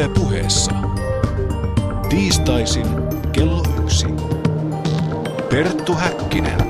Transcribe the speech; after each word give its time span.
Yle 0.00 0.08
puheessa. 0.08 0.72
Tiistaisin 2.08 2.86
kello 3.32 3.62
yksi. 3.82 4.06
Perttu 5.50 5.94
Häkkinen. 5.94 6.60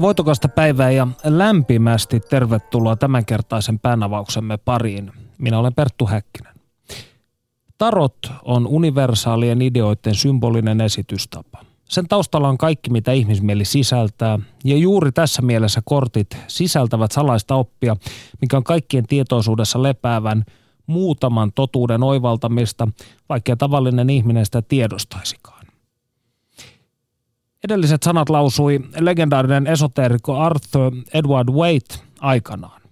Voitokasta 0.00 0.48
päivää 0.48 0.90
ja 0.90 1.06
lämpimästi 1.24 2.20
tervetuloa 2.20 2.96
tämänkertaisen 2.96 3.78
päänavauksemme 3.78 4.56
pariin. 4.56 5.12
Minä 5.38 5.58
olen 5.58 5.74
Perttu 5.74 6.06
Häkkinen. 6.06 6.55
Tarot 7.78 8.16
on 8.44 8.66
universaalien 8.66 9.62
ideoiden 9.62 10.14
symbolinen 10.14 10.80
esitystapa. 10.80 11.58
Sen 11.84 12.08
taustalla 12.08 12.48
on 12.48 12.58
kaikki, 12.58 12.90
mitä 12.90 13.12
ihmismieli 13.12 13.64
sisältää, 13.64 14.38
ja 14.64 14.76
juuri 14.76 15.12
tässä 15.12 15.42
mielessä 15.42 15.80
kortit 15.84 16.36
sisältävät 16.46 17.12
salaista 17.12 17.54
oppia, 17.54 17.96
mikä 18.40 18.56
on 18.56 18.64
kaikkien 18.64 19.06
tietoisuudessa 19.06 19.82
lepäävän 19.82 20.44
muutaman 20.86 21.52
totuuden 21.52 22.02
oivaltamista, 22.02 22.88
vaikka 23.28 23.56
tavallinen 23.56 24.10
ihminen 24.10 24.44
sitä 24.44 24.62
tiedostaisikaan. 24.62 25.66
Edelliset 27.64 28.02
sanat 28.02 28.28
lausui 28.28 28.80
legendaarinen 29.00 29.66
esoteerikko 29.66 30.36
Arthur 30.36 30.92
Edward 31.14 31.48
Waite 31.48 31.94
aikanaan. 32.20 32.85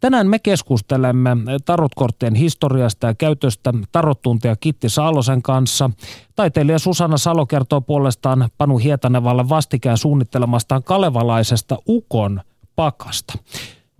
Tänään 0.00 0.26
me 0.26 0.38
keskustelemme 0.38 1.36
tarotkorttien 1.64 2.34
historiasta 2.34 3.06
ja 3.06 3.14
käytöstä 3.14 3.72
tarottuntija 3.92 4.56
Kitti 4.56 4.88
Saalosen 4.88 5.42
kanssa. 5.42 5.90
Taiteilija 6.36 6.78
Susanna 6.78 7.18
Salo 7.18 7.46
kertoo 7.46 7.80
puolestaan 7.80 8.48
Panu 8.58 8.78
Hietanevalle 8.78 9.48
vastikään 9.48 9.98
suunnittelemastaan 9.98 10.82
kalevalaisesta 10.82 11.78
Ukon 11.88 12.40
pakasta. 12.76 13.38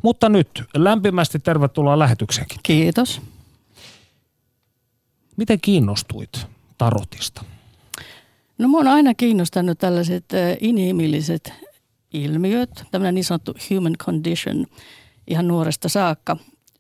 Mutta 0.03 0.29
nyt 0.29 0.65
lämpimästi 0.77 1.39
tervetuloa 1.39 1.99
lähetykseenkin. 1.99 2.61
Kiitos. 2.63 3.21
Miten 5.37 5.61
kiinnostuit 5.61 6.47
tarotista? 6.79 7.45
No 8.59 8.69
mua 8.69 8.81
on 8.81 8.89
aina 8.89 9.15
kiinnostanut 9.15 9.79
tällaiset 9.79 10.25
inhimilliset 10.61 11.53
ilmiöt, 12.13 12.85
tämmöinen 12.91 13.15
niin 13.15 13.25
sanottu 13.25 13.55
human 13.71 13.97
condition– 13.97 14.67
ihan 15.31 15.49
nuoresta 15.49 15.89
saakka. 15.89 16.37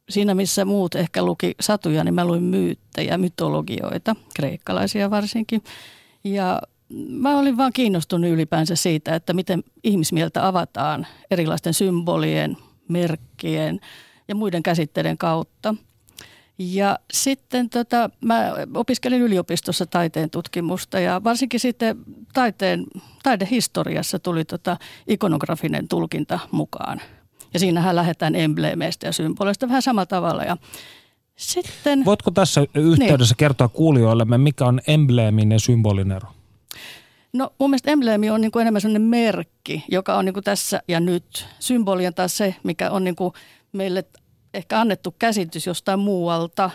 Siinä 0.08 0.34
missä 0.34 0.64
muut 0.64 0.94
ehkä 0.94 1.22
luki 1.22 1.54
satuja, 1.60 2.04
niin 2.04 2.14
mä 2.14 2.24
luin 2.24 2.42
myyttejä, 2.42 3.18
mytologioita, 3.18 4.16
kreikkalaisia 4.34 5.10
varsinkin. 5.10 5.62
Ja 6.24 6.62
mä 7.08 7.38
olin 7.38 7.56
vaan 7.56 7.72
kiinnostunut 7.72 8.30
ylipäänsä 8.30 8.76
siitä, 8.76 9.14
että 9.14 9.32
miten 9.32 9.64
ihmismieltä 9.84 10.46
avataan 10.46 11.06
erilaisten 11.30 11.74
symbolien, 11.74 12.56
merkkien 12.88 13.80
ja 14.28 14.34
muiden 14.34 14.62
käsitteiden 14.62 15.18
kautta. 15.18 15.74
Ja 16.58 16.98
sitten 17.12 17.70
tota, 17.70 18.10
mä 18.20 18.52
opiskelin 18.74 19.22
yliopistossa 19.22 19.86
taiteen 19.86 20.30
tutkimusta 20.30 21.00
ja 21.00 21.24
varsinkin 21.24 21.60
sitten 21.60 21.96
taiteen, 22.32 22.86
taidehistoriassa 23.22 24.18
tuli 24.18 24.44
tota 24.44 24.76
ikonografinen 25.06 25.88
tulkinta 25.88 26.38
mukaan– 26.52 27.00
ja 27.54 27.60
siinähän 27.60 27.96
lähdetään 27.96 28.34
embleemeistä 28.34 29.06
ja 29.06 29.12
symboleista 29.12 29.68
vähän 29.68 29.82
samalla 29.82 30.06
tavalla. 30.06 30.44
Ja 30.44 30.56
sitten, 31.36 32.04
Voitko 32.04 32.30
tässä 32.30 32.60
yhteydessä 32.74 33.32
niin. 33.32 33.38
kertoa 33.38 33.68
kuulijoillemme, 33.68 34.38
mikä 34.38 34.64
on 34.64 34.80
embleemin 34.86 35.52
ja 35.52 35.60
symbolin 35.60 36.12
ero? 36.12 36.28
No 37.32 37.52
mun 37.58 37.70
mielestä 37.70 37.90
embleemi 37.90 38.30
on 38.30 38.40
niin 38.40 38.50
kuin 38.50 38.60
enemmän 38.60 38.80
sellainen 38.80 39.02
merkki, 39.02 39.84
joka 39.88 40.16
on 40.16 40.24
niin 40.24 40.34
kuin 40.34 40.44
tässä 40.44 40.82
ja 40.88 41.00
nyt. 41.00 41.46
Symboli 41.58 42.06
on 42.06 42.14
taas 42.14 42.36
se, 42.36 42.54
mikä 42.62 42.90
on 42.90 43.04
niin 43.04 43.16
kuin 43.16 43.32
meille 43.72 44.04
ehkä 44.54 44.80
annettu 44.80 45.14
käsitys 45.18 45.66
jostain 45.66 45.98
muualta, 45.98 46.70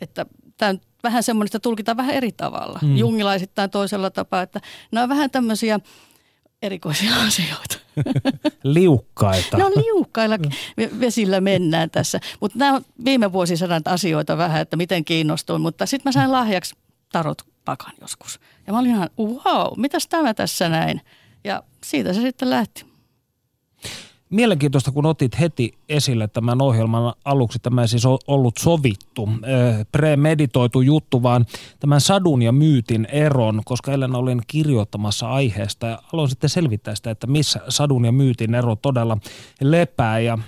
että 0.00 0.26
tämä 0.56 0.68
on 0.68 0.80
vähän 1.02 1.22
semmoinen, 1.22 1.48
että 1.48 1.58
tulkitaan 1.58 1.96
vähän 1.96 2.14
eri 2.14 2.32
tavalla. 2.32 2.78
Mm. 2.82 2.96
Jungilaisittain 2.96 3.70
toisella 3.70 4.10
tapaa, 4.10 4.42
että 4.42 4.60
nämä 4.92 5.02
on 5.02 5.08
vähän 5.08 5.30
tämmöisiä 5.30 5.80
erikoisia 6.62 7.14
asioita. 7.26 7.78
Liukkaita. 8.62 9.58
No 9.58 9.70
liukkailla 9.70 10.38
vesillä 11.00 11.40
mennään 11.40 11.90
tässä. 11.90 12.20
Mutta 12.40 12.58
nämä 12.58 12.72
on 12.72 12.84
viime 13.04 13.32
vuosisadan 13.32 13.82
asioita 13.84 14.36
vähän, 14.36 14.60
että 14.60 14.76
miten 14.76 15.04
kiinnostuin. 15.04 15.62
Mutta 15.62 15.86
sitten 15.86 16.10
mä 16.10 16.12
sain 16.12 16.32
lahjaksi 16.32 16.74
tarot 17.12 17.42
pakan 17.64 17.92
joskus. 18.00 18.40
Ja 18.66 18.72
mä 18.72 18.78
olin 18.78 18.90
ihan, 18.90 19.10
wow, 19.18 19.66
mitäs 19.76 20.06
tämä 20.06 20.34
tässä 20.34 20.68
näin? 20.68 21.00
Ja 21.44 21.62
siitä 21.84 22.12
se 22.12 22.20
sitten 22.20 22.50
lähti 22.50 22.91
mielenkiintoista, 24.32 24.92
kun 24.92 25.06
otit 25.06 25.40
heti 25.40 25.74
esille 25.88 26.28
tämän 26.28 26.62
ohjelman 26.62 27.14
aluksi. 27.24 27.58
Tämä 27.58 27.80
ei 27.82 27.88
siis 27.88 28.06
ollut 28.26 28.58
sovittu, 28.58 29.28
premeditoitu 29.92 30.80
juttu, 30.80 31.22
vaan 31.22 31.46
tämän 31.80 32.00
sadun 32.00 32.42
ja 32.42 32.52
myytin 32.52 33.08
eron, 33.12 33.62
koska 33.64 33.92
eilen 33.92 34.14
olin 34.14 34.40
kirjoittamassa 34.46 35.30
aiheesta 35.30 35.86
ja 35.86 36.02
aloin 36.12 36.28
sitten 36.28 36.50
selvittää 36.50 36.94
sitä, 36.94 37.10
että 37.10 37.26
missä 37.26 37.60
sadun 37.68 38.04
ja 38.04 38.12
myytin 38.12 38.54
ero 38.54 38.76
todella 38.76 39.18
lepää. 39.60 40.18
Ja 40.18 40.38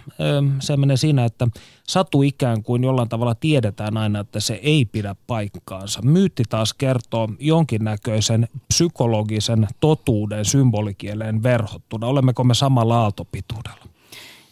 se 0.61 0.77
menee 0.77 0.97
siinä, 0.97 1.25
että 1.25 1.49
satu 1.89 2.23
ikään 2.23 2.63
kuin 2.63 2.85
jollain 2.85 3.09
tavalla 3.09 3.35
tiedetään 3.35 3.97
aina, 3.97 4.21
että 4.21 4.41
se 4.41 4.61
ei 4.63 4.85
pidä 4.85 5.17
paikkaansa. 5.27 6.03
Myytti 6.03 6.43
taas 6.49 6.75
kertoo 6.75 7.29
jonkinnäköisen 7.39 8.49
psykologisen 8.69 9.69
totuuden 9.81 10.45
symbolikieleen 10.45 11.43
verhottuna. 11.43 12.07
Olemmeko 12.07 12.45
me 12.45 12.55
samalla 12.55 13.01
aaltopituudella? 13.03 13.74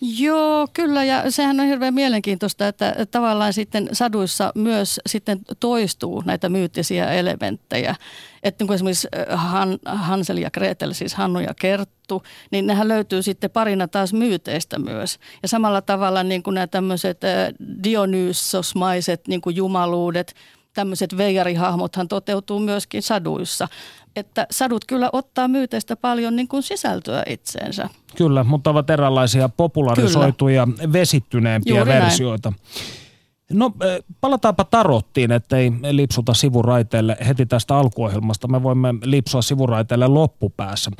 Joo, 0.04 0.68
kyllä 0.72 1.04
ja 1.04 1.30
sehän 1.30 1.60
on 1.60 1.66
hirveän 1.66 1.94
mielenkiintoista, 1.94 2.68
että 2.68 2.94
tavallaan 3.10 3.52
sitten 3.52 3.88
saduissa 3.92 4.52
myös 4.54 5.00
sitten 5.06 5.40
toistuu 5.60 6.22
näitä 6.26 6.48
myyttisiä 6.48 7.10
elementtejä. 7.10 7.94
Että 8.42 8.64
niin 8.64 8.72
esimerkiksi 8.72 9.08
äh, 9.16 9.40
Han, 9.40 9.78
Hansel 9.86 10.36
ja 10.36 10.50
Gretel, 10.50 10.92
siis 10.92 11.14
Hannu 11.14 11.40
ja 11.40 11.54
Kerttu, 11.60 12.22
niin 12.50 12.66
nehän 12.66 12.88
löytyy 12.88 13.22
sitten 13.22 13.50
parina 13.50 13.88
taas 13.88 14.12
myyteistä 14.12 14.78
myös. 14.78 15.18
Ja 15.42 15.48
samalla 15.48 15.82
tavalla 15.82 16.22
niin 16.22 16.42
kuin 16.42 16.54
nämä 16.54 16.66
tämmöiset 16.66 17.24
äh, 17.24 17.54
Dionysosmaiset 17.84 19.28
niin 19.28 19.40
kuin 19.40 19.56
jumaluudet, 19.56 20.34
tämmöiset 20.74 21.16
veijarihahmothan 21.16 22.08
toteutuu 22.08 22.58
myöskin 22.58 23.02
saduissa 23.02 23.68
että 24.16 24.46
sadut 24.50 24.84
kyllä 24.84 25.10
ottaa 25.12 25.48
myyteistä 25.48 25.96
paljon 25.96 26.36
niin 26.36 26.48
kuin 26.48 26.62
sisältöä 26.62 27.22
itseensä. 27.26 27.88
Kyllä, 28.16 28.44
mutta 28.44 28.70
ovat 28.70 28.90
erilaisia 28.90 29.48
popularisoituja, 29.48 30.66
kyllä. 30.66 30.92
vesittyneempiä 30.92 31.76
Juuri 31.76 31.92
versioita. 31.92 32.50
Näin. 32.50 33.58
No 33.58 33.72
palataanpa 34.20 34.64
tarottiin, 34.64 35.32
ettei 35.32 35.72
lipsuta 35.90 36.34
sivuraiteelle 36.34 37.16
heti 37.26 37.46
tästä 37.46 37.76
alkuohjelmasta. 37.76 38.48
Me 38.48 38.62
voimme 38.62 38.94
lipsua 39.04 39.42
sivuraiteelle 39.42 40.06
loppupäässä. 40.06 40.90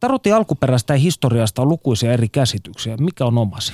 Tarotin 0.00 0.34
alkuperäistä 0.34 0.94
ja 0.94 0.98
historiasta 0.98 1.62
on 1.62 1.68
lukuisia 1.68 2.12
eri 2.12 2.28
käsityksiä. 2.28 2.96
Mikä 2.96 3.24
on 3.24 3.38
omasi? 3.38 3.72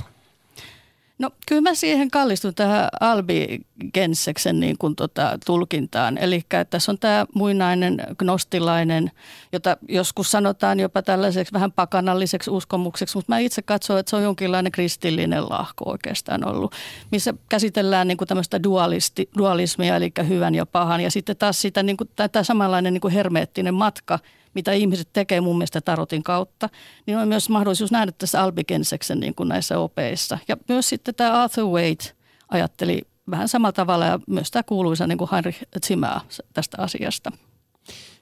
No 1.18 1.30
kyllä 1.48 1.62
mä 1.62 1.74
siihen 1.74 2.10
kallistun 2.10 2.54
tähän 2.54 2.88
Albigenseksen 3.00 4.60
niin 4.60 4.78
kuin 4.78 4.96
tota, 4.96 5.38
tulkintaan. 5.46 6.18
Eli 6.18 6.42
tässä 6.70 6.92
on 6.92 6.98
tämä 6.98 7.26
muinainen 7.34 8.02
gnostilainen, 8.18 9.10
jota 9.52 9.76
joskus 9.88 10.30
sanotaan 10.30 10.80
jopa 10.80 11.02
tällaiseksi 11.02 11.52
vähän 11.52 11.72
pakanalliseksi 11.72 12.50
uskomukseksi, 12.50 13.16
mutta 13.16 13.32
mä 13.32 13.38
itse 13.38 13.62
katson, 13.62 13.98
että 13.98 14.10
se 14.10 14.16
on 14.16 14.22
jonkinlainen 14.22 14.72
kristillinen 14.72 15.48
lahko 15.48 15.90
oikeastaan 15.90 16.48
ollut, 16.48 16.75
missä 17.10 17.34
käsitellään 17.48 18.08
niin 18.08 18.19
kuin 18.19 18.28
tämmöistä 18.28 18.62
dualisti, 18.62 19.28
dualismia, 19.38 19.96
eli 19.96 20.12
hyvän 20.28 20.54
ja 20.54 20.66
pahan. 20.66 21.00
Ja 21.00 21.10
sitten 21.10 21.37
taas 21.37 21.60
sitä, 21.60 21.82
niin 21.82 21.96
kuin, 21.96 22.10
tämä 22.16 22.43
samanlainen 22.43 22.93
niin 22.93 23.00
kuin 23.00 23.14
hermeettinen 23.14 23.75
matka– 23.75 24.19
mitä 24.58 24.72
ihmiset 24.72 25.08
tekee 25.12 25.40
mun 25.40 25.58
mielestä 25.58 25.81
tarotin 25.81 26.22
kautta, 26.22 26.69
niin 27.06 27.19
on 27.19 27.28
myös 27.28 27.49
mahdollisuus 27.49 27.93
nähdä 27.93 28.12
tässä 28.12 28.43
Albigenseksen 28.43 29.20
niin 29.20 29.34
kuin 29.34 29.49
näissä 29.49 29.78
opeissa. 29.78 30.38
Ja 30.49 30.56
myös 30.69 30.88
sitten 30.88 31.14
tämä 31.14 31.43
Arthur 31.43 31.64
Waite 31.64 32.12
ajatteli 32.49 33.02
vähän 33.31 33.49
samalla 33.49 33.72
tavalla 33.72 34.06
ja 34.06 34.20
myös 34.26 34.50
tämä 34.50 34.62
kuuluisa 34.62 35.06
niin 35.06 35.19
kuin 35.19 35.31
Heinrich 35.32 35.62
Zimmer 35.87 36.10
tästä 36.52 36.76
asiasta. 36.82 37.32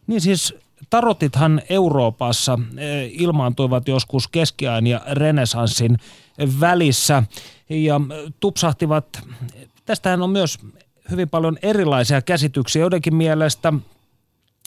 Niin 0.06 0.20
siis 0.20 0.54
tarotithan 0.90 1.62
Euroopassa 1.68 2.58
eh, 2.76 3.10
ilmaantuivat 3.12 3.88
joskus 3.88 4.28
keskiajan 4.28 4.86
ja 4.86 5.00
renesanssin 5.10 5.98
välissä 6.60 7.22
ja 7.68 8.00
tupsahtivat, 8.40 9.20
tästähän 9.84 10.22
on 10.22 10.30
myös 10.30 10.58
hyvin 11.10 11.28
paljon 11.28 11.58
erilaisia 11.62 12.22
käsityksiä. 12.22 12.80
Joidenkin 12.80 13.14
mielestä 13.14 13.72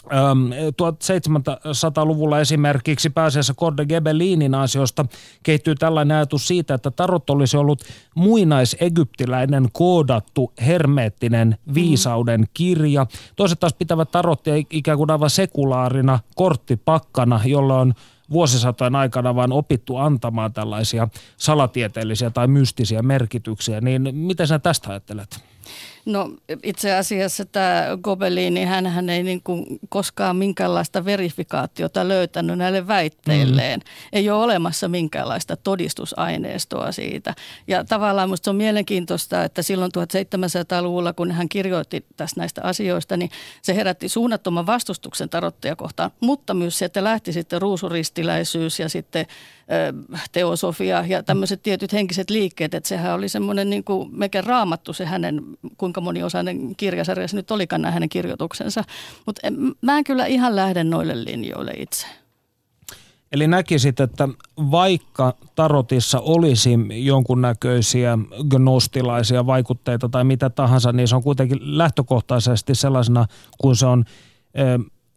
1700-luvulla 0.06 2.40
esimerkiksi 2.40 3.10
pääasiassa 3.10 3.54
Corde 3.54 3.86
Gebelinin 3.86 4.56
ansiosta 4.56 5.06
kehittyy 5.44 5.76
tällainen 5.76 6.18
ajatus 6.18 6.48
siitä, 6.48 6.74
että 6.74 6.92
tarot 6.92 7.30
olisi 7.30 7.58
ollut 7.58 7.84
muinaisegyptiläinen 8.16 9.68
koodattu 9.74 10.54
hermeettinen 10.66 11.58
viisauden 11.74 12.46
kirja. 12.54 13.06
Toiset 13.36 13.60
taas 13.60 13.74
pitävät 13.74 14.12
tarottia 14.12 14.54
ikään 14.70 14.98
kuin 14.98 15.12
aivan 15.12 15.30
sekulaarina 15.30 16.20
korttipakkana, 16.36 17.42
jolla 17.46 17.80
on 17.80 17.94
vuosisatojen 18.32 18.96
aikana 18.96 19.36
vain 19.36 19.52
opittu 19.52 19.98
antamaan 19.98 20.54
tällaisia 20.54 21.08
salatieteellisiä 21.38 22.30
tai 22.30 22.48
mystisiä 22.48 23.02
merkityksiä. 23.02 23.82
Niin 23.82 24.16
mitä 24.16 24.46
sä 24.46 24.60
tästä 24.60 24.90
ajattelet? 24.90 25.49
No 26.10 26.30
itse 26.64 26.96
asiassa 26.96 27.46
tämä 27.46 27.84
Gobelini, 28.04 28.66
hän, 28.66 28.88
hän 28.88 29.10
ei 29.10 29.24
niin 29.24 29.42
kuin 29.44 29.66
koskaan 29.90 30.36
minkäänlaista 30.36 31.06
verifikaatiota 31.06 32.08
löytänyt 32.08 32.58
näille 32.58 32.88
väitteilleen. 32.88 33.80
Mm. 33.80 33.86
Ei 34.14 34.30
ole 34.30 34.44
olemassa 34.44 34.88
minkäänlaista 34.88 35.58
todistusaineistoa 35.58 36.92
siitä. 36.92 37.36
Ja 37.68 37.84
tavallaan 37.84 38.30
minusta 38.30 38.50
on 38.50 38.56
mielenkiintoista, 38.56 39.44
että 39.44 39.62
silloin 39.62 39.92
1700-luvulla, 39.98 41.14
kun 41.14 41.32
hän 41.32 41.50
kirjoitti 41.50 42.06
tästä 42.18 42.42
näistä 42.42 42.62
asioista, 42.64 43.18
niin 43.18 43.32
se 43.62 43.76
herätti 43.76 44.10
suunnattoman 44.10 44.66
vastustuksen 44.66 45.30
tarotteja 45.30 45.76
kohtaan, 45.76 46.12
mutta 46.20 46.54
myös 46.54 46.78
se, 46.78 46.86
että 46.86 47.04
lähti 47.04 47.34
sitten 47.34 47.62
ruusuristiläisyys 47.62 48.80
ja 48.80 48.90
sitten 48.90 49.26
teosofia 50.32 51.06
ja 51.08 51.24
tämmöiset 51.24 51.64
tietyt 51.64 51.94
henkiset 51.94 52.30
liikkeet, 52.30 52.74
että 52.74 52.90
sehän 52.90 53.16
oli 53.16 53.30
semmoinen 53.30 53.70
niin 53.70 53.84
kuin 53.84 54.10
mekä 54.12 54.42
raamattu 54.42 54.94
se 54.94 55.06
hänen, 55.06 55.42
kuinka 55.78 55.99
moniosainen 56.02 56.76
kirjasarja 56.76 57.28
se 57.28 57.36
nyt 57.36 57.52
olikaan 57.52 57.82
nämä 57.82 57.92
hänen 57.92 58.10
kirjoituksensa. 58.10 58.84
Mutta 59.26 59.42
mä 59.82 59.98
en 59.98 60.04
kyllä 60.04 60.26
ihan 60.26 60.56
lähde 60.56 60.84
noille 60.84 61.24
linjoille 61.26 61.72
itse. 61.78 62.08
Eli 63.32 63.48
näkisit, 63.48 64.00
että 64.00 64.30
vaikka 64.58 65.34
tarotissa 65.56 66.20
olisi 66.20 66.70
jonkunnäköisiä 67.04 68.18
gnostilaisia 68.50 69.46
vaikutteita 69.46 70.10
tai 70.10 70.24
mitä 70.24 70.50
tahansa, 70.50 70.92
niin 70.92 71.08
se 71.08 71.16
on 71.16 71.24
kuitenkin 71.24 71.78
lähtökohtaisesti 71.78 72.76
sellaisena, 72.76 73.26
kun 73.58 73.76
se 73.76 73.86
on 73.86 74.06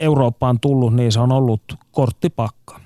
Eurooppaan 0.01 0.61
tullut, 0.61 0.95
niin 0.95 1.13
se 1.13 1.21
on 1.21 1.33
ollut 1.33 1.63
korttipakka. 1.91 2.81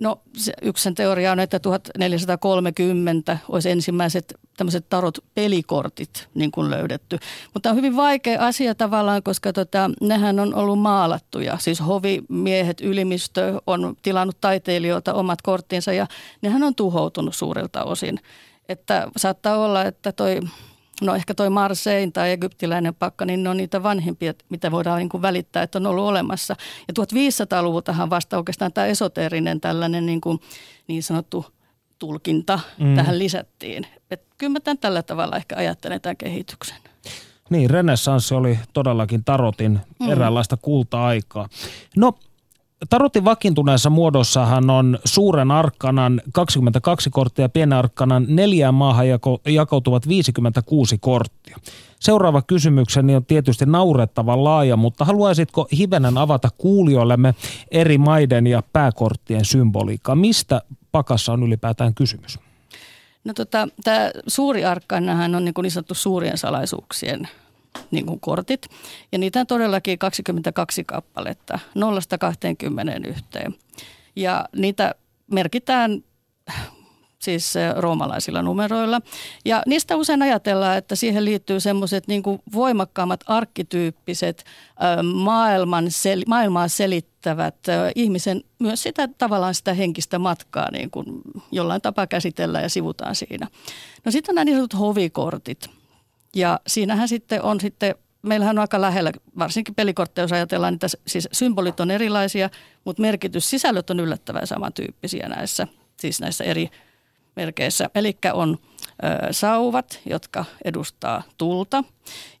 No 0.00 0.20
se, 0.36 0.52
yksi 0.62 0.82
sen 0.82 0.94
teoria 0.94 1.32
on, 1.32 1.40
että 1.40 1.58
1430 1.58 3.38
olisi 3.48 3.70
ensimmäiset 3.70 4.34
tämmöiset 4.56 4.88
tarot 4.88 5.18
pelikortit 5.34 6.28
niin 6.34 6.50
kuin 6.50 6.70
löydetty. 6.70 7.18
Mutta 7.54 7.70
on 7.70 7.76
hyvin 7.76 7.96
vaikea 7.96 8.46
asia 8.46 8.74
tavallaan, 8.74 9.22
koska 9.22 9.52
tota, 9.52 9.90
nehän 10.00 10.40
on 10.40 10.54
ollut 10.54 10.78
maalattuja. 10.78 11.58
Siis 11.58 11.80
hovimiehet, 11.86 12.80
ylimistö 12.80 13.60
on 13.66 13.96
tilannut 14.02 14.40
taiteilijoilta 14.40 15.14
omat 15.14 15.42
korttinsa 15.42 15.92
ja 15.92 16.06
nehän 16.42 16.62
on 16.62 16.74
tuhoutunut 16.74 17.34
suurelta 17.34 17.84
osin. 17.84 18.20
Että 18.68 19.08
saattaa 19.16 19.58
olla, 19.58 19.84
että 19.84 20.12
toi 20.12 20.40
No 21.00 21.14
ehkä 21.14 21.34
toi 21.34 21.50
Marsein 21.50 22.12
tai 22.12 22.30
egyptiläinen 22.30 22.94
pakka, 22.94 23.24
niin 23.24 23.42
ne 23.42 23.50
on 23.50 23.56
niitä 23.56 23.82
vanhempia, 23.82 24.34
mitä 24.48 24.70
voidaan 24.70 24.98
niin 24.98 25.08
kuin 25.08 25.22
välittää, 25.22 25.62
että 25.62 25.78
on 25.78 25.86
ollut 25.86 26.04
olemassa. 26.04 26.56
Ja 26.88 27.04
1500-luvultahan 27.04 28.10
vasta 28.10 28.36
oikeastaan 28.36 28.72
tämä 28.72 28.86
esoteerinen 28.86 29.60
tällainen 29.60 30.06
niin, 30.06 30.20
kuin, 30.20 30.40
niin 30.88 31.02
sanottu 31.02 31.46
tulkinta 31.98 32.60
mm. 32.78 32.94
tähän 32.94 33.18
lisättiin. 33.18 33.86
Et 34.10 34.22
kyllä 34.38 34.52
mä 34.52 34.60
tämän 34.60 34.78
tällä 34.78 35.02
tavalla 35.02 35.36
ehkä 35.36 35.56
ajattelen 35.56 36.00
tämän 36.00 36.16
kehityksen. 36.16 36.76
Niin, 37.50 37.70
renessanssi 37.70 38.34
oli 38.34 38.58
todellakin 38.72 39.24
tarotin 39.24 39.80
mm. 40.00 40.10
eräänlaista 40.10 40.56
kulta-aikaa. 40.56 41.48
No 41.96 42.18
Tarotin 42.88 43.24
vakiintuneessa 43.24 43.90
muodossahan 43.90 44.70
on 44.70 44.98
suuren 45.04 45.50
arkkanan 45.50 46.20
22 46.32 47.10
korttia 47.10 47.44
ja 47.44 47.48
pienen 47.48 47.78
arkkanan 47.78 48.26
neljään 48.28 48.74
maahan 48.74 49.08
jako, 49.08 49.40
jakautuvat 49.46 50.08
56 50.08 50.98
korttia. 50.98 51.56
Seuraava 52.00 52.42
kysymykseni 52.42 53.16
on 53.16 53.24
tietysti 53.24 53.66
naurettavan 53.66 54.44
laaja, 54.44 54.76
mutta 54.76 55.04
haluaisitko 55.04 55.68
hivenen 55.78 56.18
avata 56.18 56.48
kuulijoillemme 56.58 57.34
eri 57.70 57.98
maiden 57.98 58.46
ja 58.46 58.62
pääkorttien 58.72 59.44
symboliikkaa? 59.44 60.14
Mistä 60.14 60.62
pakassa 60.92 61.32
on 61.32 61.42
ylipäätään 61.42 61.94
kysymys? 61.94 62.38
No 63.24 63.34
tota, 63.34 63.68
tämä 63.84 64.10
suuri 64.26 64.64
arkkanahan 64.64 65.34
on 65.34 65.44
niin, 65.44 65.54
niin 65.62 65.70
sanottu 65.70 65.94
suurien 65.94 66.38
salaisuuksien 66.38 67.28
niin 67.90 68.06
kuin 68.06 68.20
kortit. 68.20 68.66
Ja 69.12 69.18
niitä 69.18 69.40
on 69.40 69.46
todellakin 69.46 69.98
22 69.98 70.84
kappaletta, 70.84 71.58
0-20 73.04 73.08
yhteen. 73.08 73.54
Ja 74.16 74.44
niitä 74.56 74.94
merkitään 75.30 76.02
siis 77.18 77.54
roomalaisilla 77.76 78.42
numeroilla. 78.42 79.00
Ja 79.44 79.62
niistä 79.66 79.96
usein 79.96 80.22
ajatellaan, 80.22 80.78
että 80.78 80.96
siihen 80.96 81.24
liittyy 81.24 81.60
semmoiset 81.60 82.06
niin 82.06 82.22
voimakkaammat 82.52 83.20
arkkityyppiset 83.26 84.44
maailman 85.02 85.86
sel- 85.86 86.24
maailmaa 86.26 86.68
selittävät 86.68 87.56
ihmisen 87.94 88.44
myös 88.58 88.82
sitä 88.82 89.08
tavallaan 89.18 89.54
sitä 89.54 89.74
henkistä 89.74 90.18
matkaa 90.18 90.70
niin 90.72 90.90
kuin 90.90 91.06
jollain 91.52 91.82
tapaa 91.82 92.06
käsitellään 92.06 92.64
ja 92.64 92.70
sivutaan 92.70 93.14
siinä. 93.14 93.46
No 94.04 94.10
sitten 94.12 94.32
on 94.32 94.34
nämä 94.34 94.44
niin 94.44 94.56
sanotut 94.56 94.80
hovikortit– 94.80 95.70
ja 96.36 96.60
siinähän 96.66 97.08
sitten 97.08 97.42
on 97.42 97.60
sitten, 97.60 97.94
meillähän 98.22 98.58
on 98.58 98.60
aika 98.60 98.80
lähellä, 98.80 99.12
varsinkin 99.38 99.74
pelikortteja, 99.74 100.24
jos 100.24 100.32
ajatellaan, 100.32 100.74
että 100.74 100.86
siis 101.06 101.28
symbolit 101.32 101.80
on 101.80 101.90
erilaisia, 101.90 102.50
mutta 102.84 103.02
merkitys, 103.02 103.50
sisällöt 103.50 103.90
on 103.90 104.00
yllättävän 104.00 104.46
samantyyppisiä 104.46 105.28
näissä, 105.28 105.66
siis 106.00 106.20
näissä 106.20 106.44
eri 106.44 106.70
merkeissä. 107.36 107.90
Eli 107.94 108.18
on 108.32 108.58
ö, 108.82 109.32
sauvat, 109.32 110.00
jotka 110.06 110.44
edustaa 110.64 111.22
tulta. 111.38 111.84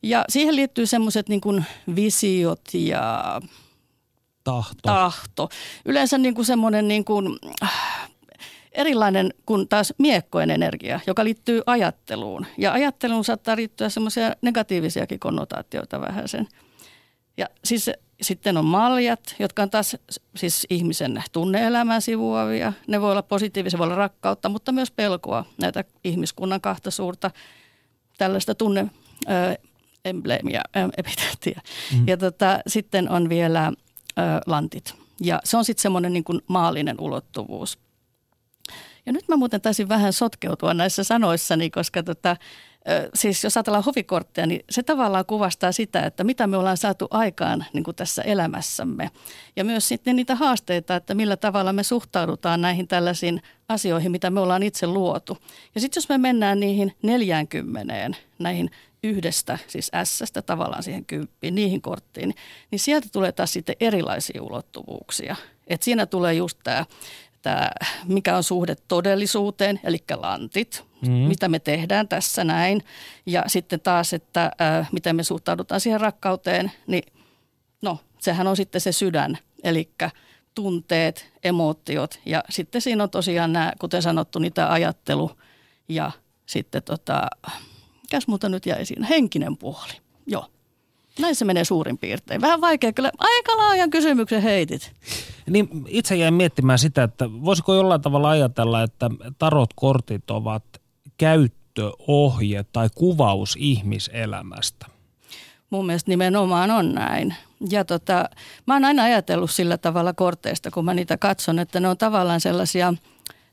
Ja 0.02 0.24
siihen 0.28 0.56
liittyy 0.56 0.86
semmoiset 0.86 1.28
niin 1.28 1.40
kuin 1.40 1.64
visiot 1.96 2.60
ja 2.74 3.40
tahto. 4.44 4.80
tahto. 4.82 5.48
Yleensä 5.84 6.18
niin 6.18 6.34
kuin 6.34 6.44
semmoinen 6.44 6.88
niin 6.88 7.04
kuin, 7.04 7.38
erilainen 8.72 9.34
kuin 9.46 9.68
taas 9.68 9.94
miekkojen 9.98 10.50
energia, 10.50 11.00
joka 11.06 11.24
liittyy 11.24 11.62
ajatteluun. 11.66 12.46
Ja 12.58 12.72
ajatteluun 12.72 13.24
saattaa 13.24 13.56
liittyä 13.56 13.88
semmoisia 13.88 14.32
negatiivisiakin 14.42 15.20
konnotaatioita 15.20 16.00
vähän 16.00 16.28
sen. 16.28 16.48
Ja 17.36 17.46
siis 17.64 17.90
sitten 18.22 18.56
on 18.56 18.64
maljat, 18.64 19.34
jotka 19.38 19.62
on 19.62 19.70
taas 19.70 19.96
siis 20.36 20.66
ihmisen 20.70 21.22
tunneelämää 21.32 22.00
sivuavia. 22.00 22.72
Ne 22.86 23.00
voi 23.00 23.10
olla 23.10 23.22
positiivisia, 23.22 23.78
voi 23.78 23.84
olla 23.84 23.96
rakkautta, 23.96 24.48
mutta 24.48 24.72
myös 24.72 24.90
pelkoa. 24.90 25.44
Näitä 25.60 25.84
ihmiskunnan 26.04 26.60
kahta 26.60 26.90
suurta 26.90 27.30
tällaista 28.18 28.54
tunne 28.54 28.90
embleemiä, 30.04 30.62
epiteettiä. 30.96 31.60
Mm. 31.94 32.08
Ja 32.08 32.16
tota, 32.16 32.60
sitten 32.66 33.10
on 33.10 33.28
vielä 33.28 33.66
ö, 33.66 34.22
lantit. 34.46 34.94
Ja 35.20 35.40
se 35.44 35.56
on 35.56 35.64
sitten 35.64 35.82
semmoinen 35.82 36.12
niin 36.12 36.24
kuin 36.24 36.40
maallinen 36.46 37.00
ulottuvuus. 37.00 37.78
Ja 39.10 39.14
nyt 39.14 39.28
mä 39.28 39.36
muuten 39.36 39.60
taisin 39.60 39.88
vähän 39.88 40.12
sotkeutua 40.12 40.74
näissä 40.74 41.04
sanoissani, 41.04 41.70
koska 41.70 42.02
tota, 42.02 42.36
siis 43.14 43.44
jos 43.44 43.56
ajatellaan 43.56 43.84
hovikortteja, 43.84 44.46
niin 44.46 44.64
se 44.70 44.82
tavallaan 44.82 45.26
kuvastaa 45.26 45.72
sitä, 45.72 46.02
että 46.02 46.24
mitä 46.24 46.46
me 46.46 46.56
ollaan 46.56 46.76
saatu 46.76 47.08
aikaan 47.10 47.64
niin 47.72 47.84
kuin 47.84 47.94
tässä 47.94 48.22
elämässämme. 48.22 49.10
Ja 49.56 49.64
myös 49.64 49.88
sitten 49.88 50.16
niitä 50.16 50.34
haasteita, 50.34 50.96
että 50.96 51.14
millä 51.14 51.36
tavalla 51.36 51.72
me 51.72 51.82
suhtaudutaan 51.82 52.60
näihin 52.60 52.88
tällaisiin 52.88 53.42
asioihin, 53.68 54.10
mitä 54.10 54.30
me 54.30 54.40
ollaan 54.40 54.62
itse 54.62 54.86
luotu. 54.86 55.38
Ja 55.74 55.80
sitten 55.80 56.00
jos 56.00 56.08
me 56.08 56.18
mennään 56.18 56.60
niihin 56.60 56.96
40, 57.02 58.10
näihin 58.38 58.70
yhdestä, 59.02 59.58
siis 59.66 59.90
s 60.04 60.32
tavallaan 60.46 60.82
siihen 60.82 61.04
kymppiin, 61.04 61.54
niihin 61.54 61.82
korttiin, 61.82 62.34
niin 62.70 62.78
sieltä 62.78 63.08
tulee 63.12 63.32
taas 63.32 63.52
sitten 63.52 63.76
erilaisia 63.80 64.42
ulottuvuuksia. 64.42 65.36
Et 65.66 65.82
siinä 65.82 66.06
tulee 66.06 66.34
just 66.34 66.58
tämä 66.64 66.84
että 67.40 67.70
mikä 68.04 68.36
on 68.36 68.42
suhde 68.42 68.76
todellisuuteen, 68.88 69.80
eli 69.84 69.98
lantit, 70.14 70.84
mm. 71.06 71.12
mitä 71.12 71.48
me 71.48 71.58
tehdään 71.58 72.08
tässä 72.08 72.44
näin. 72.44 72.84
Ja 73.26 73.44
sitten 73.46 73.80
taas, 73.80 74.12
että 74.12 74.52
äh, 74.60 74.88
miten 74.92 75.16
me 75.16 75.22
suhtaudutaan 75.22 75.80
siihen 75.80 76.00
rakkauteen, 76.00 76.72
niin 76.86 77.12
no, 77.82 77.98
sehän 78.18 78.46
on 78.46 78.56
sitten 78.56 78.80
se 78.80 78.92
sydän, 78.92 79.38
eli 79.64 79.90
tunteet, 80.54 81.32
emootiot 81.44 82.20
ja 82.26 82.44
sitten 82.50 82.80
siinä 82.80 83.02
on 83.02 83.10
tosiaan 83.10 83.52
nämä, 83.52 83.72
kuten 83.78 84.02
sanottu, 84.02 84.38
niitä 84.38 84.72
ajattelu 84.72 85.30
ja 85.88 86.10
sitten 86.46 86.82
tota, 86.82 87.26
mikäs 88.02 88.26
muuta 88.26 88.48
nyt 88.48 88.66
jäi 88.66 88.86
siinä, 88.86 89.06
henkinen 89.06 89.56
puoli. 89.56 89.92
Joo. 90.26 90.46
Näin 91.18 91.34
se 91.34 91.44
menee 91.44 91.64
suurin 91.64 91.98
piirtein. 91.98 92.40
Vähän 92.40 92.60
vaikea 92.60 92.92
kyllä. 92.92 93.10
Aika 93.18 93.56
laajan 93.56 93.90
kysymyksen 93.90 94.42
heitit. 94.42 94.92
Niin 95.50 95.68
itse 95.88 96.16
jäin 96.16 96.34
miettimään 96.34 96.78
sitä, 96.78 97.02
että 97.02 97.30
voisiko 97.44 97.74
jollain 97.74 98.00
tavalla 98.00 98.30
ajatella, 98.30 98.82
että 98.82 99.10
tarot-kortit 99.38 100.30
ovat 100.30 100.64
käyttöohje 101.18 102.64
tai 102.72 102.88
kuvaus 102.94 103.56
ihmiselämästä? 103.58 104.86
Mun 105.70 105.86
mielestä 105.86 106.10
nimenomaan 106.10 106.70
on 106.70 106.94
näin. 106.94 107.34
Ja 107.70 107.84
tota, 107.84 108.30
mä 108.66 108.74
oon 108.74 108.84
aina 108.84 109.02
ajatellut 109.02 109.50
sillä 109.50 109.78
tavalla 109.78 110.12
korteista, 110.12 110.70
kun 110.70 110.84
mä 110.84 110.94
niitä 110.94 111.16
katson, 111.16 111.58
että 111.58 111.80
ne 111.80 111.88
on 111.88 111.98
tavallaan 111.98 112.40
sellaisia, 112.40 112.90
ne 112.90 112.98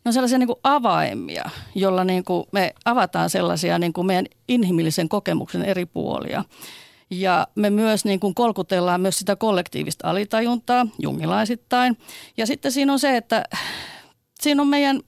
on 0.05 0.13
sellaisia 0.13 0.37
niin 0.37 0.47
kuin 0.47 0.59
avaimia, 0.63 1.49
jolla 1.75 2.03
niin 2.03 2.23
kuin 2.23 2.45
me 2.51 2.73
avataan 2.85 3.29
sellaisia 3.29 3.79
niin 3.79 3.93
kuin 3.93 4.07
meidän 4.07 4.25
inhimillisen 4.47 5.09
kokemuksen 5.09 5.61
eri 5.61 5.85
puolia. 5.85 6.43
Ja 7.09 7.47
me 7.55 7.69
myös 7.69 8.05
niin 8.05 8.19
kuin 8.19 8.35
kolkutellaan 8.35 9.01
myös 9.01 9.19
sitä 9.19 9.35
kollektiivista 9.35 10.09
alitajuntaa 10.09 10.87
jungilaisittain. 10.99 11.97
Ja 12.37 12.47
sitten 12.47 12.71
siinä 12.71 12.93
on 12.93 12.99
se, 12.99 13.17
että 13.17 13.43
siinä 14.41 14.61
on 14.61 14.67
meidän 14.67 15.01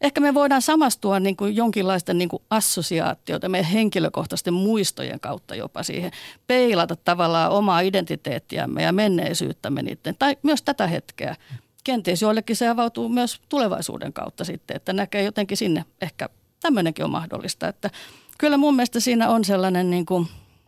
ehkä 0.00 0.20
me 0.20 0.34
voidaan 0.34 0.62
samastua 0.62 1.20
niin 1.20 1.36
kuin 1.36 1.56
jonkinlaisten 1.56 2.18
niin 2.18 2.28
kuin 2.28 2.42
assosiaatioita 2.50 3.48
meidän 3.48 3.70
henkilökohtaisten 3.70 4.54
muistojen 4.54 5.20
kautta 5.20 5.54
jopa 5.54 5.82
siihen. 5.82 6.12
Peilata 6.46 6.96
tavallaan 6.96 7.50
omaa 7.50 7.80
identiteettiämme 7.80 8.82
ja 8.82 8.92
menneisyyttämme 8.92 9.82
niiden, 9.82 10.16
tai 10.18 10.36
myös 10.42 10.62
tätä 10.62 10.86
hetkeä. 10.86 11.36
Kenties 11.84 12.22
joillekin 12.22 12.56
se 12.56 12.68
avautuu 12.68 13.08
myös 13.08 13.40
tulevaisuuden 13.48 14.12
kautta 14.12 14.44
sitten, 14.44 14.76
että 14.76 14.92
näkee 14.92 15.22
jotenkin 15.22 15.56
sinne. 15.56 15.84
Ehkä 16.00 16.28
tämmöinenkin 16.60 17.04
on 17.04 17.10
mahdollista. 17.10 17.68
Että 17.68 17.90
kyllä 18.38 18.56
mun 18.56 18.76
mielestä 18.76 19.00
siinä 19.00 19.28
on 19.28 19.44
sellainen 19.44 19.90
niin 19.90 20.06
kuin 20.06 20.26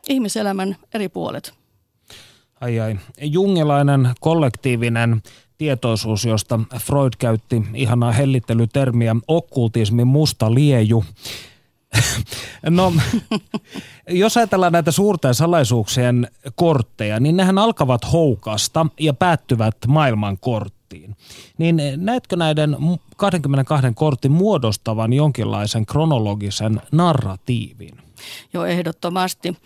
ihmiselämän 0.09 0.77
eri 0.95 1.09
puolet. 1.09 1.55
Ai 2.61 2.81
ai. 2.81 2.99
Jungilainen 3.21 4.11
kollektiivinen 4.21 5.23
tietoisuus, 5.59 6.25
josta 6.25 6.61
Freud 6.79 7.13
käytti 7.19 7.63
ihanaa 7.75 8.13
hellittelytermiä 8.13 9.17
okkultismin 9.29 10.07
musta 10.07 10.55
lieju. 10.55 11.05
no, 12.71 12.93
jos 14.09 14.37
ajatellaan 14.37 14.73
näitä 14.73 14.91
suurten 14.91 15.35
salaisuuksien 15.35 16.29
kortteja, 16.55 17.21
niin 17.21 17.37
nehän 17.37 17.59
alkavat 17.59 18.13
houkasta 18.13 18.87
ja 19.01 19.15
päättyvät 19.15 19.77
maailman 19.89 20.39
korttiin. 20.39 21.17
Niin 21.59 21.83
näetkö 21.97 22.37
näiden 22.37 22.77
22 23.17 23.87
kortin 23.95 24.33
muodostavan 24.33 25.13
jonkinlaisen 25.13 25.87
kronologisen 25.87 26.81
narratiivin? 26.93 28.10
Joo, 28.53 28.65
ehdottomasti. 28.65 29.57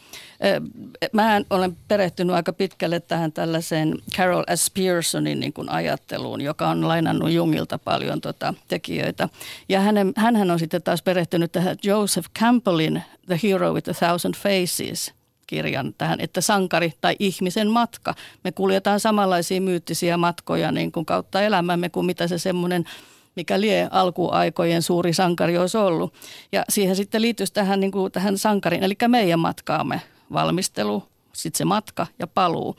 Mä 1.12 1.40
olen 1.50 1.76
perehtynyt 1.88 2.37
aika 2.37 2.52
pitkälle 2.52 3.00
tähän 3.00 3.32
tällaiseen 3.32 3.99
Carol 4.16 4.44
S. 4.54 4.70
Pearsonin 4.70 5.40
niin 5.40 5.52
kuin 5.52 5.68
ajatteluun, 5.68 6.40
joka 6.40 6.68
on 6.68 6.88
lainannut 6.88 7.30
Jungilta 7.30 7.78
paljon 7.78 8.20
tota, 8.20 8.54
tekijöitä. 8.68 9.28
Ja 9.68 9.80
hänen, 9.80 10.12
hänhän 10.16 10.50
on 10.50 10.58
sitten 10.58 10.82
taas 10.82 11.02
perehtynyt 11.02 11.52
tähän 11.52 11.76
Joseph 11.82 12.28
Campbellin 12.38 13.02
The 13.26 13.40
Hero 13.42 13.73
with 13.73 13.90
a 13.90 13.94
Thousand 13.94 14.34
Faces 14.34 15.12
kirjan 15.46 15.94
tähän, 15.99 16.20
että 16.20 16.40
sankari 16.40 16.92
tai 17.00 17.16
ihmisen 17.18 17.70
matka. 17.70 18.14
Me 18.44 18.52
kuljetaan 18.52 19.00
samanlaisia 19.00 19.61
myyttisiä 19.61 20.16
matkoja 20.16 20.73
niin 20.73 20.92
kuin 20.92 21.06
kautta 21.06 21.42
elämämme 21.42 21.88
kuin 21.88 22.06
mitä 22.06 22.28
se 22.28 22.38
semmoinen– 22.38 22.84
mikä 23.37 23.61
lie 23.61 23.88
alkuaikojen 23.91 24.83
suuri 24.83 25.12
sankari 25.12 25.59
olisi 25.59 25.76
ollut. 25.76 26.14
Ja 26.53 26.64
siihen 26.69 26.97
sitten 26.97 27.23
liittyisi 27.23 27.53
tähän, 27.53 27.81
niin 27.81 27.93
kuin 27.93 28.12
tähän 28.12 28.38
sankarin, 28.38 28.83
eli 28.83 28.95
meidän 29.09 29.41
matkaamme 29.41 30.00
valmistelu, 30.33 31.03
sitten 31.33 31.59
se 31.59 31.64
matka 31.64 32.07
ja 32.19 32.26
paluu. 32.26 32.76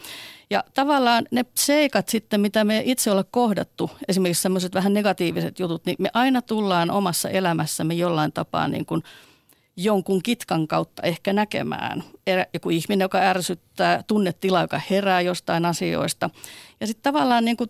Ja 0.50 0.64
tavallaan 0.74 1.26
ne 1.32 1.46
seikat 1.56 2.10
sitten, 2.10 2.42
mitä 2.42 2.64
me 2.64 2.82
itse 2.86 3.12
ollaan 3.12 3.26
kohdattu, 3.32 3.92
esimerkiksi 4.08 4.42
sellaiset 4.42 4.74
vähän 4.74 4.94
negatiiviset 4.94 5.60
jutut, 5.60 5.86
niin 5.86 5.96
me 6.00 6.10
aina 6.14 6.42
tullaan 6.42 6.92
omassa 6.92 7.30
elämässämme 7.30 7.94
jollain 7.94 8.32
tapaa 8.32 8.68
niin 8.68 8.86
kuin 8.86 9.04
jonkun 9.78 10.24
kitkan 10.24 10.68
kautta 10.68 11.02
ehkä 11.02 11.34
näkemään. 11.34 12.04
Joku 12.54 12.70
ihminen, 12.70 13.06
joka 13.06 13.18
ärsyttää, 13.18 14.04
tunnetila, 14.08 14.62
joka 14.62 14.82
herää 14.90 15.22
jostain 15.22 15.66
asioista. 15.66 16.30
Ja 16.80 16.88
sitten 16.88 17.14
tavallaan 17.14 17.46
niin 17.46 17.58
kuin 17.58 17.70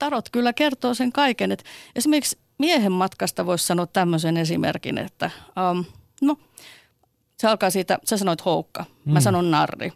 tarot 0.00 0.28
kyllä 0.30 0.52
kertoo 0.52 0.94
sen 0.94 1.12
kaiken. 1.12 1.52
Että 1.52 1.64
esimerkiksi 1.96 2.38
miehen 2.58 2.92
matkasta 2.92 3.46
voisi 3.46 3.66
sanoa 3.66 3.86
tämmöisen 3.86 4.36
esimerkin, 4.36 4.98
että 4.98 5.30
um, 5.70 5.84
no, 6.22 6.36
se 7.38 7.48
alkaa 7.48 7.70
siitä, 7.70 7.98
sä 8.04 8.16
sanoit 8.16 8.44
houkka, 8.44 8.84
mä 9.04 9.18
mm. 9.18 9.22
sanon 9.22 9.50
narri, 9.50 9.92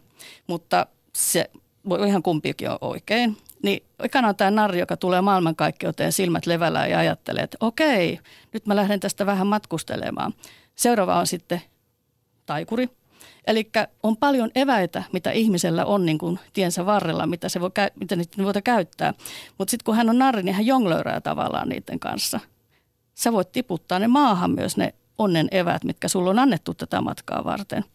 mutta 0.47 0.87
se 1.13 1.49
voi 1.89 2.07
ihan 2.07 2.23
kumpikin 2.23 2.69
on 2.69 2.77
oikein. 2.81 3.37
Niin 3.63 3.83
ekana 3.99 4.27
on 4.27 4.35
tämä 4.35 4.51
narri, 4.51 4.79
joka 4.79 4.97
tulee 4.97 5.21
maailmankaikkeuteen 5.21 6.11
silmät 6.11 6.45
levällä 6.45 6.87
ja 6.87 6.99
ajattelee, 6.99 7.43
että 7.43 7.57
okei, 7.59 8.19
nyt 8.53 8.65
mä 8.65 8.75
lähden 8.75 8.99
tästä 8.99 9.25
vähän 9.25 9.47
matkustelemaan. 9.47 10.33
Seuraava 10.75 11.19
on 11.19 11.27
sitten 11.27 11.61
taikuri, 12.45 12.89
Eli 13.47 13.69
on 14.03 14.17
paljon 14.17 14.51
eväitä, 14.55 15.03
mitä 15.11 15.31
ihmisellä 15.31 15.85
on 15.85 16.05
niin 16.05 16.17
kuin 16.17 16.39
tiensä 16.53 16.85
varrella, 16.85 17.25
mitä, 17.25 17.49
se 17.49 17.61
voi, 17.61 17.71
mitä 17.99 18.15
niitä 18.15 18.43
voi 18.43 18.53
käyttää. 18.63 19.13
Mutta 19.57 19.71
sitten 19.71 19.85
kun 19.85 19.95
hän 19.95 20.09
on 20.09 20.19
narri, 20.19 20.43
niin 20.43 20.55
hän 20.55 20.65
jonglöörää 20.65 21.21
tavallaan 21.21 21.69
niiden 21.69 21.99
kanssa. 21.99 22.39
Sä 23.15 23.31
voit 23.31 23.51
tiputtaa 23.51 23.99
ne 23.99 24.07
maahan 24.07 24.51
myös 24.51 24.77
ne 24.77 24.93
onnen 25.17 25.47
eväät, 25.51 25.83
mitkä 25.83 26.07
sulla 26.07 26.29
on 26.29 26.39
annettu 26.39 26.73
tätä 26.73 27.01
matkaa 27.01 27.43
varten. 27.43 27.85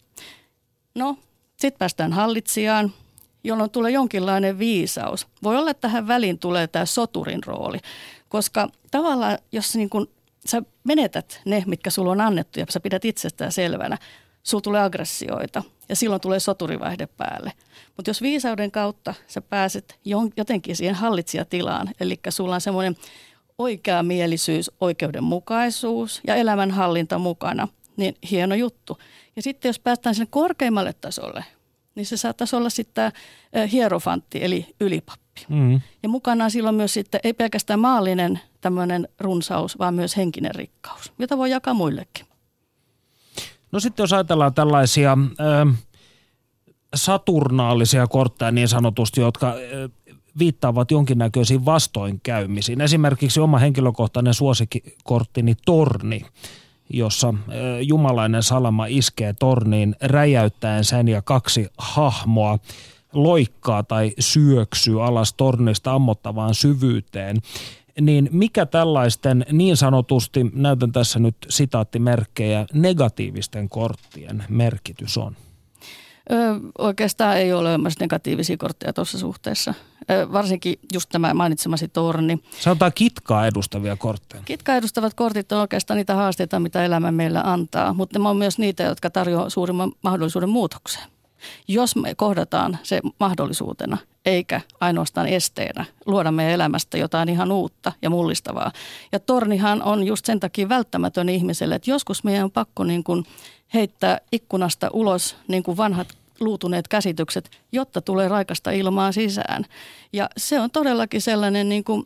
No, 0.94 1.16
sitten 1.56 1.78
päästään 1.78 2.12
hallitsijaan, 2.12 2.92
jolloin 3.44 3.70
tulee 3.70 3.90
jonkinlainen 3.90 4.58
viisaus. 4.58 5.26
Voi 5.42 5.56
olla, 5.56 5.70
että 5.70 5.80
tähän 5.80 6.08
väliin 6.08 6.38
tulee 6.38 6.66
tämä 6.66 6.84
soturin 6.84 7.44
rooli, 7.44 7.78
koska 8.28 8.68
tavallaan 8.90 9.38
jos 9.52 9.76
niin 9.76 9.90
kun 9.90 10.08
sä 10.46 10.62
menetät 10.84 11.40
ne, 11.44 11.64
mitkä 11.66 11.90
sulla 11.90 12.12
on 12.12 12.20
annettu 12.20 12.60
ja 12.60 12.66
sä 12.68 12.80
pidät 12.80 13.04
itsestään 13.04 13.52
selvänä, 13.52 13.98
sulla 14.42 14.62
tulee 14.62 14.82
aggressioita 14.82 15.62
ja 15.88 15.96
silloin 15.96 16.20
tulee 16.20 16.40
soturivaihde 16.40 17.06
päälle. 17.06 17.52
Mutta 17.96 18.10
jos 18.10 18.22
viisauden 18.22 18.70
kautta 18.70 19.14
sä 19.26 19.40
pääset 19.40 19.98
jotenkin 20.36 20.76
siihen 20.76 20.94
hallitsijatilaan, 20.94 21.90
eli 22.00 22.20
sulla 22.28 22.54
on 22.54 22.60
semmoinen 22.60 22.96
oikea 23.58 24.02
mielisyys, 24.02 24.70
oikeudenmukaisuus 24.80 26.20
ja 26.26 26.34
elämänhallinta 26.34 27.18
mukana, 27.18 27.68
niin 27.96 28.14
hieno 28.30 28.54
juttu. 28.54 28.98
Ja 29.36 29.42
sitten 29.42 29.68
jos 29.68 29.78
päästään 29.78 30.14
sinne 30.14 30.28
korkeimmalle 30.30 30.92
tasolle, 30.92 31.44
niin 31.94 32.06
se 32.06 32.16
saattaisi 32.16 32.56
olla 32.56 32.70
sitten 32.70 33.12
hierofantti 33.72 34.44
eli 34.44 34.66
ylipappi. 34.80 35.46
Mm. 35.48 35.80
Ja 36.02 36.08
mukana 36.08 36.44
on 36.44 36.50
silloin 36.50 36.74
myös 36.74 36.94
sitten 36.94 37.20
ei 37.24 37.32
pelkästään 37.32 37.80
maallinen 37.80 38.40
tämmöinen 38.60 39.08
runsaus, 39.18 39.78
vaan 39.78 39.94
myös 39.94 40.16
henkinen 40.16 40.54
rikkaus, 40.54 41.12
jota 41.18 41.38
voi 41.38 41.50
jakaa 41.50 41.74
muillekin. 41.74 42.26
No 43.72 43.80
sitten 43.80 44.02
jos 44.02 44.12
ajatellaan 44.12 44.54
tällaisia 44.54 45.18
ö, 45.40 45.72
saturnaalisia 46.94 48.06
kortteja 48.06 48.50
niin 48.50 48.68
sanotusti, 48.68 49.20
jotka 49.20 49.54
ö, 49.54 49.88
viittaavat 50.38 50.90
jonkinnäköisiin 50.90 51.64
vastoinkäymisiin. 51.64 52.80
Esimerkiksi 52.80 53.40
oma 53.40 53.58
henkilökohtainen 53.58 54.34
suosikkikorttini 54.34 55.54
Torni, 55.66 56.20
jossa 56.90 57.34
jumalainen 57.82 58.42
salama 58.42 58.86
iskee 58.86 59.34
torniin 59.38 59.96
räjäyttäen 60.00 60.84
sen 60.84 61.08
ja 61.08 61.22
kaksi 61.22 61.68
hahmoa 61.78 62.58
loikkaa 63.12 63.82
tai 63.82 64.12
syöksyy 64.18 65.04
alas 65.06 65.32
tornista 65.32 65.92
ammottavaan 65.92 66.54
syvyyteen 66.54 67.36
niin 68.00 68.28
mikä 68.32 68.66
tällaisten 68.66 69.46
niin 69.52 69.76
sanotusti, 69.76 70.50
näytän 70.52 70.92
tässä 70.92 71.18
nyt 71.18 71.36
sitaattimerkkejä, 71.48 72.66
negatiivisten 72.72 73.68
korttien 73.68 74.44
merkitys 74.48 75.18
on? 75.18 75.36
Ö, 76.32 76.34
oikeastaan 76.78 77.36
ei 77.36 77.52
ole 77.52 77.68
olemassa 77.68 78.00
negatiivisia 78.00 78.56
kortteja 78.56 78.92
tuossa 78.92 79.18
suhteessa. 79.18 79.74
Ö, 80.10 80.32
varsinkin 80.32 80.74
just 80.92 81.10
tämä 81.12 81.34
mainitsemasi 81.34 81.88
torni. 81.88 82.38
Sanotaan 82.60 82.92
kitkaa 82.94 83.46
edustavia 83.46 83.96
kortteja. 83.96 84.42
Kitkaa 84.44 84.76
edustavat 84.76 85.14
kortit 85.14 85.52
on 85.52 85.60
oikeastaan 85.60 85.96
niitä 85.96 86.14
haasteita, 86.14 86.60
mitä 86.60 86.84
elämä 86.84 87.12
meillä 87.12 87.40
antaa, 87.44 87.94
mutta 87.94 88.18
ne 88.18 88.28
on 88.28 88.36
myös 88.36 88.58
niitä, 88.58 88.82
jotka 88.82 89.10
tarjoavat 89.10 89.52
suurimman 89.52 89.92
mahdollisuuden 90.02 90.48
muutokseen. 90.48 91.06
Jos 91.68 91.96
me 91.96 92.14
kohdataan 92.14 92.78
se 92.82 93.00
mahdollisuutena, 93.20 93.98
eikä 94.24 94.60
ainoastaan 94.80 95.26
esteenä 95.26 95.84
luoda 96.06 96.32
meidän 96.32 96.54
elämästä 96.54 96.98
jotain 96.98 97.28
ihan 97.28 97.52
uutta 97.52 97.92
ja 98.02 98.10
mullistavaa. 98.10 98.72
Ja 99.12 99.20
tornihan 99.20 99.82
on 99.82 100.06
just 100.06 100.24
sen 100.24 100.40
takia 100.40 100.68
välttämätön 100.68 101.28
ihmiselle, 101.28 101.74
että 101.74 101.90
joskus 101.90 102.24
meidän 102.24 102.44
on 102.44 102.50
pakko 102.50 102.84
niin 102.84 103.04
kuin 103.04 103.24
heittää 103.74 104.18
ikkunasta 104.32 104.90
ulos 104.92 105.36
niin 105.48 105.62
kuin 105.62 105.76
vanhat 105.76 106.08
luutuneet 106.40 106.88
käsitykset, 106.88 107.50
jotta 107.72 108.00
tulee 108.00 108.28
raikasta 108.28 108.70
ilmaa 108.70 109.12
sisään. 109.12 109.66
Ja 110.12 110.28
se 110.36 110.60
on 110.60 110.70
todellakin 110.70 111.20
sellainen 111.20 111.68
niin 111.68 111.84
kuin, 111.84 112.04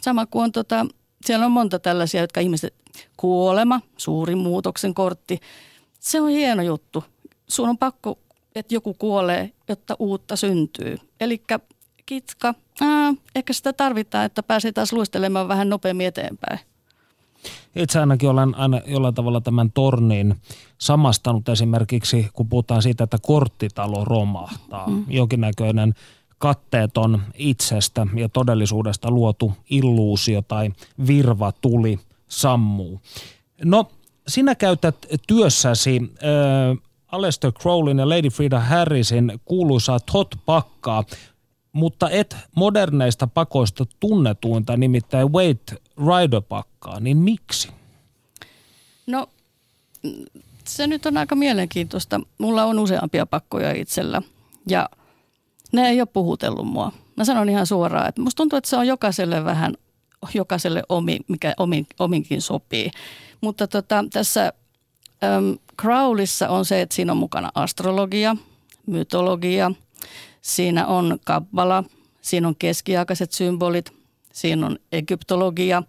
sama 0.00 0.26
kuin 0.26 0.44
on 0.44 0.52
tota, 0.52 0.86
siellä 1.24 1.46
on 1.46 1.52
monta 1.52 1.78
tällaisia, 1.78 2.20
jotka 2.20 2.40
ihmiset, 2.40 2.74
kuolema, 3.16 3.80
suurin 3.96 4.38
muutoksen 4.38 4.94
kortti, 4.94 5.40
se 6.00 6.20
on 6.20 6.28
hieno 6.28 6.62
juttu. 6.62 7.04
Sun 7.48 7.68
on 7.68 7.78
pakko 7.78 8.18
että 8.54 8.74
joku 8.74 8.94
kuolee, 8.94 9.52
jotta 9.68 9.96
uutta 9.98 10.36
syntyy. 10.36 10.96
Eli 11.20 11.42
kitka, 12.06 12.54
ää, 12.80 13.14
ehkä 13.34 13.52
sitä 13.52 13.72
tarvitaan, 13.72 14.24
että 14.24 14.42
pääsee 14.42 14.72
taas 14.72 14.92
luistelemaan 14.92 15.48
vähän 15.48 15.68
nopeammin 15.68 16.06
eteenpäin. 16.06 16.58
Itse 17.76 18.00
ainakin 18.00 18.28
olen 18.28 18.54
aina 18.54 18.80
jollain 18.86 19.14
tavalla 19.14 19.40
tämän 19.40 19.72
tornin 19.72 20.34
samastanut 20.78 21.48
esimerkiksi, 21.48 22.28
kun 22.32 22.48
puhutaan 22.48 22.82
siitä, 22.82 23.04
että 23.04 23.18
korttitalo 23.22 24.04
romahtaa. 24.04 24.90
Mm. 24.90 25.04
Jonkinnäköinen 25.08 25.94
katteeton 26.38 27.22
itsestä 27.34 28.06
ja 28.16 28.28
todellisuudesta 28.28 29.10
luotu 29.10 29.52
illuusio 29.70 30.42
tai 30.42 30.70
virva 31.06 31.52
tuli 31.52 31.98
sammuu. 32.28 33.00
No, 33.64 33.90
sinä 34.28 34.54
käytät 34.54 35.06
työssäsi 35.26 36.00
äh, 36.02 36.89
Aleister 37.12 37.52
Crowlin 37.52 37.98
ja 37.98 38.08
Lady 38.08 38.28
Frida 38.28 38.60
Harrisin 38.60 39.40
kuuluisaa 39.44 40.00
Tot-pakkaa, 40.00 41.04
mutta 41.72 42.10
et 42.10 42.36
moderneista 42.56 43.26
pakoista 43.26 43.84
tunnetuinta, 44.00 44.76
nimittäin 44.76 45.32
Wait 45.32 45.74
Rider-pakkaa, 45.98 47.00
niin 47.00 47.16
miksi? 47.16 47.68
No 49.06 49.28
se 50.64 50.86
nyt 50.86 51.06
on 51.06 51.16
aika 51.16 51.34
mielenkiintoista. 51.34 52.20
Mulla 52.38 52.64
on 52.64 52.78
useampia 52.78 53.26
pakkoja 53.26 53.72
itsellä 53.72 54.22
ja 54.68 54.88
ne 55.72 55.88
ei 55.88 56.00
ole 56.00 56.08
puhutellut 56.12 56.66
mua. 56.66 56.92
Mä 57.16 57.24
sanon 57.24 57.48
ihan 57.48 57.66
suoraan, 57.66 58.08
että 58.08 58.20
musta 58.22 58.36
tuntuu, 58.36 58.56
että 58.56 58.70
se 58.70 58.76
on 58.76 58.86
jokaiselle 58.86 59.44
vähän, 59.44 59.74
jokaiselle 60.34 60.82
omi, 60.88 61.18
mikä 61.28 61.54
omin, 61.58 61.86
ominkin 61.98 62.42
sopii. 62.42 62.90
Mutta 63.40 63.66
tota, 63.66 64.04
tässä 64.12 64.52
äm, 65.24 65.58
Crowlissa 65.80 66.48
on 66.48 66.64
se, 66.64 66.80
että 66.80 66.94
siinä 66.94 67.12
on 67.12 67.18
mukana 67.18 67.50
astrologia, 67.54 68.36
mytologia, 68.86 69.72
siinä 70.40 70.86
on 70.86 71.18
kabbala, 71.24 71.84
siinä 72.20 72.48
on 72.48 72.56
keskiaikaiset 72.58 73.32
symbolit, 73.32 73.92
siinä 74.32 74.66
on 74.66 74.78
egyptologia. 74.92 75.82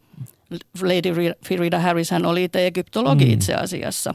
Lady 0.82 1.34
Frida 1.46 1.80
Harris 1.80 2.12
hän 2.12 2.26
oli 2.26 2.44
itse 2.44 2.68
egyptologi 2.68 3.26
mm. 3.26 3.32
itse 3.32 3.54
asiassa. 3.54 4.14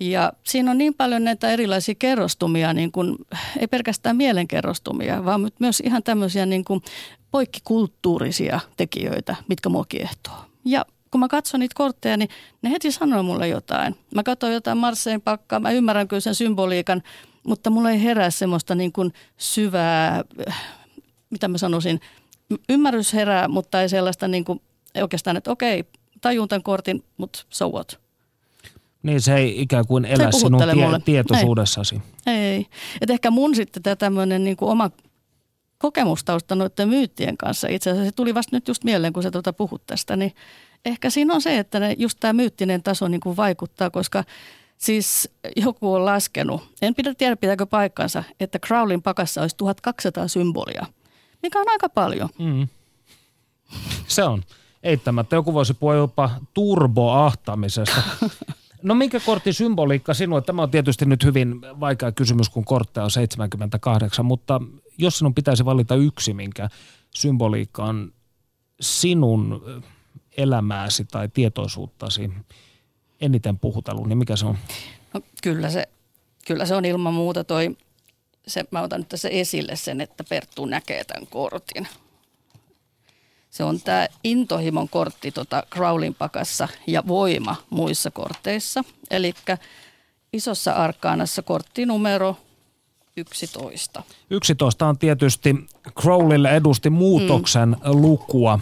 Ja 0.00 0.32
siinä 0.44 0.70
on 0.70 0.78
niin 0.78 0.94
paljon 0.94 1.24
näitä 1.24 1.50
erilaisia 1.50 1.94
kerrostumia, 1.98 2.72
niin 2.72 2.92
kuin, 2.92 3.16
ei 3.58 3.66
pelkästään 3.66 4.16
mielenkerrostumia, 4.16 5.24
vaan 5.24 5.50
myös 5.58 5.80
ihan 5.80 6.02
tämmöisiä 6.02 6.46
niin 6.46 6.64
kuin 6.64 6.82
poikkikulttuurisia 7.30 8.60
tekijöitä, 8.76 9.36
mitkä 9.48 9.68
mua 9.68 9.84
kiehtoo. 9.88 10.34
Ja 10.64 10.84
kun 11.12 11.20
mä 11.20 11.28
katson 11.28 11.60
niitä 11.60 11.74
kortteja, 11.76 12.16
niin 12.16 12.28
ne 12.62 12.70
heti 12.70 12.92
sanoo 12.92 13.22
mulle 13.22 13.48
jotain. 13.48 13.96
Mä 14.14 14.22
katson 14.22 14.52
jotain 14.52 14.78
Marsein 14.78 15.20
pakkaa, 15.20 15.60
mä 15.60 15.70
ymmärrän 15.70 16.08
kyllä 16.08 16.20
sen 16.20 16.34
symboliikan, 16.34 17.02
mutta 17.46 17.70
mulla 17.70 17.90
ei 17.90 18.02
herää 18.02 18.30
semmoista 18.30 18.74
niin 18.74 18.92
kuin 18.92 19.12
syvää, 19.36 20.24
mitä 21.30 21.48
mä 21.48 21.58
sanoisin, 21.58 22.00
ymmärrys 22.68 23.12
herää, 23.12 23.48
mutta 23.48 23.82
ei 23.82 23.88
sellaista 23.88 24.28
niin 24.28 24.44
kuin, 24.44 24.60
oikeastaan, 25.00 25.36
että 25.36 25.50
okei, 25.50 25.84
tajun 26.20 26.48
tämän 26.48 26.62
kortin, 26.62 27.04
mutta 27.16 27.44
so 27.50 27.68
what? 27.68 28.00
Niin 29.02 29.20
se 29.20 29.34
ei 29.34 29.60
ikään 29.60 29.86
kuin 29.86 30.04
elä 30.04 30.30
sinun 30.30 30.62
tie- 30.74 31.00
tietoisuudessasi. 31.04 32.02
Ei. 32.26 32.34
ei. 32.34 32.66
Et 33.00 33.10
ehkä 33.10 33.30
mun 33.30 33.54
sitten 33.54 33.82
tämä 33.82 33.96
tämmöinen 33.96 34.44
niin 34.44 34.56
oma 34.60 34.90
kokemustausta 35.78 36.54
noiden 36.54 36.88
myyttien 36.88 37.36
kanssa, 37.36 37.68
itse 37.68 37.90
asiassa 37.90 38.10
se 38.10 38.12
tuli 38.16 38.34
vasta 38.34 38.56
nyt 38.56 38.68
just 38.68 38.84
mieleen, 38.84 39.12
kun 39.12 39.22
sä 39.22 39.30
tuota 39.30 39.52
puhut 39.52 39.86
tästä, 39.86 40.16
niin 40.16 40.32
ehkä 40.84 41.10
siinä 41.10 41.34
on 41.34 41.42
se, 41.42 41.58
että 41.58 41.80
ne, 41.80 41.94
just 41.98 42.18
tämä 42.20 42.32
myyttinen 42.32 42.82
taso 42.82 43.08
niin 43.08 43.20
kuin 43.20 43.36
vaikuttaa, 43.36 43.90
koska 43.90 44.24
siis 44.78 45.30
joku 45.56 45.94
on 45.94 46.04
laskenut, 46.04 46.62
en 46.82 46.94
pidä 46.94 47.14
tiedä 47.14 47.36
pitääkö 47.36 47.66
paikkansa, 47.66 48.24
että 48.40 48.58
Crowlin 48.58 49.02
pakassa 49.02 49.40
olisi 49.40 49.56
1200 49.56 50.28
symbolia, 50.28 50.86
mikä 51.42 51.60
on 51.60 51.68
aika 51.68 51.88
paljon. 51.88 52.28
Mm. 52.38 52.68
Se 54.08 54.24
on. 54.24 54.42
Eittämättä 54.82 55.36
joku 55.36 55.54
voisi 55.54 55.74
puhua 55.74 55.94
jopa 55.94 56.30
turboahtamisesta. 56.54 58.02
No 58.82 58.94
minkä 58.94 59.20
kortin 59.20 59.54
symboliikka 59.54 60.14
sinulle? 60.14 60.42
Tämä 60.42 60.62
on 60.62 60.70
tietysti 60.70 61.04
nyt 61.04 61.24
hyvin 61.24 61.60
vaikea 61.60 62.12
kysymys, 62.12 62.48
kun 62.48 62.64
kortteja 62.64 63.04
on 63.04 63.10
78, 63.10 64.24
mutta 64.24 64.60
jos 64.98 65.18
sinun 65.18 65.34
pitäisi 65.34 65.64
valita 65.64 65.94
yksi, 65.94 66.34
minkä 66.34 66.68
symboliikka 67.14 67.84
on 67.84 68.12
sinun 68.80 69.62
elämääsi 70.36 71.04
tai 71.04 71.28
tietoisuuttasi 71.28 72.30
eniten 73.20 73.58
puhutellut, 73.58 74.06
niin 74.06 74.18
mikä 74.18 74.36
se 74.36 74.46
on? 74.46 74.58
No, 75.14 75.20
kyllä, 75.42 75.70
se, 75.70 75.88
kyllä 76.46 76.66
se 76.66 76.74
on 76.74 76.84
ilman 76.84 77.14
muuta 77.14 77.44
toi, 77.44 77.76
se, 78.46 78.64
mä 78.70 78.82
otan 78.82 79.00
nyt 79.00 79.08
tässä 79.08 79.28
esille 79.28 79.76
sen, 79.76 80.00
että 80.00 80.24
Perttu 80.28 80.66
näkee 80.66 81.04
tämän 81.04 81.26
kortin. 81.26 81.88
Se 83.50 83.64
on 83.64 83.80
tämä 83.80 84.08
intohimon 84.24 84.88
kortti 84.88 85.32
tota 85.32 85.62
Crowlin 85.72 86.14
pakassa 86.14 86.68
ja 86.86 87.02
voima 87.06 87.56
muissa 87.70 88.10
korteissa. 88.10 88.84
Eli 89.10 89.34
isossa 90.32 90.72
arkaanassa 90.72 91.42
kortti 91.42 91.86
numero 91.86 92.36
11. 93.16 94.02
11 94.30 94.86
on 94.86 94.98
tietysti 94.98 95.56
Crowlille 96.00 96.50
edusti 96.50 96.90
muutoksen 96.90 97.68
mm. 97.68 98.02
lukua, 98.02 98.58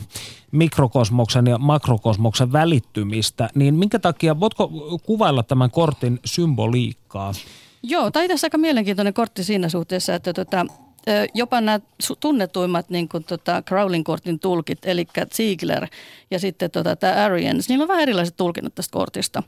mikrokosmoksen 0.52 1.46
ja 1.46 1.58
makrokosmoksen 1.58 2.52
välittymistä. 2.52 3.48
Niin 3.54 3.74
minkä 3.74 3.98
takia, 3.98 4.40
voitko 4.40 4.70
kuvailla 5.06 5.42
tämän 5.42 5.70
kortin 5.70 6.20
symboliikkaa? 6.24 7.32
Joo, 7.82 8.10
tämä 8.10 8.24
on 8.24 8.30
aika 8.42 8.58
mielenkiintoinen 8.58 9.14
kortti 9.14 9.44
siinä 9.44 9.68
suhteessa, 9.68 10.14
että 10.14 10.32
tota, 10.32 10.66
jopa 11.34 11.60
nämä 11.60 11.80
tunnetuimmat 12.20 12.90
niin 12.90 13.08
kuin, 13.08 13.24
tota, 13.24 13.62
Crowlin 13.62 14.04
kortin 14.04 14.40
tulkit, 14.40 14.78
eli 14.82 15.06
Ziegler 15.34 15.86
ja 16.30 16.38
sitten 16.38 16.70
tota, 16.70 16.96
tämä 16.96 17.24
Arians, 17.24 17.68
niillä 17.68 17.82
on 17.82 17.88
vähän 17.88 18.02
erilaiset 18.02 18.36
tulkinnat 18.36 18.74
tästä 18.74 18.92
kortista. 18.92 19.42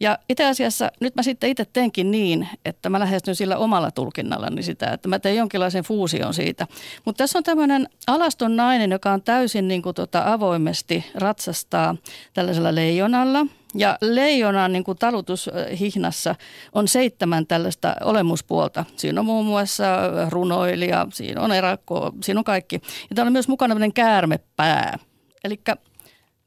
Ja 0.00 0.18
itse 0.28 0.44
asiassa 0.44 0.90
nyt 1.00 1.14
mä 1.14 1.22
sitten 1.22 1.50
itse 1.50 1.64
teenkin 1.72 2.10
niin, 2.10 2.48
että 2.64 2.90
mä 2.90 3.00
lähestyn 3.00 3.36
sillä 3.36 3.56
omalla 3.56 3.90
tulkinnallani 3.90 4.62
sitä, 4.62 4.90
että 4.92 5.08
mä 5.08 5.18
teen 5.18 5.36
jonkinlaisen 5.36 5.84
fuusion 5.84 6.34
siitä. 6.34 6.66
Mutta 7.04 7.18
tässä 7.18 7.38
on 7.38 7.44
tämmöinen 7.44 7.88
alaston 8.06 8.56
nainen, 8.56 8.90
joka 8.90 9.12
on 9.12 9.22
täysin 9.22 9.68
niin 9.68 9.82
kuin, 9.82 9.94
tota, 9.94 10.22
avoimesti 10.32 11.04
ratsastaa 11.14 11.96
tällaisella 12.34 12.74
leijonalla– 12.74 13.46
ja 13.78 13.98
leijonan 14.00 14.72
niin 14.72 14.84
kuin 14.84 14.98
talutushihnassa 14.98 16.34
on 16.72 16.88
seitsemän 16.88 17.46
tällaista 17.46 17.96
olemuspuolta. 18.04 18.84
Siinä 18.96 19.20
on 19.20 19.26
muun 19.26 19.46
muassa 19.46 19.84
runoilija, 20.28 21.06
siinä 21.12 21.40
on 21.40 21.52
erakko, 21.52 22.12
siinä 22.22 22.40
on 22.40 22.44
kaikki. 22.44 22.76
Ja 23.10 23.14
täällä 23.14 23.28
on 23.28 23.32
myös 23.32 23.48
mukana 23.48 23.68
tämmöinen 23.74 23.92
käärmepää. 23.92 24.98
Eli 25.44 25.60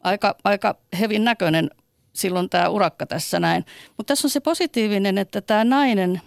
aika, 0.03 0.35
aika 0.43 0.75
hevin 0.99 1.23
näköinen 1.23 1.69
silloin 2.19 2.49
tämä 2.49 2.69
urakka 2.69 3.05
tässä 3.05 3.39
näin. 3.39 3.65
Mutta 3.97 4.11
tässä 4.11 4.25
on 4.25 4.29
se 4.29 4.39
positiivinen, 4.39 5.17
että 5.17 5.41
tämä 5.41 5.63
nainen 5.63 6.21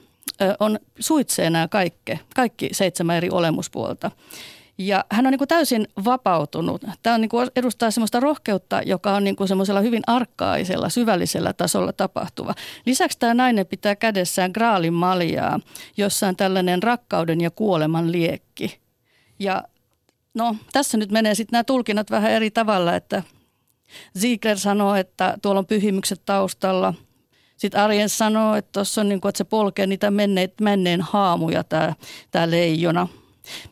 on 0.61 0.79
suitsee 0.99 1.51
nämä 1.51 1.69
kaikki, 1.69 2.21
kaikki 2.35 2.69
seitsemän 2.73 3.17
eri 3.17 3.31
olemuspuolta. 3.31 4.11
Ja 4.79 5.05
hän 5.11 5.27
on 5.27 5.31
niin 5.31 5.39
kuin 5.39 5.49
täysin 5.49 5.89
vapautunut. 6.05 6.85
Tämä 7.03 7.15
on 7.15 7.21
niin 7.21 7.29
kuin 7.29 7.51
edustaa 7.57 7.91
sellaista 7.91 8.21
rohkeutta, 8.21 8.83
joka 8.87 9.13
on 9.13 9.25
niin 9.25 9.37
kuin 9.37 9.49
semmoisella 9.49 9.81
hyvin 9.81 10.03
arkkaisella, 10.07 10.89
syvällisellä 10.89 11.53
tasolla 11.53 11.93
tapahtuva. 11.93 12.55
Lisäksi 12.87 13.19
tämä 13.19 13.35
nainen 13.35 13.67
pitää 13.67 13.97
kädessään 13.97 14.51
graalin 14.55 14.93
maljaa, 14.93 15.61
jossa 15.97 16.29
on 16.29 16.37
tällainen 16.37 16.83
rakkauden 16.83 17.41
ja 17.41 17.51
kuoleman 17.51 18.13
liekki. 18.13 18.79
Ja 19.39 19.63
no, 20.35 20.57
tässä 20.73 20.99
nyt 20.99 21.11
menee 21.11 21.35
sitten 21.35 21.53
nämä 21.53 21.65
tulkinnat 21.65 22.11
vähän 22.11 22.31
eri 22.31 22.51
tavalla, 22.51 22.97
että 22.97 23.23
Ziegler 24.19 24.59
sanoo, 24.59 24.95
että 24.95 25.39
tuolla 25.43 25.59
on 25.59 25.67
pyhimykset 25.67 26.23
taustalla. 26.27 26.95
Sitten 27.57 27.81
Arjen 27.81 28.09
sanoo, 28.09 28.55
että 28.55 28.73
tuossa 28.73 29.01
on 29.01 29.09
niin 29.09 29.21
kuin, 29.21 29.29
että 29.29 29.39
se 29.39 29.45
polkee 29.45 29.87
niitä 29.87 30.11
menneet, 30.11 30.61
menneen 30.61 31.01
haamuja 31.01 31.65
tämä, 31.65 31.95
tämä 32.31 32.51
leijona– 32.51 33.09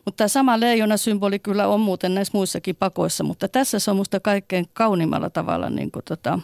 mutta 0.05 0.17
tämä 0.17 0.27
sama 0.27 0.59
leijona-symboli 0.59 1.39
kyllä 1.39 1.67
on 1.67 1.79
muuten 1.79 2.13
näissä 2.13 2.31
muissakin 2.37 2.75
pakoissa, 2.75 3.23
mutta 3.23 3.47
tässä 3.47 3.79
se 3.79 3.91
on 3.91 3.97
musta 3.97 4.19
kaikkein 4.19 4.65
kauniimmalla 4.73 5.29
tavalla 5.29 5.69
niin 5.69 5.91
kuin 5.91 6.05
tota, 6.05 6.39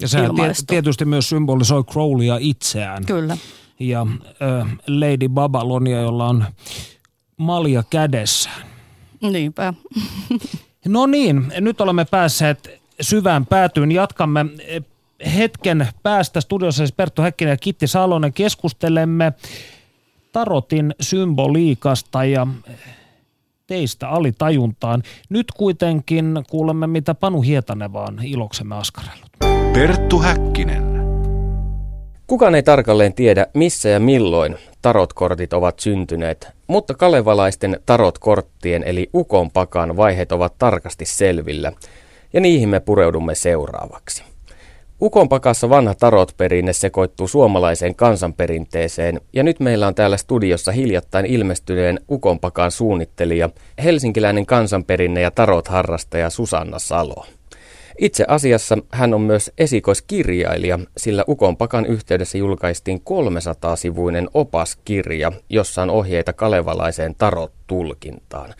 Ja 0.00 0.08
se 0.08 0.18
tietysti 0.66 1.04
myös 1.04 1.28
symbolisoi 1.28 1.84
Crowleya 1.84 2.36
itseään. 2.40 3.04
Kyllä. 3.06 3.36
Ja 3.80 4.06
äh, 4.60 4.68
Lady 4.86 5.28
Babylonia, 5.28 6.00
jolla 6.00 6.28
on 6.28 6.44
malja 7.36 7.82
kädessään. 7.90 8.66
Niinpä. 9.22 9.74
no 10.88 11.06
niin, 11.06 11.52
nyt 11.60 11.80
olemme 11.80 12.04
päässeet 12.04 12.81
syvään 13.00 13.46
päätyyn. 13.46 13.92
Jatkamme 13.92 14.46
hetken 15.36 15.88
päästä 16.02 16.40
studiossa 16.40 16.78
siis 16.78 16.92
Perttu 16.92 17.22
Häkkinen 17.22 17.52
ja 17.52 17.56
Kitti 17.56 17.86
Salonen 17.86 18.32
keskustelemme 18.32 19.32
tarotin 20.32 20.94
symboliikasta 21.00 22.24
ja 22.24 22.46
teistä 23.66 24.08
alitajuntaan. 24.08 25.02
Nyt 25.28 25.46
kuitenkin 25.56 26.44
kuulemme, 26.50 26.86
mitä 26.86 27.14
Panu 27.14 27.42
Hietanen 27.42 27.92
vaan 27.92 28.24
iloksemme 28.24 28.74
askarellut. 28.74 29.30
Perttu 29.72 30.18
Häkkinen. 30.18 30.92
Kukaan 32.26 32.54
ei 32.54 32.62
tarkalleen 32.62 33.14
tiedä, 33.14 33.46
missä 33.54 33.88
ja 33.88 34.00
milloin 34.00 34.56
tarotkortit 34.82 35.52
ovat 35.52 35.78
syntyneet, 35.80 36.48
mutta 36.66 36.94
kalevalaisten 36.94 37.80
tarotkorttien 37.86 38.82
eli 38.82 39.10
ukon 39.14 39.50
pakan 39.50 39.96
vaiheet 39.96 40.32
ovat 40.32 40.54
tarkasti 40.58 41.04
selvillä, 41.04 41.72
ja 42.32 42.40
niihin 42.40 42.68
me 42.68 42.80
pureudumme 42.80 43.34
seuraavaksi. 43.34 44.24
Ukonpakassa 45.02 45.70
vanha 45.70 45.94
tarotperinne 45.94 46.72
sekoittuu 46.72 47.28
suomalaiseen 47.28 47.94
kansanperinteeseen 47.94 49.20
ja 49.32 49.42
nyt 49.42 49.60
meillä 49.60 49.86
on 49.86 49.94
täällä 49.94 50.16
studiossa 50.16 50.72
hiljattain 50.72 51.26
ilmestyneen 51.26 52.00
Ukonpakan 52.10 52.70
suunnittelija, 52.70 53.50
helsinkiläinen 53.84 54.46
kansanperinne 54.46 55.20
ja 55.20 55.30
tarot-harrastaja 55.30 56.30
Susanna 56.30 56.78
Salo. 56.78 57.26
Itse 57.98 58.24
asiassa 58.28 58.78
hän 58.92 59.14
on 59.14 59.20
myös 59.20 59.52
esikoiskirjailija, 59.58 60.78
sillä 60.96 61.24
Ukonpakan 61.28 61.86
yhteydessä 61.86 62.38
julkaistiin 62.38 63.02
300-sivuinen 63.10 64.28
opaskirja, 64.34 65.32
jossa 65.48 65.82
on 65.82 65.90
ohjeita 65.90 66.32
kalevalaiseen 66.32 67.14
tarot-tulkintaan. 67.18 68.54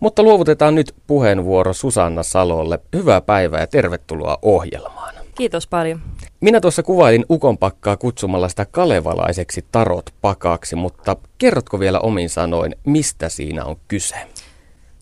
Mutta 0.00 0.22
luovutetaan 0.22 0.74
nyt 0.74 0.94
puheenvuoro 1.06 1.72
Susanna 1.72 2.22
Salolle. 2.22 2.78
Hyvää 2.96 3.20
päivää 3.20 3.60
ja 3.60 3.66
tervetuloa 3.66 4.38
ohjelmaan. 4.42 5.14
Kiitos 5.34 5.66
paljon. 5.66 6.00
Minä 6.40 6.60
tuossa 6.60 6.82
kuvailin 6.82 7.24
ukonpakkaa 7.30 7.96
kutsumalla 7.96 8.48
sitä 8.48 8.66
kalevalaiseksi 8.66 9.64
tarot-pakaksi, 9.72 10.76
mutta 10.76 11.16
kerrotko 11.38 11.80
vielä 11.80 12.00
omin 12.00 12.30
sanoin, 12.30 12.76
mistä 12.86 13.28
siinä 13.28 13.64
on 13.64 13.76
kyse? 13.88 14.16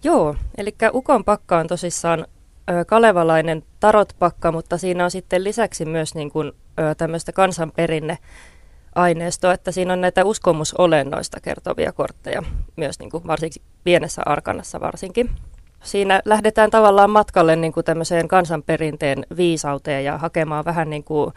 Joo, 0.04 0.36
eli 0.58 0.74
ukonpakka 0.94 1.58
on 1.58 1.66
tosissaan 1.66 2.26
ö, 2.70 2.84
kalevalainen 2.84 3.62
tarot-pakka, 3.80 4.52
mutta 4.52 4.78
siinä 4.78 5.04
on 5.04 5.10
sitten 5.10 5.44
lisäksi 5.44 5.84
myös 5.84 6.14
niin 6.14 6.30
kuin, 6.30 6.52
ö, 6.80 6.94
tämmöistä 6.94 7.32
kansanperinne 7.32 8.18
aineistoa, 8.94 9.54
että 9.54 9.72
siinä 9.72 9.92
on 9.92 10.00
näitä 10.00 10.24
uskomusolennoista 10.24 11.40
kertovia 11.40 11.92
kortteja, 11.92 12.42
myös 12.76 12.98
niin 12.98 13.10
kuin 13.10 13.26
varsinkin 13.26 13.62
pienessä 13.84 14.22
arkanassa 14.26 14.80
varsinkin. 14.80 15.30
Siinä 15.82 16.22
lähdetään 16.24 16.70
tavallaan 16.70 17.10
matkalle 17.10 17.56
niin 17.56 17.72
kuin 17.72 17.84
tämmöiseen 17.84 18.28
kansanperinteen 18.28 19.26
viisauteen 19.36 20.04
ja 20.04 20.18
hakemaan 20.18 20.64
vähän 20.64 20.90
niin 20.90 21.04
kuin 21.04 21.32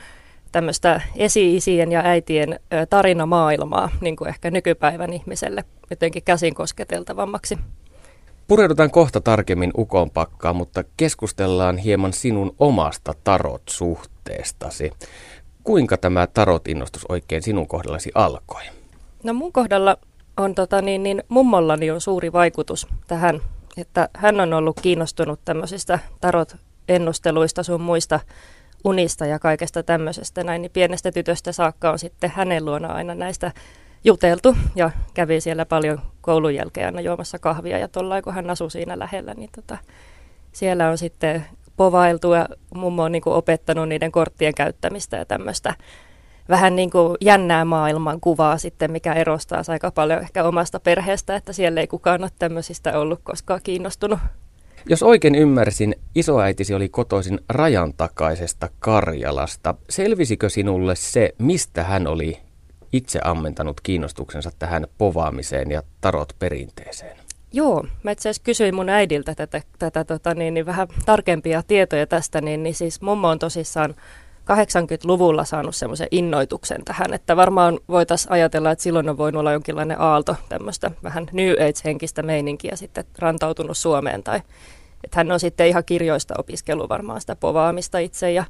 tämmöistä 0.51 1.01
esi-isien 1.15 1.91
ja 1.91 2.01
äitien 2.03 2.59
tarinamaailmaa 2.89 3.89
niin 4.01 4.15
kuin 4.15 4.27
ehkä 4.29 4.51
nykypäivän 4.51 5.13
ihmiselle 5.13 5.63
jotenkin 5.89 6.23
käsin 6.23 6.55
kosketeltavammaksi. 6.55 7.57
Pureudutaan 8.47 8.91
kohta 8.91 9.21
tarkemmin 9.21 9.71
ukonpakkaan, 9.77 10.55
mutta 10.55 10.83
keskustellaan 10.97 11.77
hieman 11.77 12.13
sinun 12.13 12.55
omasta 12.59 13.13
tarot-suhteestasi. 13.23 14.91
Kuinka 15.65 15.97
tämä 15.97 16.27
tarot-innostus 16.27 17.05
oikein 17.09 17.43
sinun 17.43 17.67
kohdallasi 17.67 18.11
alkoi? 18.15 18.61
No 19.23 19.33
mun 19.33 19.53
kohdalla 19.53 19.97
on 20.37 20.55
tota 20.55 20.81
niin, 20.81 21.03
niin 21.03 21.23
mummollani 21.29 21.91
on 21.91 22.01
suuri 22.01 22.33
vaikutus 22.33 22.87
tähän 23.07 23.41
että 23.77 24.09
hän 24.13 24.39
on 24.39 24.53
ollut 24.53 24.79
kiinnostunut 24.81 25.39
tämmöisistä 25.45 25.99
tarot-ennusteluista 26.21 27.63
sun 27.63 27.81
muista 27.81 28.19
unista 28.83 29.25
ja 29.25 29.39
kaikesta 29.39 29.83
tämmöisestä 29.83 30.43
näin, 30.43 30.61
niin 30.61 30.71
pienestä 30.71 31.11
tytöstä 31.11 31.51
saakka 31.51 31.91
on 31.91 31.99
sitten 31.99 32.31
hänen 32.35 32.65
luona 32.65 32.87
aina 32.87 33.15
näistä 33.15 33.51
juteltu 34.03 34.55
ja 34.75 34.91
kävi 35.13 35.41
siellä 35.41 35.65
paljon 35.65 36.01
koulun 36.21 36.55
jälkeen 36.55 36.85
aina 36.85 37.01
juomassa 37.01 37.39
kahvia 37.39 37.77
ja 37.77 37.87
tuolla 37.87 38.21
kun 38.21 38.33
hän 38.33 38.49
asui 38.49 38.71
siinä 38.71 38.99
lähellä, 38.99 39.33
niin 39.33 39.49
tota, 39.55 39.77
siellä 40.51 40.89
on 40.89 40.97
sitten 40.97 41.45
povailtu 41.77 42.33
ja 42.33 42.47
mummo 42.75 43.03
on 43.03 43.11
niin 43.11 43.21
kuin 43.21 43.35
opettanut 43.35 43.89
niiden 43.89 44.11
korttien 44.11 44.53
käyttämistä 44.55 45.17
ja 45.17 45.25
tämmöistä 45.25 45.73
vähän 46.49 46.75
niin 46.75 46.89
kuin 46.89 47.17
jännää 47.21 47.65
maailman 47.65 48.19
kuvaa 48.19 48.57
sitten, 48.57 48.91
mikä 48.91 49.13
erostaa 49.13 49.61
aika 49.67 49.91
paljon 49.91 50.21
ehkä 50.21 50.43
omasta 50.43 50.79
perheestä, 50.79 51.35
että 51.35 51.53
siellä 51.53 51.81
ei 51.81 51.87
kukaan 51.87 52.21
ole 52.21 52.29
tämmöisistä 52.39 52.99
ollut 52.99 53.19
koskaan 53.23 53.59
kiinnostunut. 53.63 54.19
Jos 54.89 55.03
oikein 55.03 55.35
ymmärsin, 55.35 55.95
isoäitisi 56.15 56.73
oli 56.73 56.89
kotoisin 56.89 57.39
rajan 57.49 57.93
takaisesta 57.93 58.69
Karjalasta. 58.79 59.75
Selvisikö 59.89 60.49
sinulle 60.49 60.95
se, 60.95 61.35
mistä 61.39 61.83
hän 61.83 62.07
oli 62.07 62.39
itse 62.93 63.19
ammentanut 63.23 63.81
kiinnostuksensa 63.81 64.51
tähän 64.59 64.87
povaamiseen 64.97 65.71
ja 65.71 65.83
tarot 66.01 66.35
perinteeseen? 66.39 67.24
Joo, 67.53 67.85
mä 68.03 68.11
itse 68.11 68.29
asiassa 68.29 68.43
kysyin 68.43 68.75
mun 68.75 68.89
äidiltä 68.89 69.35
tätä, 69.35 69.61
tätä 69.79 70.03
tota, 70.03 70.33
niin, 70.33 70.53
niin 70.53 70.65
vähän 70.65 70.87
tarkempia 71.05 71.63
tietoja 71.63 72.07
tästä, 72.07 72.41
niin, 72.41 72.63
niin 72.63 72.75
siis 72.75 73.01
mummo 73.01 73.29
on 73.29 73.39
tosissaan 73.39 73.95
80-luvulla 74.45 75.45
saanut 75.45 75.75
semmoisen 75.75 76.07
innoituksen 76.11 76.85
tähän, 76.85 77.13
että 77.13 77.35
varmaan 77.35 77.79
voitaisiin 77.89 78.31
ajatella, 78.31 78.71
että 78.71 78.83
silloin 78.83 79.09
on 79.09 79.17
voinut 79.17 79.39
olla 79.39 79.51
jonkinlainen 79.51 80.01
aalto, 80.01 80.35
tämmöistä 80.49 80.91
vähän 81.03 81.27
New 81.31 81.51
Age-henkistä 81.51 82.23
meininkiä 82.23 82.75
sitten 82.75 83.05
rantautunut 83.19 83.77
Suomeen 83.77 84.23
tai 84.23 84.41
että 85.03 85.19
hän 85.19 85.31
on 85.31 85.39
sitten 85.39 85.67
ihan 85.67 85.83
kirjoista 85.85 86.33
opiskellut 86.37 86.89
varmaan 86.89 87.21
sitä 87.21 87.35
povaamista 87.35 87.99
itse 87.99 88.31
ja 88.31 88.43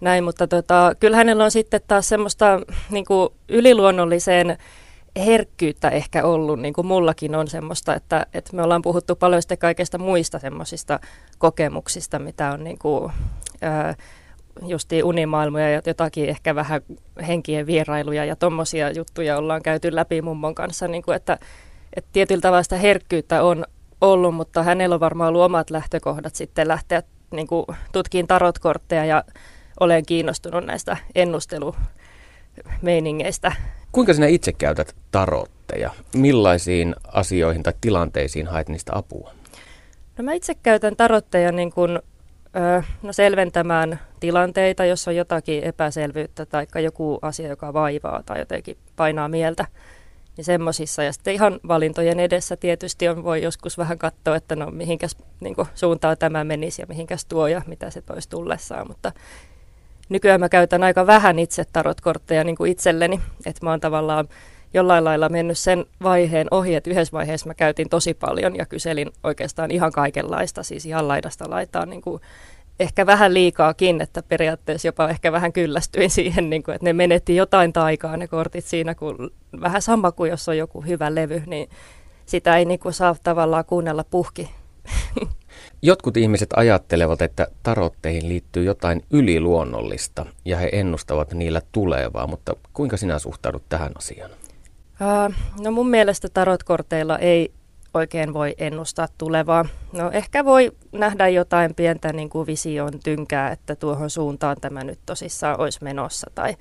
näin, 0.00 0.24
mutta 0.24 0.46
tota, 0.46 0.92
kyllä 1.00 1.16
hänellä 1.16 1.44
on 1.44 1.50
sitten 1.50 1.80
taas 1.88 2.08
semmoista 2.08 2.60
niin 2.90 3.04
kuin 3.04 3.28
yliluonnolliseen 3.48 4.58
herkkyyttä 5.18 5.88
ehkä 5.88 6.24
ollut, 6.24 6.60
niin 6.60 6.74
kuin 6.74 6.86
mullakin 6.86 7.34
on 7.34 7.48
semmoista, 7.48 7.94
että, 7.94 8.26
että 8.34 8.56
me 8.56 8.62
ollaan 8.62 8.82
puhuttu 8.82 9.16
paljon 9.16 9.42
sitten 9.42 9.58
kaikesta 9.58 9.98
muista 9.98 10.38
semmoisista 10.38 11.00
kokemuksista, 11.38 12.18
mitä 12.18 12.52
on 12.52 12.64
niin 12.64 12.78
kuin, 12.78 13.12
ää, 13.62 13.94
justiin 14.66 15.04
unimaailmoja 15.04 15.70
ja 15.70 15.82
jotakin 15.86 16.28
ehkä 16.28 16.54
vähän 16.54 16.80
henkien 17.26 17.66
vierailuja 17.66 18.24
ja 18.24 18.36
tommosia 18.36 18.90
juttuja 18.90 19.38
ollaan 19.38 19.62
käyty 19.62 19.94
läpi 19.94 20.22
mummon 20.22 20.54
kanssa, 20.54 20.88
niin 20.88 21.02
kuin 21.02 21.16
että, 21.16 21.38
että 21.96 22.10
tietyllä 22.12 22.40
tavalla 22.40 22.62
sitä 22.62 22.76
herkkyyttä 22.76 23.42
on 23.42 23.64
ollut, 24.00 24.34
mutta 24.34 24.62
hänellä 24.62 24.94
on 24.94 25.00
varmaan 25.00 25.28
ollut 25.28 25.42
omat 25.42 25.70
lähtökohdat 25.70 26.34
sitten 26.34 26.68
lähteä 26.68 27.02
niin 27.30 27.46
kuin 27.46 27.66
tutkiin 27.92 28.26
tarotkortteja 28.26 29.04
ja 29.04 29.24
olen 29.80 30.06
kiinnostunut 30.06 30.64
näistä 30.64 30.96
ennustelumeiningeistä. 31.14 33.52
Kuinka 33.92 34.14
sinä 34.14 34.26
itse 34.26 34.52
käytät 34.52 34.96
tarotteja? 35.10 35.90
Millaisiin 36.14 36.94
asioihin 37.12 37.62
tai 37.62 37.72
tilanteisiin 37.80 38.46
haet 38.46 38.68
niistä 38.68 38.92
apua? 38.94 39.32
No 40.18 40.24
mä 40.24 40.32
itse 40.32 40.54
käytän 40.54 40.96
tarotteja 40.96 41.52
niin 41.52 41.72
kuin 41.72 41.98
no 43.02 43.12
selventämään 43.12 44.00
tilanteita, 44.20 44.84
jos 44.84 45.08
on 45.08 45.16
jotakin 45.16 45.64
epäselvyyttä 45.64 46.46
tai 46.46 46.66
joku 46.84 47.18
asia, 47.22 47.48
joka 47.48 47.72
vaivaa 47.72 48.22
tai 48.26 48.38
jotenkin 48.38 48.76
painaa 48.96 49.28
mieltä, 49.28 49.66
niin 50.36 50.44
semmoisissa. 50.44 51.02
Ja 51.02 51.12
sitten 51.12 51.34
ihan 51.34 51.60
valintojen 51.68 52.20
edessä 52.20 52.56
tietysti 52.56 53.08
on, 53.08 53.24
voi 53.24 53.42
joskus 53.42 53.78
vähän 53.78 53.98
katsoa, 53.98 54.36
että 54.36 54.56
no 54.56 54.70
mihinkäs 54.70 55.16
niin 55.40 55.54
suuntaan 55.74 56.18
tämä 56.18 56.44
menisi 56.44 56.82
ja 56.82 56.86
mihinkäs 56.86 57.24
tuo 57.24 57.46
ja 57.46 57.62
mitä 57.66 57.90
se 57.90 58.02
toisi 58.02 58.28
tullessaan, 58.28 58.88
mutta 58.88 59.12
nykyään 60.08 60.40
mä 60.40 60.48
käytän 60.48 60.82
aika 60.82 61.06
vähän 61.06 61.38
itse 61.38 61.64
tarotkortteja 61.72 62.44
niin 62.44 62.56
kuin 62.56 62.72
itselleni, 62.72 63.20
että 63.46 63.66
mä 63.66 63.70
oon 63.70 63.80
tavallaan 63.80 64.28
jollain 64.74 65.04
lailla 65.04 65.28
mennyt 65.28 65.58
sen 65.58 65.84
vaiheen 66.02 66.46
ohi, 66.50 66.74
että 66.74 66.90
yhdessä 66.90 67.12
vaiheessa 67.12 67.46
mä 67.46 67.54
käytin 67.54 67.88
tosi 67.88 68.14
paljon 68.14 68.56
ja 68.56 68.66
kyselin 68.66 69.10
oikeastaan 69.24 69.70
ihan 69.70 69.92
kaikenlaista, 69.92 70.62
siis 70.62 70.86
ihan 70.86 71.08
laidasta 71.08 71.50
laitaan 71.50 71.90
niin 71.90 72.02
kuin 72.02 72.22
ehkä 72.80 73.06
vähän 73.06 73.34
liikaakin, 73.34 74.00
että 74.00 74.22
periaatteessa 74.22 74.88
jopa 74.88 75.08
ehkä 75.08 75.32
vähän 75.32 75.52
kyllästyin 75.52 76.10
siihen, 76.20 76.50
niin 76.50 76.62
kuin, 76.62 76.74
että 76.74 76.84
ne 76.84 76.92
menetti 76.92 77.36
jotain 77.36 77.72
taikaa 77.72 78.16
ne 78.16 78.28
kortit 78.28 78.64
siinä, 78.64 78.94
kun 78.94 79.30
vähän 79.60 79.82
sama 79.82 80.12
kuin 80.12 80.30
jos 80.30 80.48
on 80.48 80.58
joku 80.58 80.80
hyvä 80.80 81.14
levy, 81.14 81.42
niin 81.46 81.68
sitä 82.26 82.56
ei 82.56 82.64
niin 82.64 82.80
kuin 82.80 82.92
saa 82.92 83.16
tavallaan 83.22 83.64
kuunnella 83.64 84.04
puhki. 84.04 84.50
Jotkut 85.82 86.16
ihmiset 86.16 86.48
ajattelevat, 86.56 87.22
että 87.22 87.46
tarotteihin 87.62 88.28
liittyy 88.28 88.64
jotain 88.64 89.04
yliluonnollista 89.10 90.26
ja 90.44 90.56
he 90.56 90.68
ennustavat 90.72 91.32
niillä 91.32 91.62
tulevaa, 91.72 92.26
mutta 92.26 92.56
kuinka 92.72 92.96
sinä 92.96 93.18
suhtaudut 93.18 93.62
tähän 93.68 93.92
asiaan? 93.96 94.30
Uh, 94.30 95.34
no 95.60 95.70
mun 95.70 95.90
mielestä 95.90 96.28
tarotkorteilla 96.34 97.18
ei 97.18 97.52
oikein 97.94 98.34
voi 98.34 98.54
ennustaa 98.58 99.08
tulevaa. 99.18 99.64
No 99.92 100.10
ehkä 100.10 100.44
voi 100.44 100.72
nähdä 100.92 101.28
jotain 101.28 101.74
pientä 101.74 102.12
niin 102.12 102.30
kuin 102.30 102.46
vision 102.46 102.92
tynkää, 103.04 103.50
että 103.50 103.76
tuohon 103.76 104.10
suuntaan 104.10 104.56
tämä 104.60 104.84
nyt 104.84 104.98
tosissaan 105.06 105.60
olisi 105.60 105.84
menossa 105.84 106.30
tai 106.34 106.56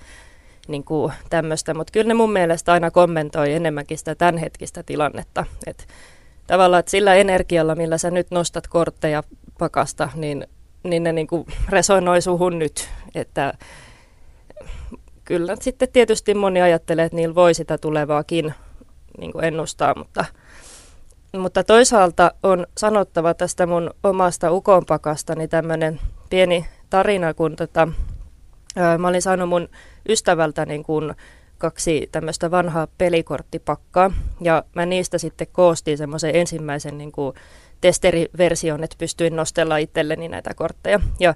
niin 0.67 0.83
kuin 0.83 1.13
tämmöistä, 1.29 1.73
mutta 1.73 1.91
kyllä 1.91 2.07
ne 2.07 2.13
mun 2.13 2.33
mielestä 2.33 2.73
aina 2.73 2.91
kommentoi 2.91 3.53
enemmänkin 3.53 3.97
sitä 3.97 4.15
tämänhetkistä 4.15 4.83
tilannetta. 4.83 5.45
että 5.67 5.83
tavallaan, 6.47 6.79
että 6.79 6.89
sillä 6.89 7.15
energialla, 7.15 7.75
millä 7.75 7.97
sä 7.97 8.11
nyt 8.11 8.31
nostat 8.31 8.67
kortteja 8.67 9.23
pakasta, 9.59 10.09
niin, 10.15 10.47
niin 10.83 11.03
ne 11.03 11.11
niin 11.11 11.27
kuin 11.27 11.45
resonoi 11.69 12.21
suhun 12.21 12.59
nyt, 12.59 12.89
että 13.15 13.53
kyllä 15.25 15.55
sitten 15.61 15.87
tietysti 15.93 16.33
moni 16.33 16.61
ajattelee, 16.61 17.05
että 17.05 17.15
niillä 17.15 17.35
voi 17.35 17.53
sitä 17.53 17.77
tulevaakin 17.77 18.53
niin 19.17 19.31
kuin 19.31 19.45
ennustaa, 19.45 19.93
mutta, 19.97 20.25
mutta 21.37 21.63
toisaalta 21.63 22.31
on 22.43 22.67
sanottava 22.77 23.33
tästä 23.33 23.65
mun 23.65 23.91
omasta 24.03 24.51
ukonpakastani 24.51 25.47
tämmöinen 25.47 25.99
pieni 26.29 26.65
tarina, 26.89 27.33
kun 27.33 27.55
tota, 27.55 27.87
ää, 28.75 28.97
mä 28.97 29.07
olin 29.07 29.21
saanut 29.21 29.49
mun 29.49 29.69
ystävältä 30.09 30.65
niin 30.65 30.83
kuin 30.83 31.13
kaksi 31.57 32.09
tämmöistä 32.11 32.51
vanhaa 32.51 32.87
pelikorttipakkaa, 32.97 34.11
ja 34.41 34.63
mä 34.75 34.85
niistä 34.85 35.17
sitten 35.17 35.47
koostin 35.51 35.97
semmoisen 35.97 36.35
ensimmäisen 36.35 36.97
niin 36.97 37.11
kuin 37.11 37.35
testeriversion, 37.81 38.83
että 38.83 38.95
pystyin 38.99 39.35
nostella 39.35 39.77
itselleni 39.77 40.27
näitä 40.27 40.53
kortteja. 40.53 40.99
Ja 41.19 41.35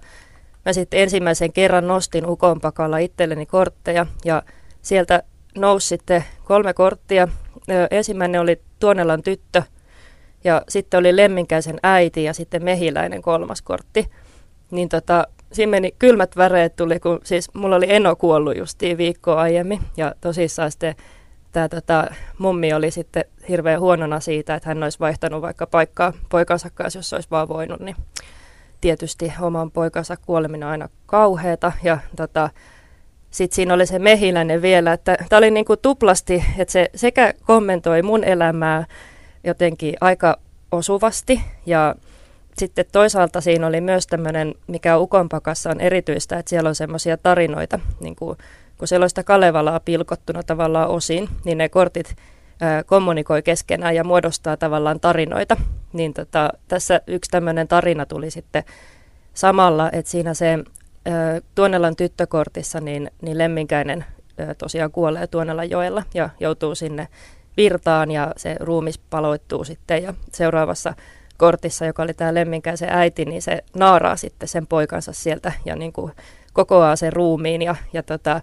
mä 0.66 0.74
sitten 0.74 1.00
ensimmäisen 1.00 1.54
kerran 1.54 1.88
nostin 1.88 2.30
ukonpakalla 2.30 2.98
itselleni 2.98 3.46
kortteja 3.46 4.06
ja 4.26 4.44
sieltä 4.82 5.24
nousi 5.58 5.88
sitten 5.88 6.24
kolme 6.44 6.74
korttia. 6.74 7.28
Ensimmäinen 7.92 8.42
oli 8.42 8.62
Tuonelan 8.80 9.24
tyttö 9.24 9.64
ja 10.44 10.62
sitten 10.70 10.98
oli 10.98 11.16
Lemminkäisen 11.16 11.80
äiti 11.84 12.24
ja 12.24 12.34
sitten 12.34 12.64
Mehiläinen 12.64 13.22
kolmas 13.22 13.62
kortti. 13.62 14.10
Niin 14.72 14.90
tota, 14.90 15.28
siinä 15.52 15.70
meni 15.70 15.96
kylmät 16.00 16.38
väreet 16.38 16.76
tuli, 16.76 17.00
kun 17.00 17.20
siis 17.24 17.54
mulla 17.54 17.76
oli 17.76 17.94
eno 17.94 18.16
kuollut 18.16 18.58
justiin 18.58 18.98
viikkoa 18.98 19.42
aiemmin. 19.42 19.82
Ja 19.98 20.16
tosissaan 20.22 20.72
sitten 20.72 20.96
tämä 21.52 21.70
tota, 21.70 22.08
mummi 22.38 22.74
oli 22.74 22.92
sitten 22.92 23.26
hirveän 23.50 23.80
huonona 23.80 24.20
siitä, 24.20 24.56
että 24.56 24.70
hän 24.70 24.84
olisi 24.84 25.00
vaihtanut 25.00 25.42
vaikka 25.42 25.68
paikkaa 25.68 26.14
poikansa 26.30 26.70
kanssa, 26.70 27.00
jos 27.00 27.14
olisi 27.14 27.32
vaan 27.32 27.50
voinut, 27.50 27.80
niin 27.80 27.96
tietysti 28.82 29.34
oman 29.42 29.72
poikansa 29.72 30.18
kuoleminen 30.18 30.70
aina 30.70 30.90
kauheata 31.06 31.72
ja 31.84 31.98
tota, 32.16 32.50
sitten 33.32 33.56
siinä 33.56 33.74
oli 33.74 33.86
se 33.86 34.00
mehiläinen 34.00 34.62
vielä, 34.62 34.94
että 34.94 35.18
tämä 35.30 35.38
oli 35.38 35.52
niin 35.52 35.66
kuin 35.66 35.80
tuplasti, 35.82 36.44
että 36.58 36.72
se 36.72 36.90
sekä 36.96 37.34
kommentoi 37.46 38.02
mun 38.02 38.24
elämää 38.24 38.86
jotenkin 39.44 39.94
aika 40.02 40.38
osuvasti 40.72 41.42
ja 41.66 41.96
sitten 42.58 42.86
toisaalta 42.92 43.42
siinä 43.42 43.68
oli 43.68 43.82
myös 43.82 44.08
tämmöinen, 44.08 44.56
mikä 44.68 44.98
Ukonpakassa 44.98 45.70
on 45.70 45.82
erityistä, 45.82 46.40
että 46.40 46.50
siellä 46.50 46.68
on 46.68 46.76
semmoisia 46.76 47.18
tarinoita, 47.18 47.80
niin 48.00 48.16
kuin, 48.16 48.38
kun 48.78 48.88
siellä 48.88 49.04
on 49.04 49.10
sitä 49.10 49.24
Kalevalaa 49.24 49.80
pilkottuna 49.80 50.44
tavallaan 50.44 50.90
osiin, 50.90 51.30
niin 51.46 51.58
ne 51.58 51.70
kortit 51.70 52.16
ää, 52.62 52.84
kommunikoi 52.84 53.42
keskenään 53.42 53.96
ja 53.96 54.04
muodostaa 54.04 54.58
tavallaan 54.58 55.00
tarinoita. 55.00 55.58
Niin 55.94 56.14
tota, 56.14 56.50
tässä 56.68 57.02
yksi 57.08 57.32
tämmöinen 57.32 57.68
tarina 57.68 58.06
tuli 58.06 58.32
sitten 58.32 58.64
samalla, 59.34 59.90
että 59.92 60.12
siinä 60.12 60.34
se 60.34 60.60
Tuonelan 61.56 61.96
tyttökortissa, 61.96 62.80
niin, 62.80 63.12
niin 63.22 63.38
Lemminkäinen 63.38 64.06
ää, 64.38 64.54
tosiaan 64.54 64.92
kuolee 64.92 65.28
Tuonelan 65.28 65.70
joella 65.70 66.04
ja 66.14 66.30
joutuu 66.40 66.76
sinne 66.76 67.08
virtaan 67.58 68.12
ja 68.12 68.34
se 68.38 68.56
ruumis 68.60 68.98
paloittuu 68.98 69.64
sitten 69.64 70.04
ja 70.04 70.14
seuraavassa 70.32 70.94
kortissa, 71.42 71.86
joka 71.86 72.04
oli 72.04 72.14
tämä 72.14 72.34
Lemminkäisen 72.34 72.90
äiti, 72.92 73.26
niin 73.26 73.42
se 73.42 73.64
naaraa 73.76 74.16
sitten 74.16 74.48
sen 74.48 74.68
poikansa 74.68 75.14
sieltä 75.14 75.52
ja 75.66 75.76
niin 75.76 75.94
kuin 75.94 76.12
kokoaa 76.54 76.96
sen 76.96 77.14
ruumiin 77.14 77.62
ja, 77.62 77.76
ja 77.94 78.04
tota, 78.04 78.42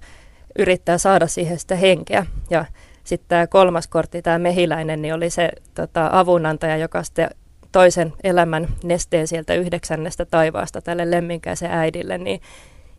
yrittää 0.59 0.99
saada 0.99 1.27
siihen 1.27 1.59
sitä 1.59 1.77
henkeä. 1.77 2.27
Ja 2.51 2.65
sitten 3.05 3.29
tämä 3.29 3.47
kolmas 3.47 3.87
kortti, 3.87 4.23
tämä 4.23 4.39
mehiläinen, 4.39 5.03
niin 5.03 5.15
oli 5.15 5.31
se 5.31 5.51
tota, 5.75 6.11
avunantaja, 6.13 6.77
joka 6.77 7.03
sitten 7.03 7.31
toisen 7.73 8.13
elämän 8.25 8.69
nesteen 8.85 9.29
sieltä 9.29 9.55
yhdeksännestä 9.55 10.25
taivaasta 10.25 10.81
tälle 10.81 11.11
lemminkäisen 11.11 11.71
äidille, 11.71 12.19
niin, 12.19 12.41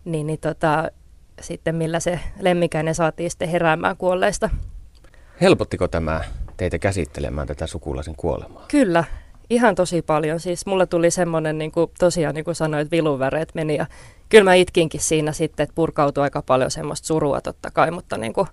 niin, 0.06 0.28
niin 0.28 0.40
tota, 0.40 0.92
sitten 1.42 1.76
millä 1.76 2.00
se 2.00 2.20
lemminkäinen 2.40 2.96
saatiin 2.96 3.30
sitten 3.30 3.50
heräämään 3.50 3.98
kuolleista. 3.98 4.50
Helpottiko 5.42 5.88
tämä 5.88 6.22
teitä 6.58 6.80
käsittelemään 6.80 7.48
tätä 7.48 7.68
sukulaisen 7.68 8.16
kuolemaa? 8.16 8.66
Kyllä, 8.72 9.04
ihan 9.50 9.76
tosi 9.76 10.02
paljon. 10.02 10.40
Siis 10.40 10.66
mulla 10.66 10.86
tuli 10.86 11.12
semmoinen, 11.12 11.58
niin 11.58 11.72
kuin, 11.72 11.92
tosiaan 12.00 12.36
niin 12.36 12.46
kuin 12.46 12.56
sanoit, 12.56 12.92
viluväreet 12.92 13.50
meni 13.54 13.76
ja 13.76 13.86
kyllä 14.30 14.44
mä 14.44 14.54
itkinkin 14.54 15.02
siinä 15.02 15.32
sitten, 15.32 15.64
että 15.64 15.76
purkautui 15.76 16.24
aika 16.24 16.42
paljon 16.42 16.72
semmoista 16.72 17.08
surua 17.08 17.42
totta 17.42 17.72
kai, 17.72 17.92
mutta, 17.92 18.18
niin 18.18 18.34
kuin, 18.34 18.48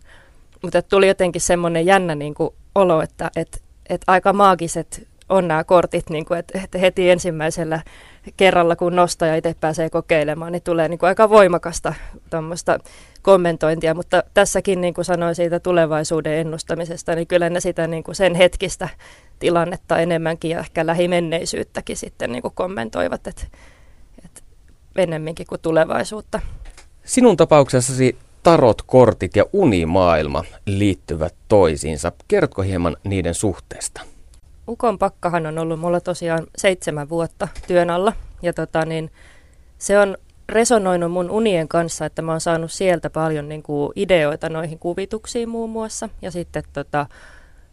mutta 0.63 0.83
tuli 0.83 1.09
jotenkin 1.09 1.43
semmoinen 1.43 1.87
jännä 1.87 2.15
niin 2.15 2.35
kuin, 2.35 2.51
olo, 2.75 3.03
että, 3.03 3.31
että, 3.37 3.59
että 3.89 4.13
aika 4.13 4.33
maagiset 4.33 5.09
on 5.29 5.49
nämä 5.49 5.65
kortit, 5.65 6.11
niin 6.11 6.25
kuin, 6.25 6.39
että, 6.39 6.61
että 6.65 6.79
heti 6.79 7.11
ensimmäisellä 7.11 7.81
kerralla, 8.37 8.77
kun 8.77 8.97
nostaja 8.97 9.37
itse 9.37 9.55
pääsee 9.61 9.91
kokeilemaan, 9.91 10.53
niin 10.53 10.63
tulee 10.63 10.89
niin 10.89 10.99
kuin 10.99 11.09
aika 11.09 11.31
voimakasta 11.31 11.95
kommentointia, 13.23 13.95
mutta 13.95 14.23
tässäkin 14.35 14.81
niin 14.81 14.95
kuin 14.95 15.05
sanoin 15.05 15.35
siitä 15.35 15.61
tulevaisuuden 15.61 16.33
ennustamisesta, 16.33 17.15
niin 17.15 17.27
kyllä 17.27 17.51
ne 17.51 17.61
sitä 17.61 17.87
niin 17.87 18.05
kuin 18.05 18.15
sen 18.15 18.35
hetkistä 18.35 18.89
tilannetta 19.39 19.99
enemmänkin 19.99 20.51
ja 20.51 20.59
ehkä 20.59 20.87
lähimenneisyyttäkin 20.87 21.97
sitten 21.97 22.33
niin 22.33 22.43
kuin 22.43 22.55
kommentoivat, 22.55 23.27
että, 23.27 23.43
että 24.25 24.41
ennemminkin 24.97 25.47
kuin 25.47 25.61
tulevaisuutta. 25.61 26.41
Sinun 27.05 27.37
tapauksessasi 27.37 28.17
tarot, 28.43 28.83
kortit 28.83 29.37
ja 29.37 29.45
unimaailma 29.53 30.45
liittyvät 30.67 31.35
toisiinsa. 31.49 32.13
Kerrotko 32.29 32.63
hieman 32.63 32.97
niiden 33.05 33.35
suhteesta? 33.35 34.01
Ukon 34.69 34.99
pakkahan 34.99 35.47
on 35.47 35.59
ollut 35.59 35.81
mulla 35.81 36.01
tosiaan 36.01 36.47
seitsemän 36.57 37.09
vuotta 37.09 37.49
työn 37.67 37.91
alla. 37.91 38.13
Ja 38.43 38.53
tota, 38.53 38.85
niin 38.85 39.11
se 39.79 39.99
on 39.99 40.17
resonoinut 40.49 41.13
mun 41.13 41.31
unien 41.31 41.69
kanssa, 41.69 42.07
että 42.07 42.23
mä 42.23 42.33
oon 42.33 42.41
saanut 42.41 42.73
sieltä 42.73 43.11
paljon 43.11 43.49
niin 43.49 43.63
kuin 43.63 43.93
ideoita 43.97 44.49
noihin 44.49 44.79
kuvituksiin 44.79 45.49
muun 45.49 45.71
muassa. 45.71 46.09
Ja 46.23 46.31
sitten 46.31 46.63
tota, 46.73 47.01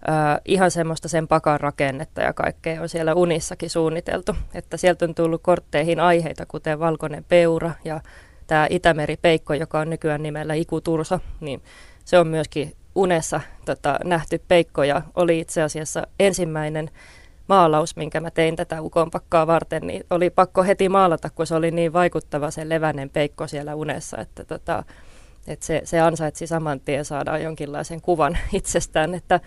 äh, 0.10 0.41
ihan 0.45 0.71
semmoista 0.71 1.08
sen 1.08 1.27
pakan 1.27 1.60
rakennetta 1.60 2.21
ja 2.21 2.34
kaikkea 2.34 2.82
on 2.82 2.89
siellä 2.89 3.13
unissakin 3.13 3.69
suunniteltu, 3.69 4.36
että 4.53 4.77
sieltä 4.77 5.06
on 5.06 5.15
tullut 5.15 5.41
kortteihin 5.43 5.99
aiheita 5.99 6.45
kuten 6.45 6.79
valkoinen 6.79 7.23
peura 7.23 7.71
ja 7.86 8.01
tämä 8.47 8.67
Itämeri-peikko, 8.69 9.53
joka 9.53 9.79
on 9.79 9.89
nykyään 9.89 10.23
nimellä 10.23 10.53
Ikuturso, 10.53 11.19
niin 11.39 11.63
se 12.06 12.19
on 12.19 12.27
myöskin 12.27 12.73
unessa 12.95 13.41
tota, 13.65 13.99
nähty 14.03 14.41
peikko 14.47 14.84
ja 14.84 15.01
oli 15.15 15.39
itse 15.39 15.62
asiassa 15.62 16.08
ensimmäinen 16.19 16.89
maalaus, 17.47 17.95
minkä 17.95 18.21
mä 18.21 18.32
tein 18.32 18.56
tätä 18.56 18.82
ukonpakkaa 18.82 19.47
varten, 19.47 19.88
niin 19.88 20.06
oli 20.10 20.29
pakko 20.29 20.63
heti 20.63 20.89
maalata, 20.89 21.29
kun 21.29 21.47
se 21.47 21.56
oli 21.56 21.71
niin 21.71 21.93
vaikuttava 21.93 22.51
se 22.51 22.69
levänen 22.69 23.10
peikko 23.10 23.47
siellä 23.47 23.75
unessa, 23.75 24.17
että, 24.17 24.43
tota, 24.45 24.84
että 25.47 25.65
se, 25.65 25.82
se 25.84 25.99
ansaitsi 25.99 26.47
saman 26.47 26.79
tien 26.79 27.06
saada 27.06 27.38
jonkinlaisen 27.38 28.01
kuvan 28.01 28.38
itsestään, 28.53 29.15
että 29.15 29.39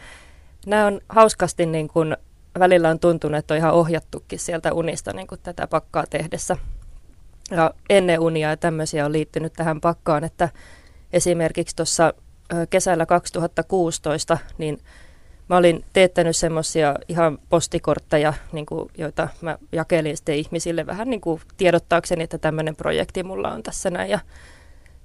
nämä 0.66 0.86
on 0.86 1.00
hauskasti 1.08 1.66
niin 1.66 1.88
kuin 1.88 2.16
välillä 2.58 2.88
on 2.88 2.98
tuntunut, 2.98 3.38
että 3.38 3.54
on 3.54 3.58
ihan 3.58 3.74
ohjattukin 3.74 4.38
sieltä 4.38 4.72
unista 4.72 5.12
niin 5.12 5.26
kuin 5.26 5.40
tätä 5.42 5.66
pakkaa 5.66 6.04
tehdessä. 6.10 6.56
Ja 7.50 7.70
ennen 7.90 8.20
unia 8.20 8.50
ja 8.50 8.56
tämmöisiä 8.56 9.06
on 9.06 9.12
liittynyt 9.12 9.52
tähän 9.52 9.80
pakkaan, 9.80 10.24
että 10.24 10.48
esimerkiksi 11.12 11.76
tuossa 11.76 12.14
kesällä 12.70 13.06
2016, 13.06 14.38
niin 14.58 14.78
mä 15.48 15.56
olin 15.56 15.84
teettänyt 15.92 16.36
semmoisia 16.36 16.94
ihan 17.08 17.38
postikortteja, 17.48 18.34
niin 18.52 18.66
kuin, 18.66 18.90
joita 18.98 19.28
mä 19.40 19.58
jakelin 19.72 20.16
sitten 20.16 20.34
ihmisille 20.34 20.86
vähän 20.86 21.10
niin 21.10 21.20
kuin 21.20 21.40
tiedottaakseni, 21.56 22.24
että 22.24 22.38
tämmöinen 22.38 22.76
projekti 22.76 23.22
mulla 23.22 23.52
on 23.52 23.62
tässä 23.62 23.90
näin. 23.90 24.10
Ja 24.10 24.18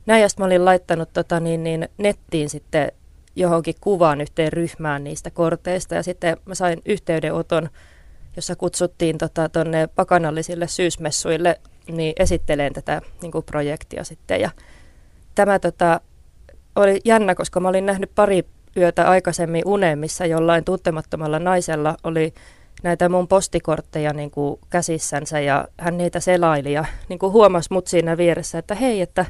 näin, 0.05 0.21
ja 0.21 0.27
mä 0.39 0.45
olin 0.45 0.65
laittanut 0.65 1.13
tota, 1.13 1.39
niin, 1.39 1.63
niin, 1.63 1.89
nettiin 1.97 2.49
sitten 2.49 2.91
johonkin 3.35 3.75
kuvaan 3.81 4.21
yhteen 4.21 4.53
ryhmään 4.53 5.03
niistä 5.03 5.31
korteista, 5.31 5.95
ja 5.95 6.03
sitten 6.03 6.37
mä 6.45 6.55
sain 6.55 6.81
yhteydenoton, 6.85 7.69
jossa 8.35 8.55
kutsuttiin 8.55 9.17
tota, 9.17 9.49
pakanallisille 9.95 10.67
syysmessuille 10.67 11.59
niin 11.87 12.13
esitteleen 12.19 12.73
tätä 12.73 13.01
niin 13.21 13.31
kuin 13.31 13.45
projektia 13.45 14.03
sitten. 14.03 14.41
Ja 14.41 14.49
tämä 15.35 15.59
tota, 15.59 16.01
oli 16.75 17.01
jännä, 17.05 17.35
koska 17.35 17.59
mä 17.59 17.69
olin 17.69 17.85
nähnyt 17.85 18.11
pari 18.15 18.43
yötä 18.77 19.09
aikaisemmin 19.09 19.63
unen, 19.65 19.99
missä 19.99 20.25
jollain 20.25 20.63
tuntemattomalla 20.63 21.39
naisella 21.39 21.97
oli 22.03 22.33
näitä 22.83 23.09
mun 23.09 23.27
postikortteja 23.27 24.13
niin 24.13 24.31
kuin 24.31 24.59
käsissänsä 24.69 25.39
ja 25.39 25.67
hän 25.77 25.97
niitä 25.97 26.19
selaili 26.19 26.73
ja 26.73 26.85
niin 27.09 27.19
kuin 27.19 27.31
huomasi 27.31 27.73
mut 27.73 27.87
siinä 27.87 28.17
vieressä, 28.17 28.57
että 28.57 28.75
hei, 28.75 29.01
että, 29.01 29.25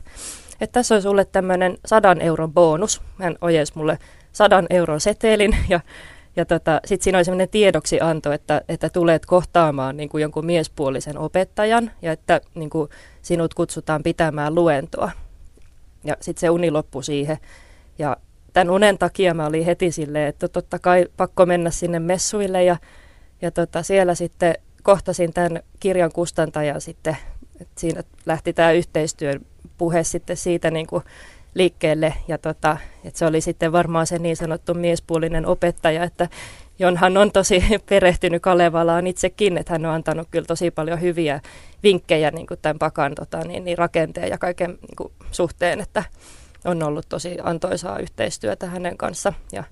että 0.62 0.74
tässä 0.74 0.96
on 0.96 1.02
sulle 1.02 1.26
tämmöinen 1.26 1.78
sadan 1.86 2.22
euron 2.22 2.54
bonus. 2.54 3.02
Hän 3.20 3.36
ojensi 3.42 3.74
mulle 3.76 4.00
sadan 4.32 4.66
euron 4.70 5.02
setelin 5.02 5.58
ja, 5.70 5.80
ja 6.36 6.46
tota, 6.46 6.80
sitten 6.86 7.04
siinä 7.04 7.18
oli 7.18 7.26
semmoinen 7.26 7.50
tiedoksianto, 7.50 8.32
että, 8.32 8.62
että 8.70 8.90
tulet 8.90 9.26
kohtaamaan 9.26 9.98
niin 9.98 10.10
kuin 10.10 10.22
jonkun 10.22 10.46
miespuolisen 10.46 11.18
opettajan 11.18 11.92
ja 12.02 12.12
että 12.12 12.42
niin 12.56 12.70
kuin 12.70 12.90
sinut 13.22 13.54
kutsutaan 13.54 14.04
pitämään 14.04 14.56
luentoa. 14.56 15.12
Ja 16.04 16.18
sitten 16.20 16.42
se 16.42 16.50
uni 16.50 16.72
loppui 16.72 17.04
siihen. 17.04 17.38
Ja 18.00 18.18
tämän 18.54 18.70
unen 18.70 18.98
takia 18.98 19.34
mä 19.34 19.46
olin 19.46 19.66
heti 19.66 19.92
silleen, 19.92 20.28
että 20.28 20.48
totta 20.48 20.80
kai 20.80 21.06
pakko 21.18 21.46
mennä 21.46 21.70
sinne 21.70 22.00
messuille 22.00 22.64
ja, 22.64 22.78
ja 23.42 23.52
tota, 23.52 23.84
siellä 23.84 24.16
sitten 24.16 24.56
kohtasin 24.84 25.34
tämän 25.34 25.62
kirjan 25.80 26.12
kustantajan 26.12 26.82
sitten, 26.82 27.18
että 27.62 27.82
siinä 27.82 28.04
lähti 28.26 28.54
tämä 28.54 28.72
yhteistyön 28.72 29.42
puhe 29.78 30.04
sitten 30.04 30.38
siitä 30.38 30.72
niin 30.72 30.88
kuin 30.88 31.04
liikkeelle 31.54 32.14
ja 32.28 32.38
tota, 32.38 32.78
että 33.04 33.20
se 33.20 33.26
oli 33.26 33.42
sitten 33.42 33.72
varmaan 33.72 34.08
se 34.08 34.20
niin 34.20 34.38
sanottu 34.38 34.74
miespuolinen 34.74 35.46
opettaja, 35.46 36.04
että 36.04 36.30
Jonhan 36.80 37.18
on 37.18 37.32
tosi 37.32 37.64
perehtynyt 37.90 38.42
Kalevalaan 38.42 39.08
itsekin, 39.08 39.58
että 39.58 39.74
hän 39.74 39.86
on 39.86 39.94
antanut 39.94 40.28
kyllä 40.32 40.46
tosi 40.46 40.72
paljon 40.72 41.02
hyviä 41.02 41.42
vinkkejä 41.84 42.32
niin 42.32 42.48
kuin 42.48 42.60
tämän 42.62 42.80
pakan 42.80 43.16
tota, 43.16 43.38
niin, 43.38 43.66
niin 43.66 43.78
rakenteen 43.78 44.30
ja 44.30 44.38
kaiken 44.38 44.70
niin 44.70 44.96
kuin, 44.98 45.14
suhteen, 45.32 45.82
että 45.82 46.04
on 46.66 46.84
ollut 46.84 47.06
tosi 47.10 47.38
antoisaa 47.44 48.00
yhteistyötä 48.00 48.68
hänen 48.68 48.98
kanssa. 48.98 49.34
Ja, 49.52 49.64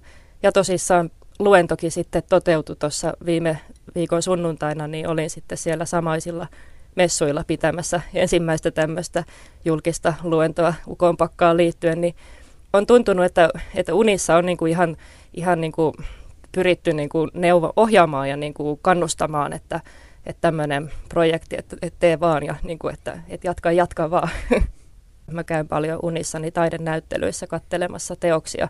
ja 0.44 0.52
tosissaan 0.52 1.12
luentokin 1.40 1.92
sitten 1.92 2.24
toteutui 2.30 2.76
tuossa 2.76 3.14
viime 3.26 3.60
viikon 3.96 4.22
sunnuntaina, 4.22 4.88
niin 4.88 5.08
olin 5.08 5.30
sitten 5.30 5.58
siellä 5.58 5.86
samaisilla 5.86 6.48
messuilla 6.96 7.44
pitämässä 7.48 8.02
ensimmäistä 8.14 8.72
tämmöistä 8.72 9.24
julkista 9.66 10.14
luentoa 10.24 10.74
ukonpakkaan 10.88 11.58
liittyen, 11.58 12.02
niin 12.02 12.16
on 12.74 12.86
tuntunut, 12.86 13.26
että, 13.26 13.50
että 13.76 13.94
unissa 13.94 14.36
on 14.36 14.46
niin 14.46 14.58
kuin 14.58 14.72
ihan, 14.72 14.98
ihan 15.34 15.62
niin 15.62 15.72
kuin 15.72 15.94
pyritty 16.52 16.94
niin 16.94 17.10
kuin 17.10 17.30
neuvo, 17.34 17.74
ohjaamaan 17.76 18.30
ja 18.30 18.38
niin 18.38 18.54
kuin 18.54 18.80
kannustamaan, 18.82 19.54
että, 19.54 19.82
että 20.26 20.42
tämmöinen 20.42 20.92
projekti, 21.10 21.56
että, 21.60 21.78
että 21.82 22.00
tee 22.00 22.20
vaan 22.20 22.44
ja 22.44 22.56
niin 22.64 22.80
kuin, 22.80 22.94
että, 22.94 23.20
että 23.28 23.48
jatka, 23.48 23.72
jatka 23.72 24.12
vaan. 24.12 24.30
Mä 25.32 25.44
käyn 25.44 25.68
paljon 25.68 26.00
unissani 26.04 26.52
taidenäyttelyissä 26.52 27.48
kattelemassa 27.48 28.16
teoksia, 28.16 28.68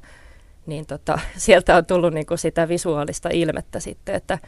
niin 0.66 0.86
tota, 0.86 1.20
sieltä 1.38 1.76
on 1.76 1.86
tullut 1.86 2.14
niin 2.14 2.26
kuin 2.26 2.38
sitä 2.38 2.68
visuaalista 2.68 3.30
ilmettä 3.34 3.80
sitten, 3.80 4.16
että, 4.16 4.40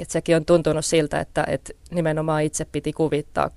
että 0.00 0.12
sekin 0.12 0.36
on 0.36 0.44
tuntunut 0.44 0.84
siltä, 0.84 1.20
että, 1.20 1.44
että 1.48 1.72
nimenomaan 1.90 2.42
itse 2.42 2.64
piti 2.64 2.92
kuvittaa, 2.92 3.50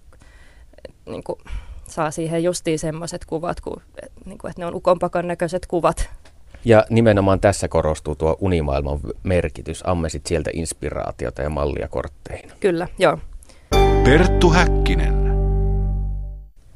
niin 1.06 1.24
kuin, 1.24 1.40
saa 1.88 2.12
siihen 2.12 2.44
justiin 2.44 2.80
semmoiset 2.80 3.26
kuvat, 3.26 3.62
kuin, 3.62 3.82
niin 4.26 4.38
kuin, 4.38 4.50
että 4.50 4.62
ne 4.62 4.66
on 4.66 4.76
ukonpakan 4.76 5.28
näköiset 5.28 5.66
kuvat. 5.66 6.10
Ja 6.66 6.86
nimenomaan 6.90 7.40
tässä 7.40 7.68
korostuu 7.68 8.16
tuo 8.16 8.38
unimaailman 8.42 9.00
merkitys. 9.24 9.84
Ammesit 9.88 10.26
sieltä 10.26 10.50
inspiraatiota 10.54 11.42
ja 11.42 11.50
mallia 11.50 11.88
kortteihin. 11.88 12.52
Kyllä, 12.60 12.88
joo. 13.00 13.20
Perttu 14.04 14.50
Häkkinen. 14.50 15.28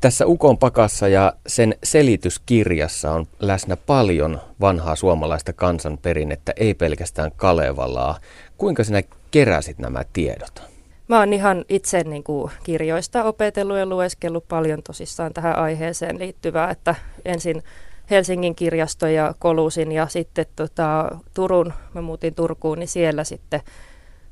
Tässä 0.02 0.26
Ukon 0.26 0.58
pakassa 0.58 1.08
ja 1.08 1.34
sen 1.48 1.76
selityskirjassa 1.84 3.12
on 3.12 3.28
läsnä 3.40 3.78
paljon 3.78 4.42
vanhaa 4.62 4.96
suomalaista 4.96 5.54
kansanperinnettä, 5.54 6.54
ei 6.56 6.74
pelkästään 6.74 7.32
Kalevalaa. 7.36 8.20
Kuinka 8.58 8.84
sinä 8.84 9.02
keräsit 9.32 9.80
nämä 9.80 10.04
tiedot? 10.14 10.64
Mä 11.08 11.20
oon 11.20 11.34
ihan 11.34 11.66
itse 11.70 12.04
niin 12.04 12.24
kuin 12.24 12.52
kirjoista 12.64 13.24
opetellut 13.24 13.78
ja 13.78 13.86
lueskellut 13.86 14.48
paljon 14.48 14.84
tosissaan 14.84 15.34
tähän 15.34 15.56
aiheeseen 15.56 16.20
liittyvää, 16.20 16.70
että 16.70 16.96
ensin 17.26 17.64
Helsingin 18.12 18.56
kirjasto 18.56 19.08
ja 19.08 19.34
Kolusin 19.40 19.92
ja 19.92 20.08
sitten 20.08 20.46
tota, 20.56 21.18
Turun, 21.34 21.74
mä 21.94 22.02
muutin 22.02 22.36
Turkuun, 22.36 22.80
niin 22.80 22.88
siellä 22.88 23.24
sitten 23.24 23.62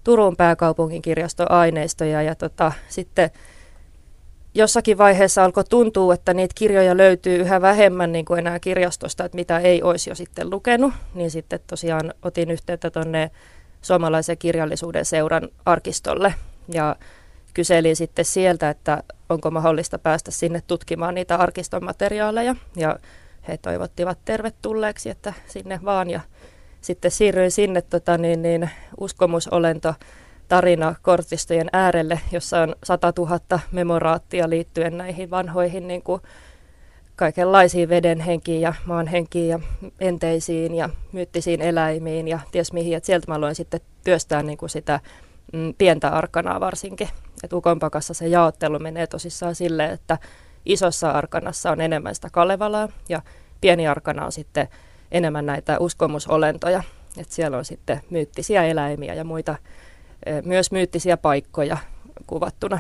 Turun 0.04 0.36
pääkaupungin 0.36 1.02
kirjastoaineistoja 1.02 2.22
ja 2.22 2.36
tota, 2.36 2.72
sitten 2.90 3.30
jossakin 4.54 4.98
vaiheessa 4.98 5.44
alkoi 5.44 5.64
tuntua, 5.64 6.14
että 6.14 6.34
niitä 6.34 6.56
kirjoja 6.56 6.98
löytyy 6.98 7.36
yhä 7.36 7.62
vähemmän 7.62 8.12
niin 8.12 8.26
kuin 8.26 8.40
enää 8.40 8.60
kirjastosta, 8.60 9.26
että 9.26 9.36
mitä 9.36 9.60
ei 9.60 9.84
olisi 9.84 10.10
jo 10.10 10.16
sitten 10.16 10.50
lukenut, 10.50 10.94
niin 11.14 11.32
sitten 11.32 11.60
tosiaan 11.68 12.14
otin 12.22 12.52
yhteyttä 12.52 12.90
tuonne 12.90 13.32
suomalaisen 13.82 14.38
kirjallisuuden 14.38 15.06
seuran 15.06 15.50
arkistolle 15.66 16.34
ja 16.74 16.96
kyselin 17.54 17.96
sitten 17.96 18.26
sieltä, 18.26 18.70
että 18.70 19.04
onko 19.30 19.52
mahdollista 19.52 20.00
päästä 20.00 20.32
sinne 20.32 20.62
tutkimaan 20.68 21.16
niitä 21.16 21.36
arkiston 21.36 21.84
materiaaleja. 21.84 22.56
Ja 22.76 23.00
he 23.50 23.58
toivottivat 23.58 24.20
tervetulleeksi, 24.26 25.10
että 25.10 25.34
sinne 25.48 25.80
vaan 25.86 26.10
ja 26.10 26.22
sitten 26.82 27.12
siirryin 27.12 27.52
sinne 27.52 27.82
tota, 27.82 28.18
niin, 28.18 28.42
niin, 28.42 28.70
uskomusolento 29.00 29.94
tarina 30.48 30.96
kortistojen 31.02 31.70
äärelle, 31.74 32.20
jossa 32.32 32.62
on 32.62 32.76
100 32.84 33.14
000 33.18 33.40
memoraattia 33.72 34.50
liittyen 34.50 34.98
näihin 34.98 35.30
vanhoihin 35.30 35.88
niin 35.88 36.02
kuin 36.02 36.22
kaikenlaisiin 37.16 37.90
vedenhenkiin 37.90 38.62
ja 38.62 38.74
maanhenkiin 38.86 39.50
ja 39.50 39.60
enteisiin 40.00 40.76
ja 40.76 40.90
myyttisiin 41.12 41.62
eläimiin 41.62 42.28
ja 42.28 42.40
ties 42.52 42.74
mihin. 42.74 42.98
Et 42.98 43.06
sieltä 43.06 43.26
mä 43.28 43.36
aloin 43.36 43.56
sitten 43.56 43.80
työstää 44.04 44.44
niin 44.44 44.58
kuin 44.58 44.70
sitä 44.70 45.00
mm, 45.54 45.74
pientä 45.78 46.10
arkanaa 46.10 46.60
varsinkin. 46.60 47.10
Et 47.44 47.54
ukonpakassa 47.54 48.14
se 48.14 48.28
jaottelu 48.28 48.80
menee 48.80 49.08
tosissaan 49.08 49.56
silleen, 49.56 49.92
että 49.92 50.18
isossa 50.66 51.12
arkanassa 51.12 51.72
on 51.72 51.82
enemmän 51.82 52.16
sitä 52.16 52.30
Kalevalaa 52.32 52.90
ja 53.10 53.22
pieni 53.62 53.88
arkana 53.88 54.26
on 54.26 54.32
sitten 54.32 54.68
enemmän 55.12 55.46
näitä 55.46 55.80
uskomusolentoja. 55.80 56.84
Et 57.18 57.30
siellä 57.30 57.58
on 57.58 57.66
sitten 57.66 58.02
myyttisiä 58.10 58.64
eläimiä 58.64 59.14
ja 59.14 59.24
muita, 59.24 59.56
myös 60.46 60.72
myyttisiä 60.72 61.18
paikkoja 61.18 61.78
kuvattuna. 62.28 62.80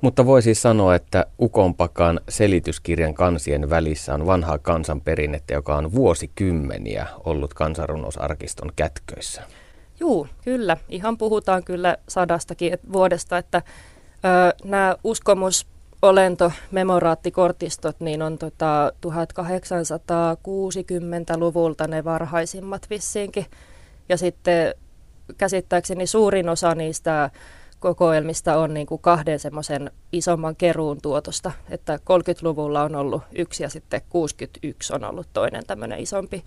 Mutta 0.00 0.26
voi 0.26 0.42
siis 0.42 0.62
sanoa, 0.62 0.94
että 0.94 1.26
Ukonpakan 1.40 2.20
selityskirjan 2.28 3.14
kansien 3.14 3.70
välissä 3.70 4.14
on 4.14 4.26
vanhaa 4.26 4.58
kansanperinnettä, 4.58 5.54
joka 5.54 5.76
on 5.76 5.92
vuosikymmeniä 5.92 7.06
ollut 7.24 7.54
kansanrunousarkiston 7.54 8.70
kätköissä. 8.76 9.42
Juu, 10.00 10.28
kyllä. 10.44 10.76
Ihan 10.88 11.18
puhutaan 11.18 11.64
kyllä 11.64 11.96
sadastakin 12.08 12.78
vuodesta, 12.92 13.38
että 13.38 13.62
ö, 14.24 14.54
nämä 14.64 14.96
uskomus 15.04 15.66
olento 16.06 16.52
memoraattikortistot 16.70 18.00
niin 18.00 18.22
on 18.22 18.38
tota 18.38 18.92
1860-luvulta 19.06 21.86
ne 21.86 22.04
varhaisimmat 22.04 22.90
vissiinkin. 22.90 23.46
Ja 24.08 24.16
sitten 24.16 24.74
käsittääkseni 25.38 26.06
suurin 26.06 26.48
osa 26.48 26.74
niistä 26.74 27.30
kokoelmista 27.80 28.58
on 28.58 28.74
niin 28.74 28.86
kuin 28.86 29.00
kahden 29.00 29.38
semmoisen 29.38 29.90
isomman 30.12 30.56
keruun 30.56 30.98
tuotosta, 31.02 31.52
että 31.70 31.96
30-luvulla 31.96 32.82
on 32.82 32.94
ollut 32.94 33.22
yksi 33.34 33.62
ja 33.62 33.68
sitten 33.68 34.00
61 34.08 34.94
on 34.94 35.04
ollut 35.04 35.26
toinen 35.32 35.66
tämmöinen 35.66 36.00
isompi 36.00 36.44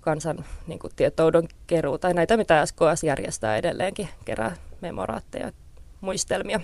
kansan 0.00 0.44
niin 0.66 0.78
kuin 0.78 0.92
tietoudon 0.96 1.48
keruu, 1.66 1.98
tai 1.98 2.14
näitä 2.14 2.36
mitä 2.36 2.66
SKS 2.66 3.04
järjestää 3.04 3.56
edelleenkin, 3.56 4.08
kerää 4.24 4.56
memoraatteja, 4.80 5.52
muistelmia. 6.00 6.60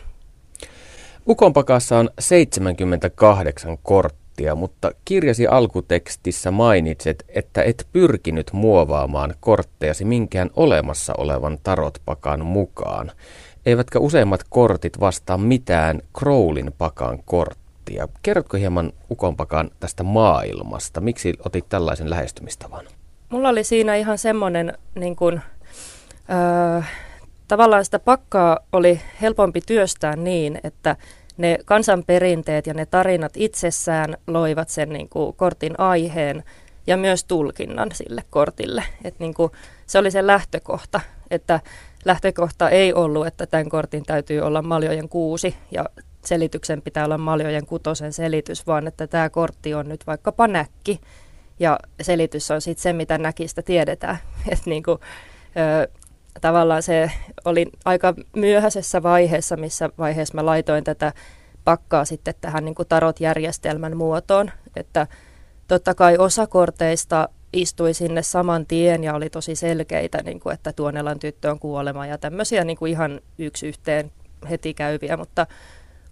Ukonpakassa 1.28 1.98
on 1.98 2.10
78 2.18 3.78
korttia, 3.82 4.54
mutta 4.54 4.90
kirjasi 5.04 5.46
alkutekstissä 5.46 6.50
mainitset, 6.50 7.24
että 7.28 7.62
et 7.62 7.86
pyrkinyt 7.92 8.50
muovaamaan 8.52 9.34
korttejasi 9.40 10.04
minkään 10.04 10.50
olemassa 10.56 11.14
olevan 11.18 11.58
tarotpakan 11.62 12.46
mukaan. 12.46 13.12
Eivätkä 13.66 13.98
useimmat 13.98 14.40
kortit 14.48 15.00
vastaa 15.00 15.38
mitään 15.38 16.02
Crowlin 16.18 16.72
pakan 16.78 17.18
korttia. 17.24 18.08
Kerrotko 18.22 18.56
hieman 18.56 18.92
Ukonpakan 19.10 19.70
tästä 19.80 20.02
maailmasta? 20.02 21.00
Miksi 21.00 21.34
otit 21.44 21.68
tällaisen 21.68 22.10
lähestymistavan? 22.10 22.84
Mulla 23.28 23.48
oli 23.48 23.64
siinä 23.64 23.96
ihan 23.96 24.18
semmoinen 24.18 24.78
niin 24.94 25.16
kuin, 25.16 25.40
öö, 26.30 26.82
tavallaan 27.48 27.84
sitä 27.84 27.98
pakkaa 27.98 28.58
oli 28.72 29.00
helpompi 29.20 29.60
työstää 29.60 30.16
niin, 30.16 30.60
että 30.64 30.96
ne 31.36 31.58
kansanperinteet 31.64 32.66
ja 32.66 32.74
ne 32.74 32.86
tarinat 32.86 33.32
itsessään 33.36 34.16
loivat 34.26 34.68
sen 34.68 34.88
niin 34.88 35.08
kuin, 35.08 35.36
kortin 35.36 35.80
aiheen 35.80 36.44
ja 36.86 36.96
myös 36.96 37.24
tulkinnan 37.24 37.90
sille 37.92 38.24
kortille. 38.30 38.84
Et, 39.04 39.18
niin 39.18 39.34
kuin, 39.34 39.52
se 39.86 39.98
oli 39.98 40.10
se 40.10 40.26
lähtökohta, 40.26 41.00
että 41.30 41.60
lähtökohta 42.04 42.70
ei 42.70 42.92
ollut, 42.92 43.26
että 43.26 43.46
tämän 43.46 43.68
kortin 43.68 44.04
täytyy 44.04 44.40
olla 44.40 44.62
maljojen 44.62 45.08
kuusi 45.08 45.56
ja 45.70 45.84
selityksen 46.24 46.82
pitää 46.82 47.04
olla 47.04 47.18
maljojen 47.18 47.66
kutosen 47.66 48.12
selitys, 48.12 48.66
vaan 48.66 48.86
että 48.86 49.06
tämä 49.06 49.30
kortti 49.30 49.74
on 49.74 49.88
nyt 49.88 50.06
vaikkapa 50.06 50.48
näkki 50.48 51.00
ja 51.60 51.78
selitys 52.02 52.50
on 52.50 52.60
sitten 52.60 52.82
se, 52.82 52.92
mitä 52.92 53.18
näkistä 53.18 53.62
tiedetään. 53.62 54.18
Et 54.52 54.66
niin 54.66 54.82
kuin, 54.82 54.98
tavallaan 56.40 56.82
se 56.82 57.10
oli 57.44 57.66
aika 57.84 58.14
myöhäisessä 58.36 59.02
vaiheessa, 59.02 59.56
missä 59.56 59.90
vaiheessa 59.98 60.34
mä 60.34 60.46
laitoin 60.46 60.84
tätä 60.84 61.12
pakkaa 61.64 62.04
sitten 62.04 62.34
tähän 62.40 62.64
niin 62.64 62.74
kuin 62.74 62.88
tarot-järjestelmän 62.88 63.96
muotoon, 63.96 64.50
että 64.76 65.06
totta 65.68 65.94
kai 65.94 66.18
osa 66.18 66.46
korteista 66.46 67.28
istui 67.52 67.94
sinne 67.94 68.22
saman 68.22 68.66
tien 68.66 69.04
ja 69.04 69.14
oli 69.14 69.30
tosi 69.30 69.56
selkeitä, 69.56 70.22
niin 70.22 70.40
kuin, 70.40 70.54
että 70.54 70.72
Tuonelan 70.72 71.18
tyttö 71.18 71.50
on 71.50 71.58
kuolema 71.58 72.06
ja 72.06 72.18
tämmöisiä 72.18 72.64
niin 72.64 72.76
kuin 72.76 72.92
ihan 72.92 73.20
yksi 73.38 73.66
yhteen 73.66 74.12
heti 74.50 74.74
käyviä, 74.74 75.16
mutta 75.16 75.46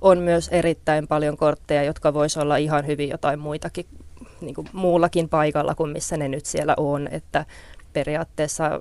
on 0.01 0.19
myös 0.19 0.49
erittäin 0.49 1.09
paljon 1.09 1.37
kortteja, 1.37 1.83
jotka 1.83 2.15
voisi 2.15 2.41
olla 2.41 2.57
ihan 2.57 2.87
hyvin 2.87 3.09
jotain 3.09 3.39
muitakin 3.39 3.87
niin 4.41 4.55
kuin 4.55 4.69
muullakin 4.73 5.29
paikalla 5.29 5.75
kuin 5.75 5.91
missä 5.91 6.17
ne 6.17 6.29
nyt 6.29 6.47
siellä 6.47 6.75
on, 6.77 7.09
että 7.11 7.47
periaatteessa 7.93 8.81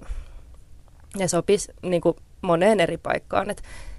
ne 1.17 1.27
sopisi 1.27 1.71
niin 1.83 2.01
kuin 2.01 2.15
moneen 2.41 2.79
eri 2.79 2.97
paikkaan. 2.97 3.47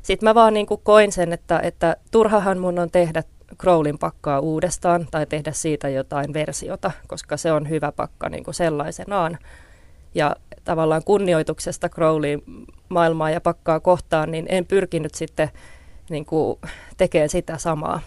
Sitten 0.02 0.28
mä 0.28 0.34
vaan 0.34 0.54
niin 0.54 0.66
kuin 0.66 0.80
koin 0.84 1.12
sen, 1.12 1.32
että, 1.32 1.60
että 1.60 1.96
turhahan 2.10 2.58
mun 2.58 2.78
on 2.78 2.90
tehdä 2.90 3.22
Crowlin 3.60 3.98
pakkaa 3.98 4.40
uudestaan 4.40 5.06
tai 5.10 5.26
tehdä 5.26 5.52
siitä 5.52 5.88
jotain 5.88 6.32
versiota, 6.32 6.90
koska 7.06 7.36
se 7.36 7.52
on 7.52 7.68
hyvä 7.68 7.92
pakka 7.92 8.28
niin 8.28 8.44
kuin 8.44 8.54
sellaisenaan. 8.54 9.38
Ja 10.14 10.36
tavallaan 10.64 11.04
kunnioituksesta 11.04 11.88
Crowlin 11.88 12.42
maailmaa 12.88 13.30
ja 13.30 13.40
pakkaa 13.40 13.80
kohtaan, 13.80 14.30
niin 14.30 14.46
en 14.48 14.66
pyrkinyt 14.66 15.14
sitten 15.14 15.50
niin 16.10 16.26
kuin 16.26 16.58
tekemään 16.96 17.28
sitä 17.28 17.58
samaa. 17.58 18.00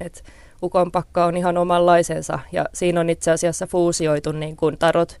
Et 0.00 0.24
Ukon 0.62 0.92
pakka 0.92 1.24
on 1.24 1.36
ihan 1.36 1.58
omanlaisensa 1.58 2.38
ja 2.52 2.66
siinä 2.74 3.00
on 3.00 3.10
itse 3.10 3.30
asiassa 3.30 3.66
fuusioitu 3.66 4.32
niin 4.32 4.56
kuin 4.56 4.78
tarot 4.78 5.18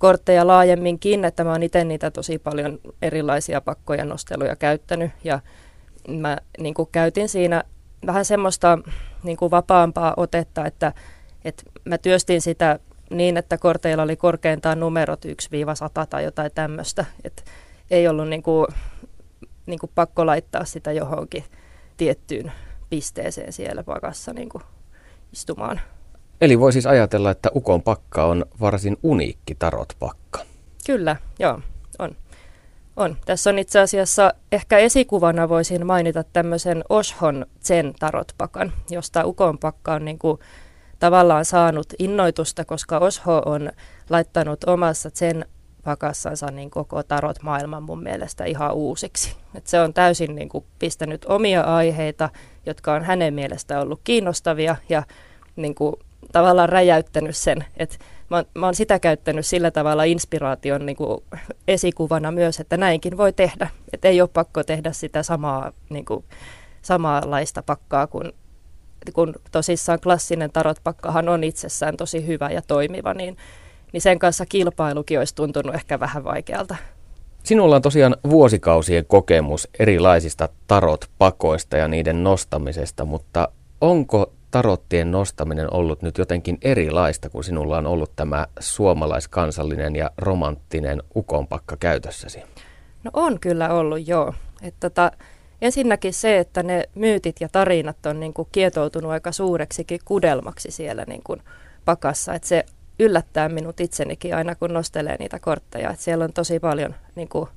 kortteja 0.00 0.46
laajemminkin, 0.46 1.24
että 1.24 1.44
mä 1.44 1.50
oon 1.50 1.62
itse 1.62 1.84
niitä 1.84 2.10
tosi 2.10 2.38
paljon 2.38 2.78
erilaisia 3.02 3.60
pakkoja 3.60 4.04
nosteluja 4.04 4.56
käyttänyt 4.56 5.10
ja 5.24 5.40
mä 6.08 6.38
niin 6.58 6.74
kuin 6.74 6.88
käytin 6.92 7.28
siinä 7.28 7.62
vähän 8.06 8.24
semmoista 8.24 8.78
niin 9.22 9.36
kuin 9.36 9.50
vapaampaa 9.50 10.14
otetta, 10.16 10.66
että, 10.66 10.92
että 11.44 11.62
mä 11.84 11.98
työstin 11.98 12.40
sitä 12.40 12.78
niin, 13.10 13.36
että 13.36 13.58
korteilla 13.58 14.02
oli 14.02 14.16
korkeintaan 14.16 14.80
numerot 14.80 15.24
1-100 15.24 15.28
tai 16.10 16.24
jotain 16.24 16.50
tämmöistä. 16.54 17.04
Että 17.24 17.42
ei 17.90 18.08
ollut 18.08 18.28
niin 18.28 18.42
kuin, 18.42 18.66
niin 19.66 19.78
kuin 19.78 19.92
pakko 19.94 20.26
laittaa 20.26 20.64
sitä 20.64 20.92
johonkin 20.92 21.44
tiettyyn 21.96 22.52
pisteeseen 22.90 23.52
siellä 23.52 23.82
pakassa 23.82 24.32
niin 24.32 24.48
kuin 24.48 24.64
istumaan. 25.32 25.80
Eli 26.40 26.60
voi 26.60 26.72
siis 26.72 26.86
ajatella, 26.86 27.30
että 27.30 27.50
Ukon 27.54 27.82
pakka 27.82 28.24
on 28.24 28.44
varsin 28.60 28.96
uniikki 29.02 29.54
tarot-pakka. 29.54 30.40
Kyllä, 30.86 31.16
joo, 31.38 31.60
on. 31.98 32.16
On. 32.96 33.16
Tässä 33.26 33.50
on 33.50 33.58
itse 33.58 33.80
asiassa 33.80 34.34
ehkä 34.52 34.78
esikuvana 34.78 35.48
voisin 35.48 35.86
mainita 35.86 36.24
tämmöisen 36.24 36.84
Oshon 36.88 37.46
Zen 37.62 37.94
tarotpakan, 37.98 38.72
josta 38.90 39.24
Ukon 39.24 39.58
pakka 39.58 39.94
on 39.94 40.04
niin 40.04 40.18
kuin 40.18 40.38
tavallaan 40.98 41.44
saanut 41.44 41.86
innoitusta, 41.98 42.64
koska 42.64 42.98
Osho 42.98 43.42
on 43.46 43.72
laittanut 44.10 44.64
omassa 44.64 45.10
Zen 45.10 45.46
pakassansa 45.84 46.46
niin 46.46 46.70
koko 46.70 47.02
tarot 47.02 47.42
maailman 47.42 47.82
mun 47.82 48.02
mielestä 48.02 48.44
ihan 48.44 48.74
uusiksi. 48.74 49.36
Et 49.54 49.66
se 49.66 49.80
on 49.80 49.94
täysin 49.94 50.34
niin 50.34 50.48
kuin 50.48 50.64
pistänyt 50.78 51.24
omia 51.24 51.62
aiheita, 51.62 52.28
jotka 52.66 52.94
on 52.94 53.02
hänen 53.02 53.34
mielestä 53.34 53.80
ollut 53.80 54.00
kiinnostavia 54.04 54.76
ja 54.88 55.02
niin 55.56 55.74
kuin 55.74 55.96
tavallaan 56.32 56.68
räjäyttänyt 56.68 57.36
sen, 57.36 57.64
että 57.76 57.96
mä, 58.30 58.44
mä 58.54 58.66
oon 58.66 58.74
sitä 58.74 58.98
käyttänyt 58.98 59.46
sillä 59.46 59.70
tavalla 59.70 60.04
inspiraation 60.04 60.86
niin 60.86 60.96
kuin 60.96 61.22
esikuvana 61.68 62.32
myös, 62.32 62.60
että 62.60 62.76
näinkin 62.76 63.16
voi 63.16 63.32
tehdä. 63.32 63.70
Että 63.92 64.08
ei 64.08 64.20
ole 64.20 64.30
pakko 64.32 64.64
tehdä 64.64 64.92
sitä 64.92 65.22
samaa, 65.22 65.72
niin 65.90 66.04
kuin, 66.04 66.24
samanlaista 66.82 67.62
pakkaa 67.62 68.06
kuin 68.06 68.32
kun 69.14 69.34
tosissaan 69.52 70.00
klassinen 70.00 70.52
tarotpakkahan 70.52 71.28
on 71.28 71.44
itsessään 71.44 71.96
tosi 71.96 72.26
hyvä 72.26 72.50
ja 72.50 72.62
toimiva, 72.62 73.14
niin, 73.14 73.36
niin 73.92 74.00
sen 74.00 74.18
kanssa 74.18 74.46
kilpailukin 74.46 75.18
olisi 75.18 75.34
tuntunut 75.34 75.74
ehkä 75.74 76.00
vähän 76.00 76.24
vaikealta. 76.24 76.76
Sinulla 77.42 77.76
on 77.76 77.82
tosiaan 77.82 78.16
vuosikausien 78.30 79.04
kokemus 79.04 79.68
erilaisista 79.78 80.48
tarot-pakoista 80.66 81.76
ja 81.76 81.88
niiden 81.88 82.24
nostamisesta, 82.24 83.04
mutta 83.04 83.48
onko 83.80 84.32
tarottien 84.50 85.10
nostaminen 85.10 85.74
ollut 85.74 86.02
nyt 86.02 86.18
jotenkin 86.18 86.58
erilaista, 86.62 87.30
kun 87.30 87.44
sinulla 87.44 87.78
on 87.78 87.86
ollut 87.86 88.16
tämä 88.16 88.46
suomalaiskansallinen 88.60 89.96
ja 89.96 90.10
romanttinen 90.18 91.02
ukonpakka 91.16 91.76
käytössäsi? 91.76 92.42
No 93.04 93.10
on 93.14 93.40
kyllä 93.40 93.74
ollut, 93.74 94.08
joo. 94.08 94.34
että 94.62 94.90
tota, 94.90 95.12
ensinnäkin 95.62 96.14
se, 96.14 96.38
että 96.38 96.62
ne 96.62 96.84
myytit 96.94 97.36
ja 97.40 97.48
tarinat 97.52 98.06
on 98.06 98.20
niin 98.20 98.34
kuin 98.34 98.48
kietoutunut 98.52 99.10
aika 99.10 99.32
suureksikin 99.32 100.00
kudelmaksi 100.04 100.70
siellä 100.70 101.04
niin 101.08 101.22
kuin 101.24 101.42
pakassa. 101.84 102.34
Että 102.34 102.48
se 102.48 102.64
yllättää 102.98 103.48
minut 103.48 103.80
itsenikin 103.80 104.36
aina, 104.36 104.54
kun 104.54 104.72
nostelee 104.72 105.16
niitä 105.18 105.38
kortteja. 105.38 105.90
Että 105.90 106.02
siellä 106.02 106.24
on 106.24 106.32
tosi 106.32 106.60
paljon 106.60 106.94
niin 107.14 107.28
kuin, 107.28 107.48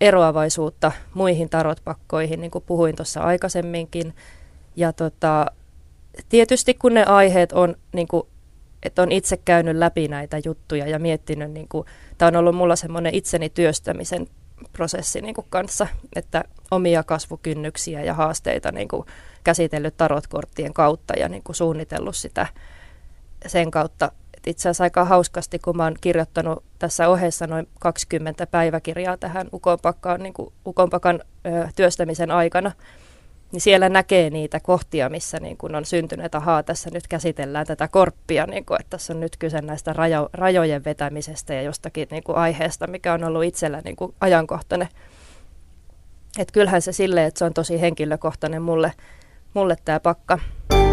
eroavaisuutta 0.00 0.92
muihin 1.14 1.48
tarotpakkoihin, 1.48 2.40
niin 2.40 2.50
kuin 2.50 2.64
puhuin 2.66 2.96
tuossa 2.96 3.20
aikaisemminkin. 3.20 4.14
Ja 4.76 4.92
tota, 4.92 5.46
tietysti 6.28 6.74
kun 6.74 6.94
ne 6.94 7.04
aiheet 7.04 7.52
on, 7.52 7.76
niin 7.92 8.08
kuin, 8.08 8.22
että 8.82 9.02
on 9.02 9.12
itse 9.12 9.36
käynyt 9.36 9.76
läpi 9.76 10.08
näitä 10.08 10.40
juttuja 10.44 10.88
ja 10.88 10.98
miettinyt, 10.98 11.50
niin 11.50 11.68
kuin, 11.68 11.86
tämä 12.18 12.26
on 12.26 12.36
ollut 12.36 12.54
mulla 12.54 12.76
semmoinen 12.76 13.14
itseni 13.14 13.50
työstämisen 13.50 14.26
prosessi 14.72 15.20
niin 15.20 15.34
kuin 15.34 15.46
kanssa, 15.50 15.86
että 16.16 16.44
omia 16.70 17.02
kasvukynnyksiä 17.02 18.04
ja 18.04 18.14
haasteita 18.14 18.72
niin 18.72 18.88
kuin 18.88 19.06
käsitellyt 19.44 19.96
tarotkorttien 19.96 20.74
kautta 20.74 21.14
ja 21.18 21.28
niin 21.28 21.42
kuin 21.42 21.56
suunnitellut 21.56 22.16
sitä 22.16 22.46
sen 23.46 23.70
kautta. 23.70 24.12
Et 24.36 24.46
itse 24.46 24.68
asiassa 24.68 24.84
aika 24.84 25.04
hauskasti, 25.04 25.58
kun 25.58 25.76
mä 25.76 25.84
oon 25.84 25.96
kirjoittanut 26.00 26.64
tässä 26.78 27.08
ohessa 27.08 27.46
noin 27.46 27.68
20 27.80 28.46
päiväkirjaa 28.46 29.16
tähän 29.16 29.48
Ukonpakkaan, 29.52 30.22
niin 30.22 30.34
Ukonpakan 30.66 31.20
työstämisen 31.76 32.30
aikana, 32.30 32.72
niin 33.52 33.60
siellä 33.60 33.88
näkee 33.88 34.30
niitä 34.30 34.60
kohtia, 34.60 35.08
missä 35.08 35.40
niin 35.40 35.56
kun 35.56 35.74
on 35.74 35.84
syntynyt, 35.84 36.26
että 36.26 36.38
ahaa, 36.38 36.62
tässä 36.62 36.90
nyt 36.92 37.08
käsitellään 37.08 37.66
tätä 37.66 37.88
korppia, 37.88 38.46
niin 38.46 38.64
kun, 38.64 38.76
että 38.80 38.90
tässä 38.90 39.12
on 39.12 39.20
nyt 39.20 39.36
kyse 39.36 39.60
näistä 39.60 39.92
rajo, 39.92 40.28
rajojen 40.32 40.84
vetämisestä 40.84 41.54
ja 41.54 41.62
jostakin 41.62 42.08
niin 42.10 42.22
kuin 42.22 42.38
aiheesta, 42.38 42.86
mikä 42.86 43.12
on 43.12 43.24
ollut 43.24 43.44
itsellä 43.44 43.80
niin 43.84 43.96
kuin 43.96 44.14
ajankohtainen. 44.20 44.88
Että 46.38 46.52
kyllähän 46.52 46.82
se 46.82 46.92
silleen, 46.92 47.26
että 47.26 47.38
se 47.38 47.44
on 47.44 47.54
tosi 47.54 47.80
henkilökohtainen 47.80 48.62
mulle, 48.62 48.92
mulle 49.54 49.76
tämä 49.84 50.00
pakka. 50.00 50.38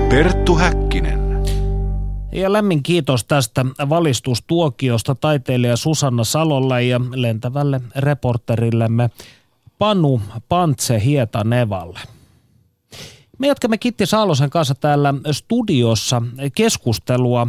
Perttu 0.09 0.55
Häkkinen. 0.55 1.29
Ja 2.31 2.53
lämmin 2.53 2.83
kiitos 2.83 3.25
tästä 3.25 3.65
valistustuokiosta 3.89 5.15
taiteilija 5.15 5.77
Susanna 5.77 6.23
Salolle 6.23 6.83
ja 6.83 7.01
lentävälle 7.15 7.81
reporterillemme 7.95 9.09
Panu 9.79 10.21
Pantse 10.49 11.03
Hietanevalle. 11.03 11.99
Me 13.39 13.47
jatkamme 13.47 13.77
Kitti 13.77 14.05
Saalosen 14.05 14.49
kanssa 14.49 14.75
täällä 14.75 15.13
studiossa 15.31 16.21
keskustelua 16.55 17.47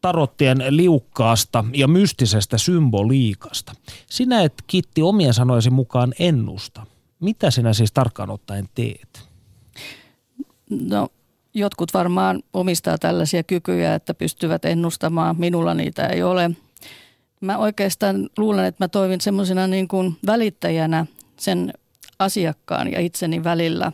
tarottien 0.00 0.64
liukkaasta 0.68 1.64
ja 1.72 1.88
mystisestä 1.88 2.58
symboliikasta. 2.58 3.72
Sinä 4.10 4.42
et 4.42 4.54
Kitti 4.66 5.02
omien 5.02 5.34
sanoisi 5.34 5.70
mukaan 5.70 6.14
ennusta. 6.18 6.86
Mitä 7.20 7.50
sinä 7.50 7.72
siis 7.72 7.92
tarkkaan 7.92 8.30
ottaen 8.30 8.68
teet? 8.74 9.28
No 10.70 11.08
jotkut 11.54 11.94
varmaan 11.94 12.42
omistaa 12.52 12.98
tällaisia 12.98 13.42
kykyjä, 13.42 13.94
että 13.94 14.14
pystyvät 14.14 14.64
ennustamaan. 14.64 15.36
Minulla 15.38 15.74
niitä 15.74 16.06
ei 16.06 16.22
ole. 16.22 16.50
Mä 17.40 17.58
oikeastaan 17.58 18.28
luulen, 18.38 18.64
että 18.64 18.84
mä 18.84 18.88
toimin 18.88 19.20
semmoisena 19.20 19.66
niin 19.66 19.88
kuin 19.88 20.16
välittäjänä 20.26 21.06
sen 21.36 21.72
asiakkaan 22.18 22.92
ja 22.92 23.00
itseni 23.00 23.44
välillä. 23.44 23.92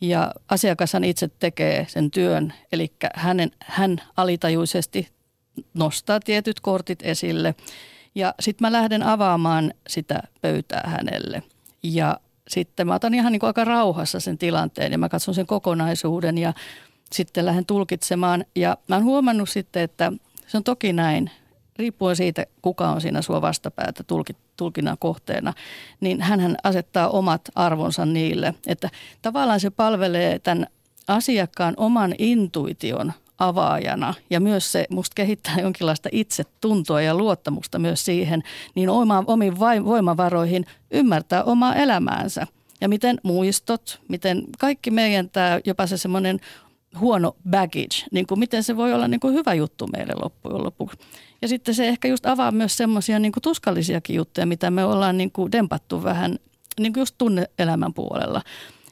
Ja 0.00 0.32
asiakashan 0.48 1.04
itse 1.04 1.28
tekee 1.38 1.86
sen 1.88 2.10
työn, 2.10 2.52
eli 2.72 2.92
hänen, 3.14 3.50
hän 3.58 4.00
alitajuisesti 4.16 5.08
nostaa 5.74 6.20
tietyt 6.20 6.60
kortit 6.60 6.98
esille. 7.02 7.54
Ja 8.14 8.34
sitten 8.40 8.66
mä 8.66 8.72
lähden 8.72 9.02
avaamaan 9.02 9.74
sitä 9.88 10.22
pöytää 10.40 10.82
hänelle. 10.86 11.42
Ja 11.82 12.20
sitten 12.48 12.86
mä 12.86 12.94
otan 12.94 13.14
ihan 13.14 13.32
niin 13.32 13.40
kuin 13.40 13.48
aika 13.48 13.64
rauhassa 13.64 14.20
sen 14.20 14.38
tilanteen 14.38 14.92
ja 14.92 14.98
mä 14.98 15.08
katson 15.08 15.34
sen 15.34 15.46
kokonaisuuden 15.46 16.38
ja 16.38 16.52
sitten 17.12 17.46
lähden 17.46 17.66
tulkitsemaan. 17.66 18.44
Ja 18.56 18.76
mä 18.88 18.96
oon 18.96 19.04
huomannut 19.04 19.48
sitten, 19.48 19.82
että 19.82 20.12
se 20.46 20.56
on 20.56 20.64
toki 20.64 20.92
näin, 20.92 21.30
riippuen 21.80 22.16
siitä, 22.16 22.46
kuka 22.62 22.88
on 22.88 23.00
siinä 23.00 23.22
sua 23.22 23.42
vastapäätä 23.42 24.04
tulkinnan 24.56 24.96
kohteena, 24.98 25.52
niin 26.00 26.20
hän 26.20 26.56
asettaa 26.64 27.08
omat 27.08 27.42
arvonsa 27.54 28.06
niille. 28.06 28.54
Että 28.66 28.90
tavallaan 29.22 29.60
se 29.60 29.70
palvelee 29.70 30.38
tämän 30.38 30.66
asiakkaan 31.08 31.74
oman 31.76 32.14
intuition 32.18 33.12
avaajana 33.38 34.14
ja 34.30 34.40
myös 34.40 34.72
se 34.72 34.86
musta 34.90 35.14
kehittää 35.14 35.56
jonkinlaista 35.60 36.08
itsetuntoa 36.12 37.00
ja 37.00 37.14
luottamusta 37.14 37.78
myös 37.78 38.04
siihen, 38.04 38.42
niin 38.74 38.88
oma, 38.88 39.24
omiin 39.26 39.58
voimavaroihin 39.84 40.66
ymmärtää 40.90 41.44
omaa 41.44 41.74
elämäänsä. 41.74 42.46
Ja 42.80 42.88
miten 42.88 43.18
muistot, 43.22 44.00
miten 44.08 44.42
kaikki 44.58 44.90
meidän 44.90 45.30
tämä, 45.30 45.60
jopa 45.64 45.86
se 45.86 45.96
semmoinen 45.96 46.40
huono 46.98 47.36
baggage, 47.50 48.06
niin 48.12 48.26
kuin 48.26 48.38
miten 48.38 48.62
se 48.62 48.76
voi 48.76 48.92
olla 48.92 49.08
niin 49.08 49.20
kuin 49.20 49.34
hyvä 49.34 49.54
juttu 49.54 49.86
meille 49.86 50.12
loppujen 50.22 50.64
lopuksi. 50.64 50.98
Ja 51.42 51.48
sitten 51.48 51.74
se 51.74 51.88
ehkä 51.88 52.08
just 52.08 52.26
avaa 52.26 52.52
myös 52.52 52.76
semmoisia 52.76 53.18
niin 53.18 53.32
tuskallisiakin 53.42 54.16
juttuja, 54.16 54.46
mitä 54.46 54.70
me 54.70 54.84
ollaan 54.84 55.18
niin 55.18 55.32
kuin 55.32 55.52
dempattu 55.52 56.02
vähän 56.02 56.38
niin 56.80 56.92
kuin 56.92 57.00
just 57.00 57.14
tunne-elämän 57.18 57.94
puolella. 57.94 58.42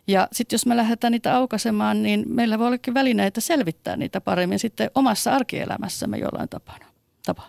Ja 0.06 0.28
sitten 0.32 0.54
jos 0.54 0.66
me 0.66 0.76
lähdetään 0.76 1.10
niitä 1.10 1.36
aukaisemaan, 1.36 2.02
niin 2.02 2.24
meillä 2.28 2.58
voi 2.58 2.66
ollakin 2.66 2.94
välineitä 2.94 3.40
selvittää 3.40 3.96
niitä 3.96 4.20
paremmin 4.20 4.58
sitten 4.58 4.90
omassa 4.94 5.32
arkielämässämme 5.32 6.18
jollain 6.18 6.48
tapana. 6.48 6.86
tapa. 7.26 7.42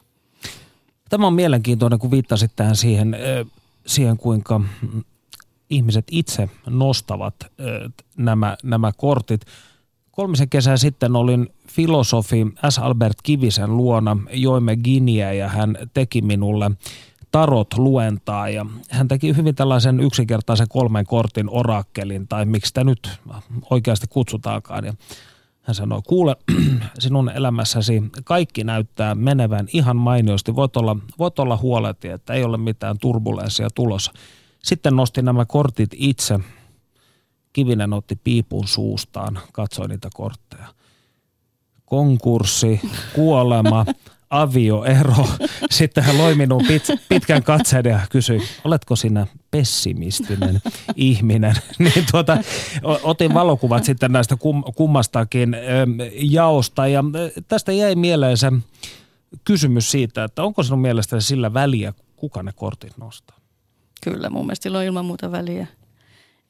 Tämä 1.09 1.27
on 1.27 1.33
mielenkiintoinen, 1.33 1.99
kun 1.99 2.11
viittasit 2.11 2.51
tähän 2.55 2.75
siihen, 2.75 3.15
siihen 3.85 4.17
kuinka 4.17 4.61
ihmiset 5.69 6.05
itse 6.11 6.49
nostavat 6.69 7.35
nämä, 8.17 8.57
nämä 8.63 8.91
kortit. 8.97 9.45
Kolmisen 10.19 10.49
kesää 10.49 10.77
sitten 10.77 11.15
olin 11.15 11.49
filosofi 11.67 12.47
S. 12.69 12.79
Albert 12.79 13.17
Kivisen 13.23 13.77
luona, 13.77 14.17
joimme 14.31 14.77
Giniä 14.77 15.33
ja 15.33 15.47
hän 15.47 15.77
teki 15.93 16.21
minulle 16.21 16.71
tarot 17.31 17.77
luentaa 17.77 18.49
ja 18.49 18.65
hän 18.89 19.07
teki 19.07 19.35
hyvin 19.35 19.55
tällaisen 19.55 19.99
yksinkertaisen 19.99 20.67
kolmen 20.69 21.05
kortin 21.05 21.49
orakkelin 21.49 22.27
tai 22.27 22.45
miksi 22.45 22.67
sitä 22.67 22.83
nyt 22.83 23.09
oikeasti 23.69 24.07
kutsutaankaan 24.09 24.85
ja 24.85 24.93
hän 25.61 25.75
sanoi, 25.75 26.01
kuule, 26.07 26.35
sinun 26.99 27.29
elämässäsi 27.29 28.03
kaikki 28.23 28.63
näyttää 28.63 29.15
menevän 29.15 29.67
ihan 29.73 29.97
mainiosti. 29.97 30.55
Voit 30.55 30.77
olla, 30.77 30.97
voit 31.19 31.39
olla 31.39 31.57
huoleti, 31.57 32.07
että 32.07 32.33
ei 32.33 32.43
ole 32.43 32.57
mitään 32.57 32.97
turbulenssia 33.01 33.67
tulossa. 33.75 34.11
Sitten 34.63 34.95
nosti 34.95 35.21
nämä 35.21 35.45
kortit 35.45 35.89
itse 35.93 36.39
Kivinen 37.53 37.93
otti 37.93 38.15
piipun 38.23 38.67
suustaan, 38.67 39.39
katsoi 39.51 39.87
niitä 39.87 40.09
kortteja. 40.13 40.67
Konkurssi, 41.85 42.81
kuolema, 43.15 43.85
avioero. 44.29 45.27
Sitten 45.71 46.03
hän 46.03 46.17
loi 46.17 46.35
minun 46.35 46.65
pit, 46.67 46.83
pitkän 47.09 47.43
katseen 47.43 47.85
ja 47.85 47.99
kysyi, 48.09 48.41
oletko 48.63 48.95
sinä 48.95 49.27
pessimistinen 49.51 50.61
ihminen? 50.95 51.55
niin 51.79 52.05
tuota, 52.11 52.37
otin 53.03 53.33
valokuvat 53.33 53.83
sitten 53.83 54.11
näistä 54.11 54.35
kum, 54.35 54.63
kummastakin 54.75 55.55
jaosta 56.13 56.87
ja 56.87 57.03
tästä 57.47 57.71
jäi 57.71 57.95
mieleen 57.95 58.37
se 58.37 58.51
kysymys 59.43 59.91
siitä, 59.91 60.23
että 60.23 60.43
onko 60.43 60.63
sinun 60.63 60.79
mielestäsi 60.79 61.27
sillä 61.27 61.53
väliä, 61.53 61.93
kuka 62.15 62.43
ne 62.43 62.51
kortit 62.55 62.97
nostaa? 62.97 63.37
Kyllä, 64.03 64.29
mun 64.29 64.45
mielestä 64.45 64.63
sillä 64.63 64.77
on 64.77 64.83
ilman 64.83 65.05
muuta 65.05 65.31
väliä. 65.31 65.67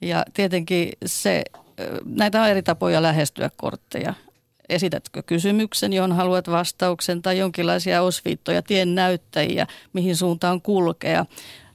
Ja 0.02 0.26
tietenkin 0.34 0.89
se, 1.06 1.43
näitä 2.06 2.41
on 2.41 2.50
eri 2.50 2.64
tapoja 2.64 3.02
lähestyä 3.02 3.50
kortteja. 3.58 4.14
Esitätkö 4.70 5.24
kysymyksen, 5.24 5.93
johon 5.93 6.12
haluat 6.12 6.52
vastauksen 6.52 7.22
tai 7.22 7.38
jonkinlaisia 7.38 8.02
osviittoja, 8.02 8.62
tien 8.62 8.95
näyttäjiä, 8.95 9.68
mihin 9.93 10.16
suuntaan 10.16 10.62
kulkea 10.62 11.26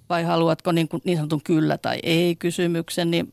vai 0.08 0.24
haluatko 0.24 0.72
niin, 0.72 0.88
kuin 0.88 1.02
niin 1.04 1.18
sanotun 1.18 1.42
kyllä 1.44 1.78
tai 1.78 1.98
ei 2.02 2.36
kysymyksen, 2.36 3.10
niin 3.10 3.28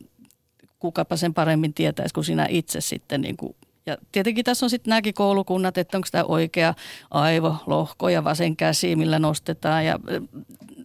kukapa 0.78 1.16
sen 1.16 1.34
paremmin 1.34 1.74
tietäisi 1.74 2.14
kuin 2.14 2.24
sinä 2.24 2.46
itse 2.50 2.80
sitten 2.80 3.20
niin 3.20 3.36
kuin 3.36 3.56
ja 3.86 3.96
tietenkin 4.12 4.44
tässä 4.44 4.66
on 4.66 4.70
sitten 4.70 4.90
nämäkin 4.90 5.14
koulukunnat, 5.14 5.78
että 5.78 5.98
onko 5.98 6.08
tämä 6.12 6.24
oikea 6.24 6.74
aivolohko 7.10 8.08
ja 8.08 8.24
vasen 8.24 8.56
käsi, 8.56 8.96
millä 8.96 9.18
nostetaan. 9.18 9.86
Ja 9.86 9.98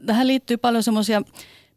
tähän 0.05 0.28
liittyy 0.28 0.58
paljon 0.58 0.84
semmoisia 0.84 1.22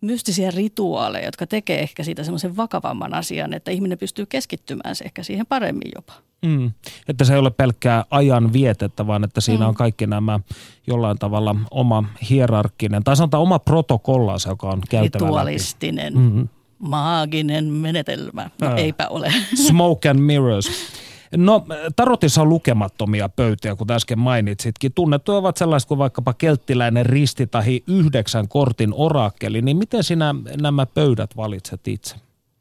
mystisiä 0.00 0.50
rituaaleja, 0.50 1.24
jotka 1.24 1.46
tekee 1.46 1.80
ehkä 1.80 2.04
siitä 2.04 2.24
semmoisen 2.24 2.56
vakavamman 2.56 3.14
asian, 3.14 3.54
että 3.54 3.70
ihminen 3.70 3.98
pystyy 3.98 4.26
keskittymään 4.26 4.96
se 4.96 5.04
ehkä 5.04 5.22
siihen 5.22 5.46
paremmin 5.46 5.90
jopa. 5.94 6.12
Mm. 6.42 6.70
Että 7.08 7.24
se 7.24 7.32
ei 7.32 7.38
ole 7.38 7.50
pelkkää 7.50 8.04
ajan 8.10 8.52
vietettä, 8.52 9.06
vaan 9.06 9.24
että 9.24 9.40
siinä 9.40 9.64
mm. 9.64 9.68
on 9.68 9.74
kaikki 9.74 10.06
nämä 10.06 10.40
jollain 10.86 11.18
tavalla 11.18 11.56
oma 11.70 12.04
hierarkkinen, 12.30 13.04
tai 13.04 13.16
sanotaan 13.16 13.42
oma 13.42 13.58
protokollansa, 13.58 14.48
joka 14.48 14.68
on 14.68 14.82
käytävä 14.90 15.26
Ritualistinen. 15.26 16.18
Mm-hmm 16.18 16.48
maaginen 16.80 17.64
menetelmä. 17.64 18.50
No, 18.60 18.76
eipä 18.76 19.08
ole. 19.08 19.32
Smoke 19.54 20.08
and 20.08 20.18
mirrors. 20.18 20.70
No 21.36 21.66
tarotissa 21.96 22.42
on 22.42 22.48
lukemattomia 22.48 23.28
pöytiä, 23.28 23.76
kuten 23.76 23.96
äsken 23.96 24.18
mainitsitkin. 24.18 24.92
Tunnettuja 24.94 25.38
ovat 25.38 25.56
sellaiset 25.56 25.88
kuin 25.88 25.98
vaikkapa 25.98 26.34
kelttiläinen 26.34 27.06
risti 27.06 27.46
tai 27.46 27.80
yhdeksän 27.86 28.48
kortin 28.48 28.94
orakkeli. 28.94 29.62
Niin 29.62 29.76
miten 29.76 30.04
sinä 30.04 30.34
nämä 30.60 30.86
pöydät 30.86 31.36
valitset 31.36 31.88
itse? 31.88 32.16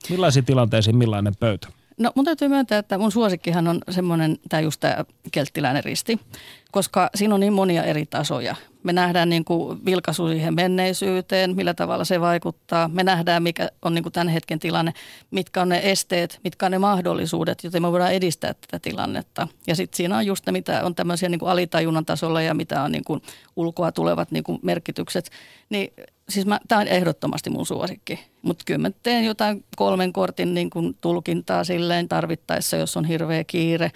Millaisiin 0.09 0.45
tilanteisiin 0.45 0.97
millainen 0.97 1.34
pöytä? 1.39 1.67
No 1.99 2.11
mun 2.15 2.25
täytyy 2.25 2.47
myöntää, 2.47 2.79
että 2.79 2.97
mun 2.97 3.11
suosikkihan 3.11 3.67
on 3.67 3.79
semmoinen, 3.89 4.37
tämä 4.49 4.61
just 4.61 4.79
tämä 4.79 5.05
kelttiläinen 5.31 5.83
risti, 5.83 6.19
koska 6.71 7.09
siinä 7.15 7.33
on 7.33 7.39
niin 7.39 7.53
monia 7.53 7.83
eri 7.83 8.05
tasoja. 8.05 8.55
Me 8.83 8.93
nähdään 8.93 9.29
niin 9.29 9.45
kuin 9.45 9.85
vilkaisu 9.85 10.27
siihen 10.27 10.55
menneisyyteen, 10.55 11.55
millä 11.55 11.73
tavalla 11.73 12.05
se 12.05 12.21
vaikuttaa. 12.21 12.87
Me 12.87 13.03
nähdään, 13.03 13.43
mikä 13.43 13.69
on 13.81 13.93
niin 13.93 14.03
kuin 14.03 14.13
tämän 14.13 14.27
hetken 14.27 14.59
tilanne, 14.59 14.93
mitkä 15.31 15.61
on 15.61 15.69
ne 15.69 15.81
esteet, 15.83 16.39
mitkä 16.43 16.65
on 16.65 16.71
ne 16.71 16.79
mahdollisuudet, 16.79 17.63
joten 17.63 17.81
me 17.81 17.91
voidaan 17.91 18.13
edistää 18.13 18.53
tätä 18.53 18.79
tilannetta. 18.79 19.47
Ja 19.67 19.75
sitten 19.75 19.97
siinä 19.97 20.17
on 20.17 20.25
just 20.25 20.45
ne, 20.45 20.51
mitä 20.51 20.83
on 20.83 20.95
tämmöisiä 20.95 21.29
niin 21.29 21.39
kuin 21.39 21.49
alitajunnan 21.49 22.05
tasolla 22.05 22.41
ja 22.41 22.53
mitä 22.53 22.83
on 22.83 22.91
niin 22.91 23.03
kuin 23.03 23.21
ulkoa 23.55 23.91
tulevat 23.91 24.31
niin 24.31 24.43
kuin 24.43 24.59
merkitykset. 24.61 25.29
Niin 25.69 25.93
siis 26.30 26.45
tämä 26.67 26.82
on 26.82 26.88
ehdottomasti 26.88 27.49
mun 27.49 27.65
suosikki. 27.65 28.19
Mutta 28.41 28.63
kyllä 28.65 28.77
mä 28.77 28.91
teen 29.03 29.25
jotain 29.25 29.65
kolmen 29.75 30.13
kortin 30.13 30.53
niin 30.53 30.69
kuin 30.69 30.97
tulkintaa 31.01 31.63
silleen 31.63 32.09
tarvittaessa, 32.09 32.77
jos 32.77 32.97
on 32.97 33.05
hirveä 33.05 33.43
kiire. 33.43 33.91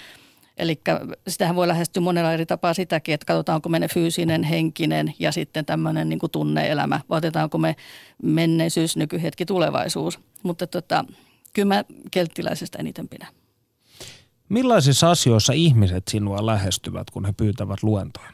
Eli 0.58 0.82
sitähän 1.28 1.56
voi 1.56 1.68
lähestyä 1.68 2.02
monella 2.02 2.34
eri 2.34 2.46
tapaa 2.46 2.74
sitäkin, 2.74 3.14
että 3.14 3.26
katsotaanko 3.26 3.70
me 3.70 3.80
ne 3.80 3.88
fyysinen, 3.88 4.44
henkinen 4.44 5.14
ja 5.20 5.32
sitten 5.32 5.66
tämmöinen 5.66 6.10
niin 6.10 6.20
tunneelämä. 6.32 7.00
Vai 7.10 7.18
otetaanko 7.18 7.58
me 7.58 7.76
menneisyys, 8.24 8.98
nykyhetki, 8.98 9.46
tulevaisuus. 9.46 10.20
Mutta 10.44 10.68
tota, 10.68 11.06
kyllä 11.54 11.76
mä 11.76 11.84
kelttiläisestä 12.12 12.78
eniten 12.78 13.08
pidän. 13.08 13.28
Millaisissa 14.50 15.12
asioissa 15.12 15.54
ihmiset 15.54 16.04
sinua 16.08 16.46
lähestyvät, 16.46 17.12
kun 17.12 17.26
he 17.26 17.34
pyytävät 17.38 17.84
luentoja? 17.84 18.33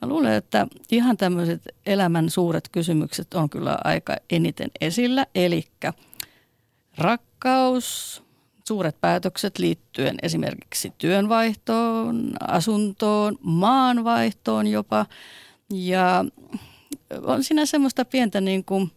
Mä 0.00 0.08
luulen, 0.08 0.32
että 0.32 0.66
ihan 0.90 1.16
tämmöiset 1.16 1.62
elämän 1.86 2.30
suuret 2.30 2.68
kysymykset 2.72 3.34
on 3.34 3.50
kyllä 3.50 3.78
aika 3.84 4.16
eniten 4.30 4.70
esillä. 4.80 5.26
Eli 5.34 5.64
rakkaus, 6.98 8.22
suuret 8.68 9.00
päätökset 9.00 9.58
liittyen 9.58 10.16
esimerkiksi 10.22 10.92
työnvaihtoon, 10.98 12.32
asuntoon, 12.48 13.38
maanvaihtoon 13.42 14.66
jopa. 14.66 15.06
Ja 15.70 16.24
on 17.22 17.44
siinä 17.44 17.66
semmoista 17.66 18.04
pientä 18.04 18.40
niin 18.40 18.64
kuin 18.64 18.90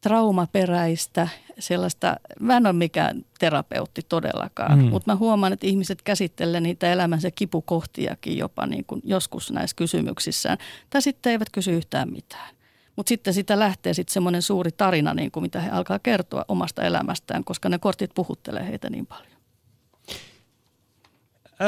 traumaperäistä 0.00 1.28
sellaista, 1.60 2.16
mä 2.40 2.56
en 2.56 2.66
ole 2.66 2.72
mikään 2.72 3.24
terapeutti 3.38 4.02
todellakaan, 4.08 4.78
mm. 4.78 4.84
mutta 4.84 5.12
mä 5.12 5.16
huomaan, 5.16 5.52
että 5.52 5.66
ihmiset 5.66 6.02
käsittelee 6.02 6.60
niitä 6.60 6.92
elämänsä 6.92 7.30
kipukohtiakin 7.30 8.38
jopa 8.38 8.66
niin 8.66 8.84
kuin 8.84 9.00
joskus 9.04 9.52
näissä 9.52 9.76
kysymyksissään. 9.76 10.58
Tai 10.90 11.02
sitten 11.02 11.32
eivät 11.32 11.50
kysy 11.50 11.72
yhtään 11.72 12.12
mitään. 12.12 12.54
Mutta 12.96 13.08
sitten 13.08 13.34
sitä 13.34 13.58
lähtee 13.58 13.94
sitten 13.94 14.12
semmoinen 14.12 14.42
suuri 14.42 14.70
tarina, 14.72 15.14
niin 15.14 15.30
kuin 15.30 15.42
mitä 15.42 15.60
he 15.60 15.70
alkaa 15.70 15.98
kertoa 15.98 16.44
omasta 16.48 16.82
elämästään, 16.82 17.44
koska 17.44 17.68
ne 17.68 17.78
kortit 17.78 18.10
puhuttelee 18.14 18.66
heitä 18.66 18.90
niin 18.90 19.06
paljon. 19.06 19.40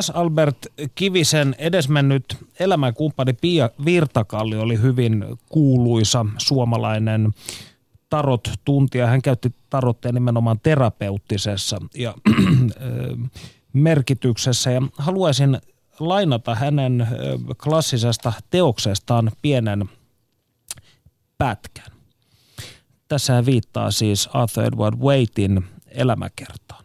S. 0.01 0.11
Albert 0.11 0.67
Kivisen 0.95 1.55
edesmennyt 1.59 2.37
elämänkumppani 2.61 3.33
Pia 3.33 3.71
Virtakalli 3.85 4.57
oli 4.57 4.81
hyvin 4.83 5.25
kuuluisa 5.49 6.27
suomalainen 6.39 7.33
tarot-tuntija. 8.13 9.07
Hän 9.07 9.23
käytti 9.23 9.55
tarotteja 9.71 10.13
nimenomaan 10.13 10.61
terapeuttisessa 10.63 11.79
ja 11.95 12.15
merkityksessä. 13.73 14.71
Ja 14.71 14.83
haluaisin 14.99 15.59
lainata 16.01 16.55
hänen 16.55 17.09
klassisesta 17.63 18.33
teoksestaan 18.51 19.31
pienen 19.43 19.85
pätkän. 21.39 21.93
Tässä 23.09 23.33
hän 23.33 23.47
viittaa 23.47 23.91
siis 23.91 24.29
Arthur 24.33 24.65
Edward 24.65 24.97
Waitin 24.99 25.65
elämäkertaan. 25.87 26.85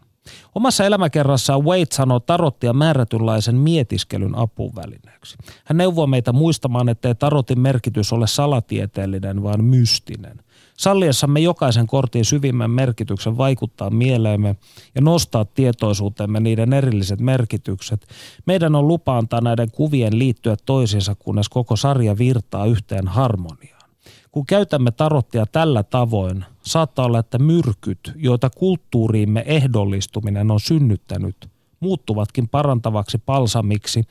Omassa 0.54 0.84
elämäkerrassaan 0.84 1.64
Wade 1.64 1.86
sanoo 1.92 2.20
tarottia 2.20 2.72
määrätynlaisen 2.72 3.56
mietiskelyn 3.56 4.38
apuvälineeksi. 4.38 5.36
Hän 5.64 5.76
neuvoo 5.76 6.06
meitä 6.06 6.32
muistamaan, 6.32 6.88
ettei 6.88 7.14
tarotin 7.14 7.60
merkitys 7.60 8.12
ole 8.12 8.26
salatieteellinen, 8.26 9.42
vaan 9.42 9.64
mystinen. 9.64 10.40
Salliessamme 10.78 11.40
jokaisen 11.40 11.86
kortin 11.86 12.24
syvimmän 12.24 12.70
merkityksen 12.70 13.38
vaikuttaa 13.38 13.90
mieleemme 13.90 14.56
ja 14.94 15.00
nostaa 15.00 15.44
tietoisuutemme 15.44 16.40
niiden 16.40 16.72
erilliset 16.72 17.20
merkitykset, 17.20 18.06
meidän 18.46 18.74
on 18.74 18.88
lupa 18.88 19.18
antaa 19.18 19.40
näiden 19.40 19.70
kuvien 19.70 20.18
liittyä 20.18 20.56
toisiinsa, 20.66 21.14
kunnes 21.14 21.48
koko 21.48 21.76
sarja 21.76 22.18
virtaa 22.18 22.66
yhteen 22.66 23.08
harmoniaan. 23.08 23.90
Kun 24.32 24.46
käytämme 24.46 24.90
tarottia 24.90 25.46
tällä 25.46 25.82
tavoin, 25.82 26.44
saattaa 26.62 27.04
olla, 27.04 27.18
että 27.18 27.38
myrkyt, 27.38 28.12
joita 28.16 28.50
kulttuuriimme 28.50 29.44
ehdollistuminen 29.46 30.50
on 30.50 30.60
synnyttänyt, 30.60 31.48
muuttuvatkin 31.80 32.48
parantavaksi 32.48 33.18
palsamiksi 33.18 34.04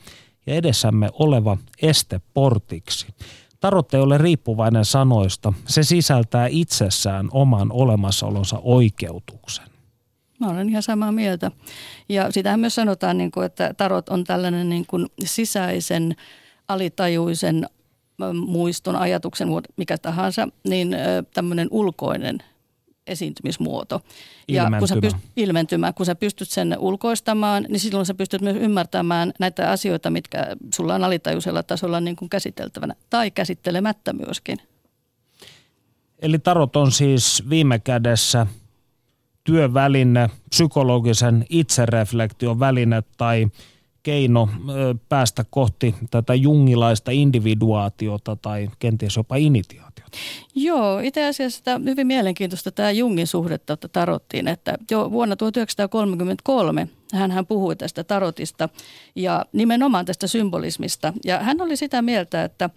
ja 0.46 0.54
edessämme 0.54 1.10
oleva 1.12 1.56
este 1.82 2.20
portiksi. 2.34 3.06
Tarot 3.60 3.94
ei 3.94 4.00
ole 4.00 4.18
riippuvainen 4.18 4.84
sanoista. 4.84 5.52
Se 5.66 5.82
sisältää 5.82 6.46
itsessään 6.50 7.28
oman 7.32 7.72
olemassaolonsa 7.72 8.60
oikeutuksen. 8.62 9.64
Mä 10.40 10.48
olen 10.48 10.68
ihan 10.68 10.82
samaa 10.82 11.12
mieltä. 11.12 11.50
Ja 12.08 12.32
sitähän 12.32 12.60
myös 12.60 12.74
sanotaan, 12.74 13.18
niin 13.18 13.30
kuin, 13.30 13.46
että 13.46 13.74
tarot 13.76 14.08
on 14.08 14.24
tällainen 14.24 14.68
niin 14.68 14.86
kuin 14.86 15.06
sisäisen 15.24 16.16
alitajuisen 16.68 17.66
muiston, 18.46 18.96
ajatuksen, 18.96 19.48
mikä 19.76 19.98
tahansa, 19.98 20.48
niin 20.68 20.96
tämmöinen 21.34 21.68
ulkoinen 21.70 22.38
esiintymismuoto. 23.08 24.00
Ja 24.48 24.70
kun 24.78 24.88
sä 24.88 24.94
pyst- 24.94 25.16
ilmentymä. 25.36 25.92
Kun 25.92 26.06
sä 26.06 26.14
pystyt 26.14 26.48
sen 26.48 26.76
ulkoistamaan, 26.78 27.66
niin 27.68 27.80
silloin 27.80 28.06
sä 28.06 28.14
pystyt 28.14 28.40
myös 28.40 28.56
ymmärtämään 28.56 29.32
näitä 29.38 29.70
asioita, 29.70 30.10
mitkä 30.10 30.46
sulla 30.74 30.94
on 30.94 31.04
alitajuisella 31.04 31.62
tasolla 31.62 32.00
niin 32.00 32.16
kuin 32.16 32.28
käsiteltävänä 32.28 32.94
tai 33.10 33.30
käsittelemättä 33.30 34.12
myöskin. 34.12 34.58
Eli 36.18 36.38
tarot 36.38 36.76
on 36.76 36.92
siis 36.92 37.44
viime 37.50 37.78
kädessä 37.78 38.46
työväline, 39.44 40.30
psykologisen 40.50 41.46
itsereflektion 41.50 42.60
väline 42.60 43.02
tai 43.16 43.48
keino 44.08 44.48
päästä 45.08 45.44
kohti 45.50 45.94
tätä 46.10 46.34
jungilaista 46.34 47.10
individuaatiota 47.10 48.36
tai 48.36 48.70
kenties 48.78 49.16
jopa 49.16 49.36
initiaatiota? 49.36 50.18
Joo, 50.54 50.98
itse 50.98 51.26
asiassa 51.26 51.64
tämä 51.64 51.84
hyvin 51.84 52.06
mielenkiintoista 52.06 52.70
tämä 52.70 52.90
Jungin 52.90 53.26
suhdetta 53.26 53.76
tarottiin, 53.76 54.48
että 54.48 54.78
jo 54.90 55.10
vuonna 55.10 55.36
1933 55.36 56.88
hän, 57.12 57.30
hän 57.30 57.46
puhui 57.46 57.76
tästä 57.76 58.04
tarotista 58.04 58.68
ja 59.14 59.44
nimenomaan 59.52 60.04
tästä 60.04 60.26
symbolismista. 60.26 61.12
Ja 61.24 61.38
hän 61.38 61.60
oli 61.60 61.76
sitä 61.76 62.02
mieltä, 62.02 62.44
että, 62.44 62.70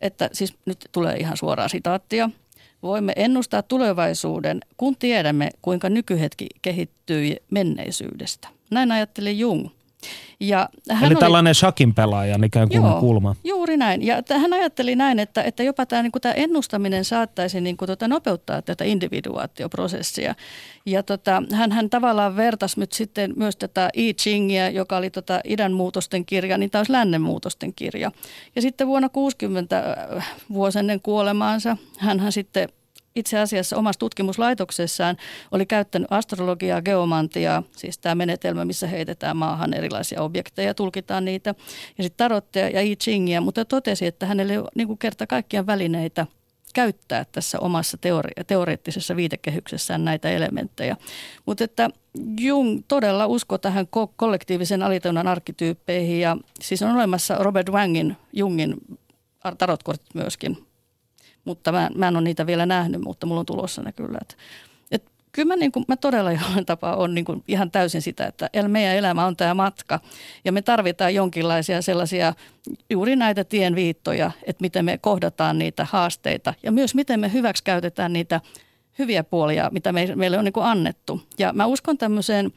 että 0.00 0.30
siis 0.32 0.54
nyt 0.66 0.88
tulee 0.92 1.16
ihan 1.16 1.36
suoraa 1.36 1.68
sitaattia– 1.68 2.30
voimme 2.84 3.12
ennustaa 3.16 3.62
tulevaisuuden, 3.62 4.60
kun 4.76 4.96
tiedämme, 4.96 5.50
kuinka 5.62 5.88
nykyhetki 5.88 6.46
kehittyi 6.62 7.36
menneisyydestä. 7.50 8.48
Näin 8.70 8.92
ajatteli 8.92 9.38
Jung. 9.38 9.68
Ja 10.40 10.68
hän 10.90 11.04
Eli 11.04 11.14
oli, 11.14 11.20
tällainen 11.20 11.54
shakin 11.54 11.94
pelaajan 11.94 12.44
ikään 12.44 12.68
kuin 12.68 12.82
joo, 12.82 13.00
kulma. 13.00 13.36
Juuri 13.44 13.76
näin. 13.76 14.06
Ja 14.06 14.22
hän 14.40 14.52
ajatteli 14.52 14.96
näin, 14.96 15.18
että, 15.18 15.42
että 15.42 15.62
jopa 15.62 15.86
tämä, 15.86 16.02
niin 16.02 16.12
kuin 16.12 16.22
tämä 16.22 16.32
ennustaminen 16.32 17.04
saattaisi 17.04 17.60
niin 17.60 17.76
kuin, 17.76 17.86
tota, 17.86 18.08
nopeuttaa 18.08 18.62
tätä 18.62 18.84
individuaatioprosessia. 18.84 20.34
Ja 20.86 21.02
tota, 21.02 21.42
hän, 21.52 21.72
hän 21.72 21.90
tavallaan 21.90 22.36
vertasi 22.36 22.80
nyt 22.80 22.92
sitten 22.92 23.32
myös 23.36 23.56
tätä 23.56 23.90
I 23.96 24.14
Chingia, 24.14 24.70
joka 24.70 24.96
oli 24.96 25.10
tota 25.10 25.40
idän 25.44 25.72
muutosten 25.72 26.26
kirja, 26.26 26.58
niin 26.58 26.70
tämä 26.70 26.80
olisi 26.80 26.92
lännen 26.92 27.22
muutosten 27.22 27.74
kirja. 27.74 28.10
Ja 28.56 28.62
sitten 28.62 28.86
vuonna 28.86 29.08
60 29.08 29.96
vuosi 30.52 30.78
ennen 30.78 31.00
kuolemaansa 31.00 31.76
hän 31.98 32.32
sitten 32.32 32.68
itse 33.16 33.38
asiassa 33.38 33.76
omassa 33.76 33.98
tutkimuslaitoksessaan 33.98 35.16
oli 35.50 35.66
käyttänyt 35.66 36.08
astrologiaa, 36.10 36.82
geomantiaa, 36.82 37.62
siis 37.76 37.98
tämä 37.98 38.14
menetelmä, 38.14 38.64
missä 38.64 38.86
heitetään 38.86 39.36
maahan 39.36 39.74
erilaisia 39.74 40.22
objekteja, 40.22 40.74
tulkitaan 40.74 41.24
niitä, 41.24 41.54
ja 41.98 42.04
sitten 42.04 42.24
tarotteja 42.24 42.68
ja 42.68 42.80
I 42.80 42.96
Chingia, 42.96 43.40
mutta 43.40 43.64
totesi, 43.64 44.06
että 44.06 44.26
hänelle 44.26 44.58
ole 44.58 44.68
niin 44.74 44.98
kerta 44.98 45.26
kaikkiaan 45.26 45.66
välineitä 45.66 46.26
käyttää 46.74 47.24
tässä 47.32 47.60
omassa 47.60 47.98
teori- 48.00 48.44
teoreettisessa 48.46 49.16
viitekehyksessään 49.16 50.04
näitä 50.04 50.30
elementtejä. 50.30 50.96
Mutta 51.46 51.64
että 51.64 51.90
Jung 52.40 52.82
todella 52.88 53.26
uskoo 53.26 53.58
tähän 53.58 53.86
ko- 53.86 54.12
kollektiivisen 54.16 54.82
alitajunnan 54.82 55.26
arkkityyppeihin 55.26 56.20
ja 56.20 56.36
siis 56.60 56.82
on 56.82 56.94
olemassa 56.94 57.34
Robert 57.34 57.70
Wangin, 57.70 58.16
Jungin 58.32 58.74
tarotkortit 59.58 60.14
myöskin 60.14 60.66
mutta 61.44 61.72
mä, 61.72 61.90
mä 61.94 62.08
en 62.08 62.16
ole 62.16 62.24
niitä 62.24 62.46
vielä 62.46 62.66
nähnyt, 62.66 63.00
mutta 63.00 63.26
mulla 63.26 63.40
on 63.40 63.46
tulossa 63.46 63.82
ne 63.82 63.92
kyllä. 63.92 64.18
Et, 64.22 64.36
et 64.90 65.04
kyllä 65.32 65.48
mä, 65.48 65.56
niin 65.56 65.72
kuin, 65.72 65.84
mä 65.88 65.96
todella 65.96 66.32
jollain 66.42 66.66
tapaa 66.66 66.96
on 66.96 67.14
niin 67.14 67.24
kuin 67.24 67.44
ihan 67.48 67.70
täysin 67.70 68.02
sitä, 68.02 68.26
että 68.26 68.50
meidän 68.68 68.96
elämä 68.96 69.26
on 69.26 69.36
tämä 69.36 69.54
matka 69.54 70.00
ja 70.44 70.52
me 70.52 70.62
tarvitaan 70.62 71.14
jonkinlaisia 71.14 71.82
sellaisia 71.82 72.34
juuri 72.90 73.16
näitä 73.16 73.44
tien 73.44 73.74
viittoja, 73.74 74.30
että 74.42 74.62
miten 74.62 74.84
me 74.84 74.98
kohdataan 74.98 75.58
niitä 75.58 75.86
haasteita 75.90 76.54
ja 76.62 76.72
myös 76.72 76.94
miten 76.94 77.20
me 77.20 77.32
hyväksi 77.32 77.64
käytetään 77.64 78.12
niitä 78.12 78.40
hyviä 78.98 79.24
puolia, 79.24 79.70
mitä 79.72 79.92
me, 79.92 80.12
meille 80.14 80.38
on 80.38 80.44
niin 80.44 80.52
kuin 80.52 80.66
annettu. 80.66 81.22
Ja 81.38 81.52
mä 81.52 81.66
uskon 81.66 81.98
tämmöiseen, 81.98 82.52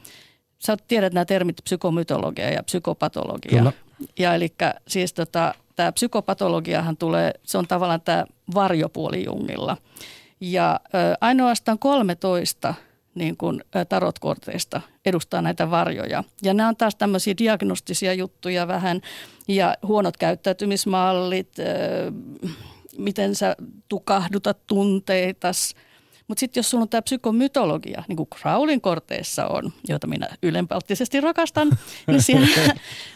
sä 0.60 0.78
tiedät 0.88 1.14
nämä 1.14 1.26
termit 1.26 1.56
psykomytologia 1.64 2.50
ja 2.50 2.64
psykopatologia. 2.64 3.58
Kyllä. 3.58 3.72
Ja 4.20 4.36
eli 4.36 4.54
siis 4.88 5.14
tota, 5.14 5.54
tämä 5.78 5.92
psykopatologiahan 5.92 6.98
tulee, 6.98 7.34
se 7.44 7.58
on 7.58 7.68
tavallaan 7.68 8.02
tämä 8.02 8.26
varjopuoli 8.54 9.26
Jungilla. 9.26 9.78
Ja 10.42 10.80
ö, 10.86 10.98
ainoastaan 11.22 11.80
13 11.80 12.74
niin 13.16 13.38
kuin 13.38 13.64
tarotkorteista 13.90 14.82
edustaa 15.06 15.42
näitä 15.42 15.72
varjoja. 15.72 16.24
Ja 16.44 16.54
nämä 16.54 16.70
on 16.70 16.76
taas 16.76 16.96
tämmöisiä 16.96 17.34
diagnostisia 17.38 18.14
juttuja 18.14 18.68
vähän 18.68 19.02
ja 19.48 19.76
huonot 19.84 20.18
käyttäytymismallit, 20.18 21.60
ö, 21.60 21.64
miten 22.98 23.36
sä 23.36 23.56
tukahdutat 23.90 24.58
tunteitas– 24.68 25.74
mutta 26.28 26.40
sitten 26.40 26.60
jos 26.60 26.70
sulla 26.70 26.82
on 26.82 26.90
tämä 26.90 27.02
psykomytologia, 27.02 28.04
niin 28.08 28.16
kuin 28.16 28.30
Crowlin 28.36 28.82
korteissa 28.82 29.48
on, 29.48 29.74
jota 29.88 30.08
minä 30.08 30.28
ylenpalttisesti 30.44 31.22
rakastan, 31.22 31.78
niin 32.08 32.22
siellä 32.22 32.48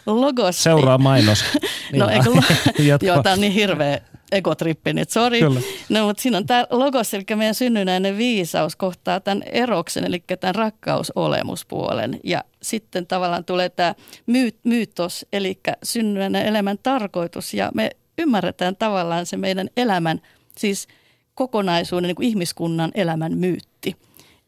logos... 0.06 0.62
Seuraa 0.62 0.98
mainos. 0.98 1.44
no 1.96 2.08
eikö, 2.08 2.30
joo, 3.06 3.22
tämä 3.22 3.32
on 3.32 3.40
niin 3.40 3.52
hirveä 3.52 4.00
egotrippi 4.32 4.92
nyt, 4.92 5.10
sori. 5.10 5.40
No, 5.88 6.06
mutta 6.06 6.22
siinä 6.22 6.38
on 6.38 6.46
tämä 6.46 6.66
logos, 6.70 7.14
eli 7.14 7.24
meidän 7.36 7.54
synnynäinen 7.54 8.18
viisaus 8.18 8.76
kohtaa 8.76 9.20
tämän 9.20 9.42
eroksen, 9.42 10.04
eli 10.04 10.24
tämän 10.40 10.54
rakkausolemuspuolen. 10.54 12.20
Ja 12.24 12.44
sitten 12.62 13.06
tavallaan 13.06 13.44
tulee 13.44 13.68
tämä 13.68 13.94
myyt, 14.26 14.56
myytos, 14.64 15.26
eli 15.32 15.60
synnynäinen 15.82 16.46
elämän 16.46 16.78
tarkoitus, 16.82 17.54
ja 17.54 17.70
me 17.74 17.90
ymmärretään 18.18 18.76
tavallaan 18.76 19.26
se 19.26 19.36
meidän 19.36 19.68
elämän, 19.76 20.20
siis– 20.56 20.88
kokonaisuuden 21.34 22.08
niin 22.08 22.16
kuin 22.16 22.28
ihmiskunnan 22.28 22.90
elämän 22.94 23.38
myytti. 23.38 23.96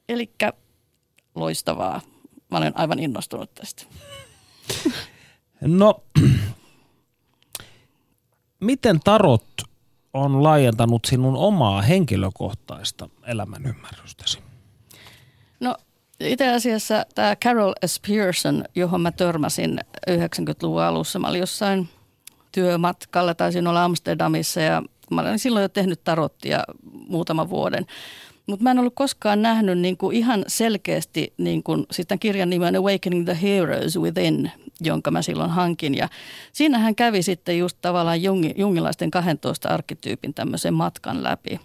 Eli 0.08 0.30
loistavaa. 1.34 2.00
Mä 2.50 2.58
olen 2.58 2.78
aivan 2.78 2.98
innostunut 2.98 3.54
tästä. 3.54 3.84
No, 5.60 6.02
miten 8.60 9.00
tarot 9.00 9.62
on 10.12 10.42
laajentanut 10.42 11.04
sinun 11.04 11.36
omaa 11.36 11.82
henkilökohtaista 11.82 13.08
elämänymmärrystäsi? 13.26 14.38
No 15.60 15.76
itse 16.20 16.52
asiassa 16.52 17.06
tämä 17.14 17.36
Carol 17.36 17.72
S. 17.86 18.00
Pearson, 18.08 18.64
johon 18.74 19.00
mä 19.00 19.12
törmäsin 19.12 19.80
90-luvun 20.10 20.82
alussa, 20.82 21.18
mä 21.18 21.28
olin 21.28 21.40
jossain 21.40 21.88
työmatkalla, 22.52 23.34
taisin 23.34 23.66
olla 23.66 23.84
Amsterdamissa 23.84 24.60
ja 24.60 24.82
Mä 25.10 25.20
olen 25.20 25.38
silloin 25.38 25.62
jo 25.62 25.68
tehnyt 25.68 26.04
tarottia 26.04 26.64
muutaman 27.08 27.50
vuoden. 27.50 27.86
Mutta 28.46 28.62
mä 28.62 28.70
en 28.70 28.78
ollut 28.78 28.94
koskaan 28.94 29.42
nähnyt 29.42 29.78
niin 29.78 29.96
kuin 29.96 30.16
ihan 30.16 30.44
selkeästi 30.46 31.34
niin 31.38 31.62
kuin, 31.62 31.86
sitten 31.90 32.18
kirjan 32.18 32.50
nimen 32.50 32.76
Awakening 32.76 33.24
the 33.24 33.38
Heroes 33.42 33.98
Within, 33.98 34.52
jonka 34.80 35.10
mä 35.10 35.22
silloin 35.22 35.50
hankin. 35.50 35.94
Ja 35.94 36.08
siinähän 36.52 36.94
kävi 36.94 37.22
sitten 37.22 37.58
just 37.58 37.78
tavallaan 37.80 38.22
jungi, 38.22 38.54
jungilaisten 38.56 39.10
12 39.10 39.68
arkkityypin 39.68 40.34
tämmöisen 40.34 40.74
matkan 40.74 41.22
läpi. 41.22 41.60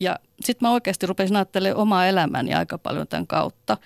Ja 0.00 0.18
sitten 0.40 0.68
mä 0.68 0.72
oikeasti 0.72 1.06
rupesin 1.06 1.36
ajattelemaan 1.36 1.82
omaa 1.82 2.06
elämäni 2.06 2.54
aika 2.54 2.78
paljon 2.78 3.08
tämän 3.08 3.26
kautta. 3.26 3.76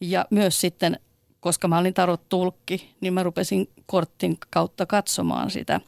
Ja 0.00 0.24
myös 0.30 0.60
sitten, 0.60 0.98
koska 1.40 1.68
mä 1.68 1.78
olin 1.78 1.94
tarot 1.94 2.28
tulkki, 2.28 2.94
niin 3.00 3.14
mä 3.14 3.22
rupesin 3.22 3.68
kortin 3.86 4.38
kautta 4.50 4.86
katsomaan 4.86 5.50
sitä. 5.50 5.80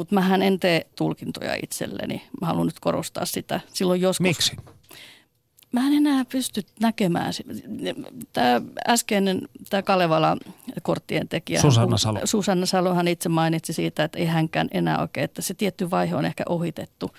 Mutta 0.00 0.14
mähän 0.14 0.42
en 0.42 0.60
tee 0.60 0.86
tulkintoja 0.96 1.56
itselleni. 1.62 2.22
Mä 2.40 2.46
haluan 2.46 2.66
nyt 2.66 2.80
korostaa 2.80 3.24
sitä. 3.24 3.60
Silloin 3.72 4.00
joskus... 4.00 4.20
Miksi? 4.20 4.56
Mä 5.72 5.86
en 5.86 5.92
enää 5.92 6.24
pysty 6.24 6.62
näkemään. 6.80 7.32
Tämä 8.32 8.60
äskeinen, 8.88 9.48
tämä 9.70 9.82
Kalevala-korttien 9.82 11.28
tekijä. 11.28 11.60
Susanna 11.60 11.96
Salo. 11.96 12.20
Susanna 12.24 12.66
Salohan 12.66 13.08
itse 13.08 13.28
mainitsi 13.28 13.72
siitä, 13.72 14.04
että 14.04 14.18
ei 14.18 14.26
hänkään 14.26 14.68
enää 14.72 15.00
oikein, 15.00 15.24
että 15.24 15.42
se 15.42 15.54
tietty 15.54 15.90
vaihe 15.90 16.16
on 16.16 16.24
ehkä 16.24 16.44
ohitettu. 16.48 17.10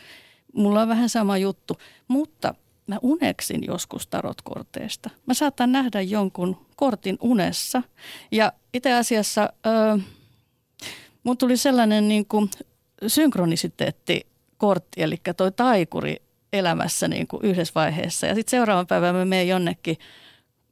Mulla 0.54 0.82
on 0.82 0.88
vähän 0.88 1.10
sama 1.10 1.38
juttu, 1.38 1.78
mutta 2.08 2.54
mä 2.88 2.98
uneksin 3.02 3.64
joskus 3.68 4.08
tarotkorteista. 4.08 5.10
Mä 5.26 5.34
saatan 5.34 5.72
nähdä 5.72 6.02
jonkun 6.02 6.66
kortin 6.76 7.18
unessa 7.22 7.84
ja 8.32 8.54
itse 8.74 8.94
asiassa... 8.94 9.54
Öö, 9.66 9.98
mun 11.24 11.38
tuli 11.38 11.58
sellainen 11.58 12.08
niin 12.08 12.26
kuin 12.26 12.50
synkronisiteettikortti, 13.08 15.04
eli 15.04 15.16
toi 15.38 15.52
taikuri 15.52 16.16
elämässä 16.54 17.08
niin 17.08 17.28
kuin 17.28 17.46
yhdessä 17.46 17.72
vaiheessa. 17.76 18.28
Ja 18.28 18.36
sitten 18.36 18.52
seuraavan 18.52 18.88
päivän 18.88 19.16
mä 19.16 19.26
menen 19.26 19.48
jonnekin 19.48 19.98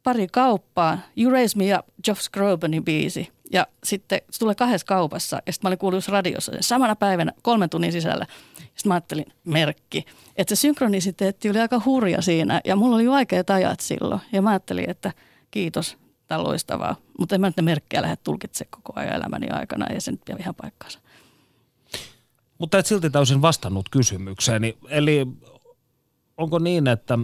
pari 0.04 0.28
kauppaa. 0.28 0.98
You 1.18 1.32
Raise 1.32 1.58
Me 1.58 1.78
Up, 1.78 1.86
Josh 2.08 2.30
Grobanin 2.32 2.86
biisi. 2.86 3.32
Ja 3.52 3.68
sitten 3.84 4.22
se 4.30 4.40
tulee 4.40 4.56
kahdessa 4.56 4.88
kaupassa. 4.88 5.42
Ja 5.46 5.54
sitten 5.54 5.68
mä 5.68 5.70
olin 5.70 5.80
kuullut 5.80 6.08
radiossa 6.08 6.52
samana 6.60 6.96
päivänä 6.96 7.34
kolmen 7.42 7.70
tunnin 7.70 7.92
sisällä. 7.92 8.26
Sitten 8.56 8.90
mä 8.90 8.94
ajattelin, 8.94 9.26
merkki. 9.46 10.06
Että 10.38 10.56
se 10.56 10.60
synkronisiteetti 10.60 11.50
oli 11.50 11.60
aika 11.60 11.82
hurja 11.86 12.22
siinä. 12.22 12.62
Ja 12.66 12.76
mulla 12.76 12.96
oli 12.96 13.10
vaikeat 13.10 13.50
ajat 13.50 13.80
silloin. 13.80 14.22
Ja 14.32 14.42
mä 14.42 14.50
ajattelin, 14.50 14.90
että 14.90 15.12
kiitos, 15.52 15.98
tämä 16.28 16.44
loistavaa. 16.44 16.96
Mutta 17.20 17.36
en 17.36 17.42
mä 17.42 17.48
nyt 17.48 17.58
ne 17.58 17.64
merkkejä 17.64 18.02
lähde 18.02 18.16
tulkitsemaan 18.16 18.82
koko 18.82 19.00
ajan 19.00 19.16
elämäni 19.16 19.48
aikana. 19.50 19.94
Ja 19.94 20.02
se 20.02 20.12
nyt 20.12 20.22
pidä 20.26 20.38
ihan 20.40 20.56
paikkaansa. 20.56 21.00
Mutta 22.60 22.78
et 22.78 22.86
silti 22.86 23.10
täysin 23.10 23.41
vastannut 23.41 23.89
kysymykseeni. 23.89 24.78
Eli 24.89 25.28
onko 26.38 26.60
niin, 26.60 26.88
että 26.88 27.20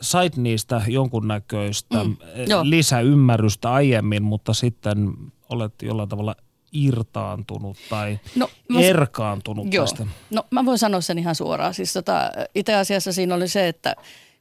sait 0.00 0.36
niistä 0.36 0.82
jonkunnäköistä 0.86 2.04
mm, 2.04 2.16
lisäymmärrystä 2.62 3.72
aiemmin, 3.72 4.22
mutta 4.22 4.54
sitten 4.54 5.12
olet 5.48 5.82
jollain 5.82 6.08
tavalla 6.08 6.36
irtaantunut 6.72 7.76
tai 7.90 8.18
no, 8.36 8.50
mä, 8.68 8.80
erkaantunut 8.80 9.74
joo. 9.74 9.84
tästä? 9.84 10.06
No 10.30 10.46
mä 10.50 10.64
voin 10.64 10.78
sanoa 10.78 11.00
sen 11.00 11.18
ihan 11.18 11.34
suoraan. 11.34 11.74
Siis 11.74 11.92
tota, 11.92 12.30
itse 12.54 12.74
asiassa 12.74 13.12
siinä 13.12 13.34
oli 13.34 13.48
se, 13.48 13.68
että 13.68 13.96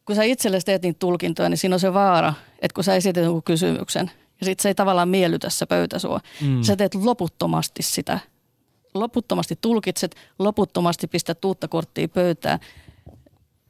kun 0.05 0.15
sä 0.15 0.23
itsellesi 0.23 0.65
teet 0.65 0.81
niitä 0.81 0.99
tulkintoja, 0.99 1.49
niin 1.49 1.57
siinä 1.57 1.75
on 1.75 1.79
se 1.79 1.93
vaara, 1.93 2.33
että 2.61 2.75
kun 2.75 2.83
sä 2.83 2.95
esität 2.95 3.23
jonkun 3.23 3.43
kysymyksen 3.43 4.11
Ja 4.39 4.45
sitten 4.45 4.63
se 4.63 4.69
ei 4.69 4.75
tavallaan 4.75 5.09
miellytä 5.09 5.49
se 5.49 5.65
pöytä 5.65 5.99
sua. 5.99 6.19
Mm. 6.41 6.63
Sä 6.63 6.75
teet 6.75 6.95
loputtomasti 6.95 7.83
sitä. 7.83 8.19
Loputtomasti 8.93 9.57
tulkitset, 9.61 10.15
loputtomasti 10.39 11.07
pistät 11.07 11.45
uutta 11.45 11.67
korttia 11.67 12.07
pöytään 12.07 12.59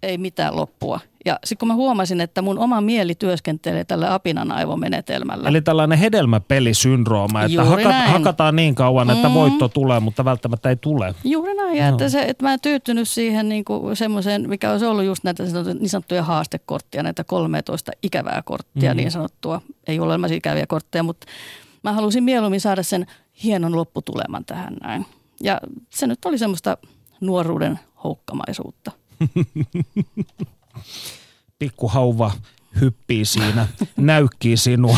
ei 0.04 0.18
mitään 0.18 0.56
loppua. 0.56 1.00
Ja 1.26 1.40
sitten 1.44 1.58
kun 1.60 1.68
mä 1.68 1.74
huomasin, 1.74 2.22
että 2.22 2.42
mun 2.42 2.60
oma 2.60 2.82
mieli 2.82 3.16
työskentelee 3.16 3.84
tällä 3.84 4.14
apinan 4.14 4.52
aivomenetelmällä. 4.52 5.50
Eli 5.50 5.62
tällainen 5.62 5.98
hedelmäpelisyndrooma, 5.98 7.44
että 7.44 7.64
haka, 7.64 7.94
hakataan 7.94 8.56
niin 8.56 8.76
kauan, 8.76 9.10
että 9.10 9.30
mm. 9.30 9.34
voitto 9.34 9.68
tulee, 9.68 10.00
mutta 10.00 10.26
välttämättä 10.26 10.70
ei 10.70 10.76
tule. 10.76 11.16
Juuri 11.24 11.54
näin, 11.54 11.78
ja 11.78 11.88
no. 11.88 11.92
että, 11.92 12.10
se, 12.10 12.22
että 12.22 12.46
mä 12.46 12.54
en 12.54 12.62
tyytynyt 12.62 13.10
siihen 13.10 13.50
niin 13.50 13.66
semmoiseen, 13.94 14.50
mikä 14.50 14.72
olisi 14.72 14.86
ollut 14.86 15.06
just 15.06 15.24
näitä 15.24 15.44
niin 15.80 15.90
sanottuja 15.90 16.24
haastekorttia, 16.24 17.04
näitä 17.04 17.24
13 17.24 17.92
ikävää 18.04 18.42
korttia 18.46 18.94
mm. 18.94 18.98
niin 18.98 19.12
sanottua. 19.12 19.62
Ei 19.88 20.00
ole 20.00 20.08
olemassa 20.08 20.36
ikäviä 20.36 20.68
kortteja, 20.68 21.04
mutta 21.04 21.28
mä 21.84 21.94
halusin 21.94 22.24
mieluummin 22.24 22.62
saada 22.62 22.84
sen 22.84 23.06
hienon 23.44 23.76
lopputuleman 23.76 24.46
tähän 24.46 24.74
näin. 24.82 25.06
Ja 25.42 25.60
se 25.90 26.08
nyt 26.08 26.26
oli 26.26 26.38
semmoista 26.38 26.78
nuoruuden 27.22 27.80
houkkamaisuutta. 28.04 28.92
Pikku 31.60 31.88
hauva 31.88 32.32
hyppii 32.82 33.26
siinä, 33.26 33.68
näykkii 33.98 34.58
sinua 34.58 34.98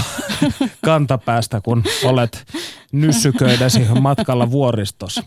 kantapäästä, 0.86 1.62
kun 1.62 1.84
olet 2.04 2.46
nyssyköidäsi 2.92 3.80
matkalla 4.02 4.52
vuoristossa. 4.52 5.24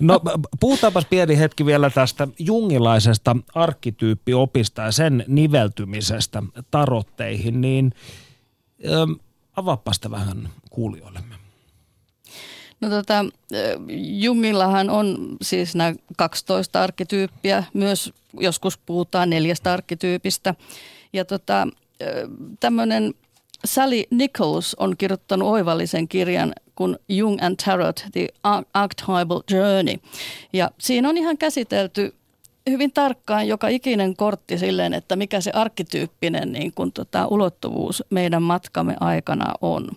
No 0.00 0.20
puhutaanpas 0.60 1.06
pieni 1.10 1.38
hetki 1.38 1.66
vielä 1.66 1.90
tästä 1.90 2.28
jungilaisesta 2.38 3.36
arkkityyppiopista 3.54 4.82
ja 4.82 4.92
sen 4.92 5.24
niveltymisestä 5.28 6.42
tarotteihin, 6.70 7.60
niin 7.60 7.92
avaappa 9.56 9.92
vähän 10.10 10.48
kuulijoillemme. 10.70 11.34
No 12.80 12.90
tota, 12.90 13.24
Jungillahan 14.18 14.90
on 14.90 15.36
siis 15.42 15.74
nämä 15.74 15.94
12 16.16 16.82
arkkityyppiä, 16.82 17.64
myös 17.74 18.12
joskus 18.40 18.78
puhutaan 18.78 19.30
neljästä 19.30 19.72
arkkityypistä. 19.72 20.54
Ja 21.12 21.24
tota, 21.24 21.66
tämmöinen 22.60 23.14
Sally 23.64 24.02
Nichols 24.10 24.74
on 24.74 24.96
kirjoittanut 24.96 25.48
oivallisen 25.48 26.08
kirjan 26.08 26.52
kuin 26.74 26.98
Jung 27.08 27.42
and 27.42 27.56
Tarot, 27.64 28.04
The 28.12 28.28
Archetypal 28.74 29.42
Journey. 29.50 29.94
Ja 30.52 30.70
siinä 30.78 31.08
on 31.08 31.18
ihan 31.18 31.38
käsitelty 31.38 32.14
hyvin 32.70 32.92
tarkkaan 32.92 33.48
joka 33.48 33.68
ikinen 33.68 34.16
kortti 34.16 34.58
silleen, 34.58 34.94
että 34.94 35.16
mikä 35.16 35.40
se 35.40 35.50
arkkityyppinen 35.54 36.52
niin 36.52 36.72
kuin 36.74 36.92
tota, 36.92 37.26
ulottuvuus 37.26 38.04
meidän 38.10 38.42
matkamme 38.42 38.96
aikana 39.00 39.52
on. 39.60 39.88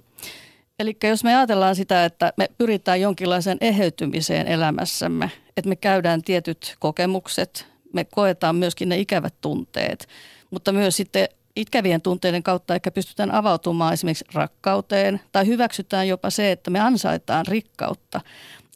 Eli 0.80 0.97
jos 1.03 1.24
me 1.24 1.36
ajatellaan 1.36 1.76
sitä, 1.76 2.05
että 2.05 2.34
me 2.38 2.49
pyritään 2.57 3.01
jonkinlaiseen 3.01 3.57
eheytymiseen 3.61 4.47
elämässämme, 4.47 5.32
että 5.57 5.70
me 5.70 5.76
käydään 5.76 6.22
tietyt 6.22 6.76
kokemukset, 6.80 7.68
me 7.93 8.03
koetaan 8.03 8.55
myöskin 8.55 8.89
ne 8.89 8.97
ikävät 8.97 9.34
tunteet, 9.41 10.07
mutta 10.51 10.72
myös 10.72 10.97
sitten 10.97 11.28
ikävien 11.55 12.01
tunteiden 12.01 12.43
kautta 12.43 12.76
ehkä 12.76 12.91
pystytään 12.91 13.32
avautumaan 13.32 13.93
esimerkiksi 13.93 14.26
rakkauteen 14.34 15.22
tai 15.32 15.47
hyväksytään 15.47 16.07
jopa 16.07 16.30
se, 16.30 16.51
että 16.51 16.72
me 16.72 16.80
ansaitaan 16.80 17.45
rikkautta 17.47 18.22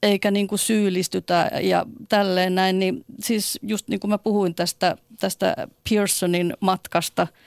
eikä 0.03 0.31
niin 0.31 0.47
kuin 0.47 0.59
syyllistytä 0.59 1.51
ja 1.61 1.85
tälleen 2.09 2.55
näin. 2.55 2.79
Niin 2.79 3.05
siis 3.23 3.59
just 3.61 3.87
niin 3.87 3.99
kuin 3.99 4.11
mä 4.11 4.17
puhuin 4.17 4.55
tästä, 4.55 4.97
tästä 5.19 5.55
Pearsonin 5.89 6.53
matkasta– 6.59 7.27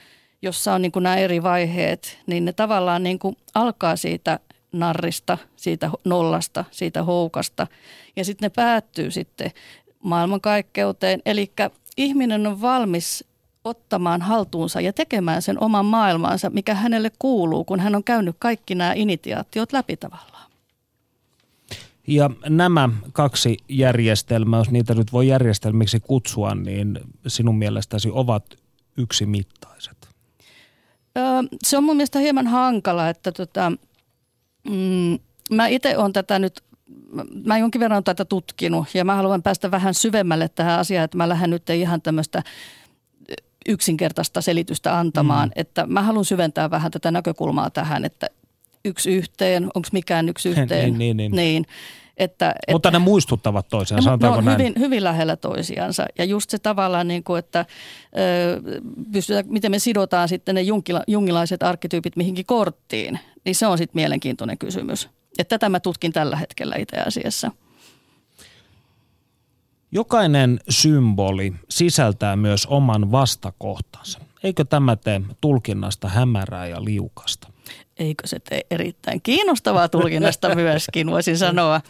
jossa 0.42 0.74
on 0.74 0.82
niin 0.82 0.92
kuin 0.92 1.02
nämä 1.02 1.16
eri 1.16 1.42
vaiheet, 1.42 2.18
niin 2.26 2.44
ne 2.44 2.52
tavallaan 2.52 3.02
niin 3.02 3.18
kuin 3.18 3.36
alkaa 3.54 3.96
siitä 3.96 4.38
narrista, 4.72 5.38
siitä 5.56 5.90
nollasta, 6.04 6.64
siitä 6.70 7.02
houkasta 7.02 7.66
ja 8.16 8.24
sitten 8.24 8.46
ne 8.46 8.50
päättyy 8.50 9.10
sitten 9.10 9.50
maailmankaikkeuteen. 10.02 11.22
Eli 11.26 11.52
ihminen 11.96 12.46
on 12.46 12.60
valmis 12.60 13.24
ottamaan 13.64 14.22
haltuunsa 14.22 14.80
ja 14.80 14.92
tekemään 14.92 15.42
sen 15.42 15.62
oman 15.62 15.86
maailmaansa, 15.86 16.50
mikä 16.50 16.74
hänelle 16.74 17.10
kuuluu, 17.18 17.64
kun 17.64 17.80
hän 17.80 17.94
on 17.94 18.04
käynyt 18.04 18.36
kaikki 18.38 18.74
nämä 18.74 18.92
initiaatiot 18.92 19.72
läpi 19.72 19.96
tavallaan. 19.96 20.39
Ja 22.10 22.30
nämä 22.48 22.88
kaksi 23.12 23.56
järjestelmää, 23.68 24.60
jos 24.60 24.70
niitä 24.70 24.94
nyt 24.94 25.12
voi 25.12 25.28
järjestelmiksi 25.28 26.00
kutsua, 26.00 26.54
niin 26.54 27.00
sinun 27.26 27.58
mielestäsi 27.58 28.08
ovat 28.12 28.44
yksimittaiset? 28.96 30.10
se 31.62 31.78
on 31.78 31.84
mun 31.84 31.96
mielestä 31.96 32.18
hieman 32.18 32.46
hankala, 32.46 33.08
että 33.08 33.32
tota, 33.32 33.72
mm, 34.68 35.18
mä 35.50 35.66
itse 35.66 35.96
olen 35.96 36.12
tätä 36.12 36.38
nyt, 36.38 36.62
mä 37.44 37.58
jonkin 37.58 37.80
verran 37.80 38.04
tätä 38.04 38.24
tutkinut 38.24 38.86
ja 38.94 39.04
mä 39.04 39.14
haluan 39.14 39.42
päästä 39.42 39.70
vähän 39.70 39.94
syvemmälle 39.94 40.48
tähän 40.48 40.78
asiaan, 40.78 41.04
että 41.04 41.16
mä 41.16 41.28
lähden 41.28 41.50
nyt 41.50 41.70
ihan 41.70 42.02
tämmöistä 42.02 42.42
yksinkertaista 43.68 44.40
selitystä 44.40 44.98
antamaan, 44.98 45.48
mm. 45.48 45.52
että 45.56 45.86
mä 45.86 46.02
haluan 46.02 46.24
syventää 46.24 46.70
vähän 46.70 46.90
tätä 46.90 47.10
näkökulmaa 47.10 47.70
tähän, 47.70 48.04
että 48.04 48.26
yksi 48.84 49.10
yhteen, 49.10 49.64
onko 49.74 49.88
mikään 49.92 50.28
yksi 50.28 50.48
yhteen. 50.52 50.98
niin, 50.98 50.98
niin, 50.98 51.16
niin. 51.16 51.32
niin. 51.32 51.66
Että, 52.20 52.54
Mutta 52.72 52.88
että, 52.88 52.98
ne 52.98 53.04
muistuttavat 53.04 53.68
toisiaan, 53.68 54.02
sanotaanko 54.02 54.40
ne 54.40 54.50
on 54.50 54.58
hyvin, 54.58 54.72
hyvin 54.78 55.04
lähellä 55.04 55.36
toisiansa. 55.36 56.06
Ja 56.18 56.24
just 56.24 56.50
se 56.50 56.58
tavallaan, 56.58 57.08
niin 57.08 57.24
kuin, 57.24 57.38
että 57.38 57.66
ö, 58.18 58.60
pystytään, 59.12 59.44
miten 59.48 59.70
me 59.70 59.78
sidotaan 59.78 60.28
sitten 60.28 60.54
ne 60.54 60.62
junkila, 60.62 61.02
jungilaiset 61.06 61.62
arkkityypit 61.62 62.16
mihinkin 62.16 62.46
korttiin, 62.46 63.18
niin 63.44 63.54
se 63.54 63.66
on 63.66 63.78
sitten 63.78 64.00
mielenkiintoinen 64.00 64.58
kysymys. 64.58 65.08
Ja 65.38 65.44
tätä 65.44 65.68
mä 65.68 65.80
tutkin 65.80 66.12
tällä 66.12 66.36
hetkellä 66.36 66.76
itse 66.78 66.96
asiassa. 66.96 67.50
Jokainen 69.92 70.60
symboli 70.68 71.52
sisältää 71.68 72.36
myös 72.36 72.66
oman 72.66 73.12
vastakohtansa. 73.12 74.20
Eikö 74.42 74.64
tämä 74.64 74.96
tee 74.96 75.20
tulkinnasta 75.40 76.08
hämärää 76.08 76.66
ja 76.66 76.84
liukasta? 76.84 77.49
Eikö 78.00 78.26
se 78.26 78.38
tee 78.38 78.60
erittäin 78.70 79.20
kiinnostavaa 79.22 79.88
tulkinnasta 79.88 80.54
myöskin, 80.54 81.10
voisin 81.10 81.38
sanoa. 81.38 81.80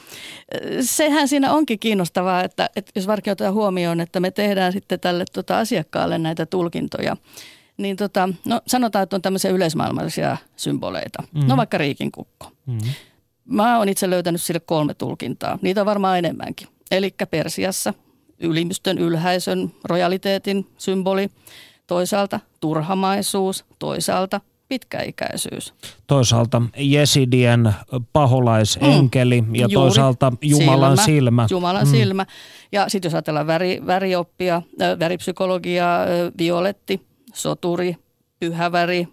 Sehän 0.81 1.29
siinä 1.29 1.53
onkin 1.53 1.79
kiinnostavaa, 1.79 2.45
että, 2.45 2.71
että 2.77 2.93
jos 2.95 3.07
varsinkin 3.07 3.33
otetaan 3.33 3.55
huomioon, 3.55 4.01
että 4.01 4.21
me 4.21 4.31
tehdään 4.31 4.73
sitten 4.73 5.01
tälle 5.01 5.25
tota, 5.33 5.59
asiakkaalle 5.59 6.19
näitä 6.19 6.47
tulkintoja, 6.47 7.17
niin 7.77 7.97
tota, 7.97 8.29
no, 8.45 8.61
sanotaan, 8.67 9.03
että 9.03 9.17
on 9.17 9.23
tämmöisiä 9.23 9.51
yleismaailmallisia 9.51 10.37
symboleita. 10.57 11.23
Mm-hmm. 11.23 11.49
No 11.49 11.57
vaikka 11.57 11.79
riikinkukko. 11.79 12.51
Mm-hmm. 12.67 12.93
Mä 13.45 13.79
oon 13.79 13.89
itse 13.89 14.11
löytänyt 14.11 14.41
sille 14.41 14.61
kolme 14.61 14.95
tulkintaa. 14.95 15.59
Niitä 15.63 15.81
on 15.81 15.87
varmaan 15.87 16.19
enemmänkin. 16.19 16.69
Eli 16.91 17.15
Persiassa 17.31 17.95
ylimystön, 18.41 18.99
ylhäisön, 18.99 19.73
rojaliteetin 19.85 20.67
symboli. 20.79 21.29
Toisaalta 21.87 22.41
turhamaisuus, 22.61 23.65
toisaalta 23.79 24.41
pitkäikäisyys. 24.71 25.75
Toisaalta 26.07 26.63
Jesidien 26.77 27.75
paholaisenkeli 28.13 29.41
mm, 29.41 29.55
ja 29.55 29.61
juuri. 29.61 29.75
toisaalta 29.75 30.33
Jumalan 30.43 30.97
silmä. 30.97 31.07
silmä. 31.07 31.47
Jumalan 31.51 31.87
mm. 31.87 31.91
silmä. 31.91 32.27
Ja 32.73 32.89
sitten 32.89 33.09
jos 33.09 33.15
ajatellaan 33.15 33.47
väri, 33.47 33.83
värioppia, 33.87 34.63
väripsykologiaa, 34.99 36.07
violetti, 36.39 37.07
soturi, 37.35 37.97
pyhä 38.41 38.73
väri, 38.73 39.09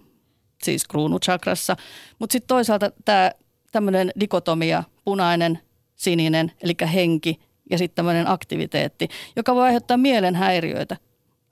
siis 0.64 0.88
kruunuchakrassa. 0.88 1.76
Mutta 2.20 2.34
sitten 2.34 2.48
toisaalta 2.48 2.92
tämä 3.06 3.32
tämmöinen 3.72 4.12
dikotomia, 4.20 4.84
punainen, 5.06 5.60
sininen, 5.96 6.52
eli 6.62 6.74
henki 6.94 7.40
ja 7.70 7.78
sitten 7.78 7.96
tämmöinen 7.96 8.28
aktiviteetti, 8.28 9.08
joka 9.36 9.56
voi 9.56 9.64
aiheuttaa 9.64 9.98
mielenhäiriöitä 9.98 10.98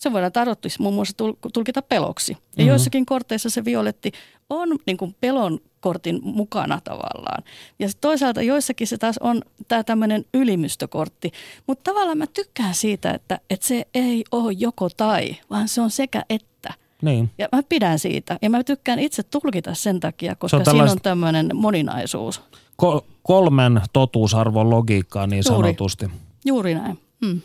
se 0.06 0.14
voidaan 0.14 0.32
tarottis 0.32 0.80
muun 0.80 0.94
muassa 0.94 1.18
tulkita 1.54 1.82
peloksi. 1.82 2.32
Ja 2.32 2.38
mm-hmm. 2.38 2.68
joissakin 2.68 3.06
korteissa 3.06 3.50
se 3.50 3.66
violetti 3.66 4.12
on 4.50 4.70
niin 4.86 4.98
kuin 4.98 5.16
pelon 5.22 5.60
kortin 5.80 6.20
mukana 6.24 6.82
tavallaan. 6.84 7.44
Ja 7.80 7.88
toisaalta 8.02 8.42
joissakin 8.42 8.88
se 8.88 8.98
taas 8.98 9.18
on 9.18 9.42
tämä 9.68 9.84
tämmöinen 9.84 10.26
ylimystökortti. 10.34 11.32
Mutta 11.68 11.92
tavallaan 11.92 12.18
mä 12.18 12.28
tykkään 12.28 12.74
siitä, 12.74 13.12
että, 13.12 13.40
että 13.50 13.68
se 13.68 13.88
ei 13.94 14.24
ole 14.32 14.54
joko 14.58 14.90
tai, 14.90 15.36
vaan 15.50 15.68
se 15.68 15.82
on 15.82 15.92
sekä 15.92 16.24
että. 16.30 16.74
Niin. 17.02 17.30
Ja 17.38 17.50
mä 17.52 17.64
pidän 17.64 18.00
siitä. 18.00 18.38
Ja 18.42 18.50
mä 18.50 18.64
tykkään 18.64 19.00
itse 19.00 19.24
tulkita 19.24 19.74
sen 19.74 20.00
takia, 20.00 20.36
koska 20.36 20.58
on 20.58 20.66
siinä 20.66 20.92
on 20.92 21.02
tämmöinen 21.04 21.50
moninaisuus. 21.54 22.42
Kol- 22.76 23.02
kolmen 23.24 23.82
totuusarvon 23.94 24.70
logiikkaa 24.70 25.28
niin 25.28 25.44
Juuri. 25.50 25.68
sanotusti. 25.68 26.06
Juuri 26.46 26.76
näin. 26.76 27.00
Hmm. 27.26 27.42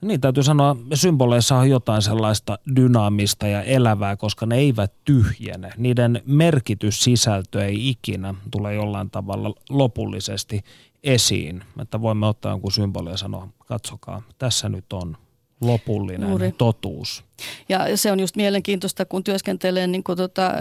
Niin 0.00 0.20
täytyy 0.20 0.42
sanoa, 0.42 0.76
symboleissa 0.94 1.56
on 1.56 1.70
jotain 1.70 2.02
sellaista 2.02 2.58
dynaamista 2.76 3.46
ja 3.46 3.62
elävää, 3.62 4.16
koska 4.16 4.46
ne 4.46 4.56
eivät 4.56 4.92
tyhjene. 5.04 5.70
Niiden 5.76 6.22
merkityssisältö 6.26 7.64
ei 7.64 7.88
ikinä 7.88 8.34
tule 8.50 8.74
jollain 8.74 9.10
tavalla 9.10 9.54
lopullisesti 9.70 10.64
esiin. 11.02 11.64
Että 11.82 12.02
voimme 12.02 12.26
ottaa 12.26 12.52
jonkun 12.52 12.72
symboli 12.72 13.10
ja 13.10 13.16
sanoa, 13.16 13.48
katsokaa, 13.58 14.22
tässä 14.38 14.68
nyt 14.68 14.92
on 14.92 15.16
lopullinen 15.60 16.28
Juuri. 16.28 16.52
totuus. 16.52 17.24
Ja 17.68 17.96
se 17.96 18.12
on 18.12 18.20
just 18.20 18.36
mielenkiintoista, 18.36 19.04
kun 19.04 19.24
työskentelee 19.24 19.86
niin 19.86 20.04
kuin 20.04 20.16
tota, 20.16 20.52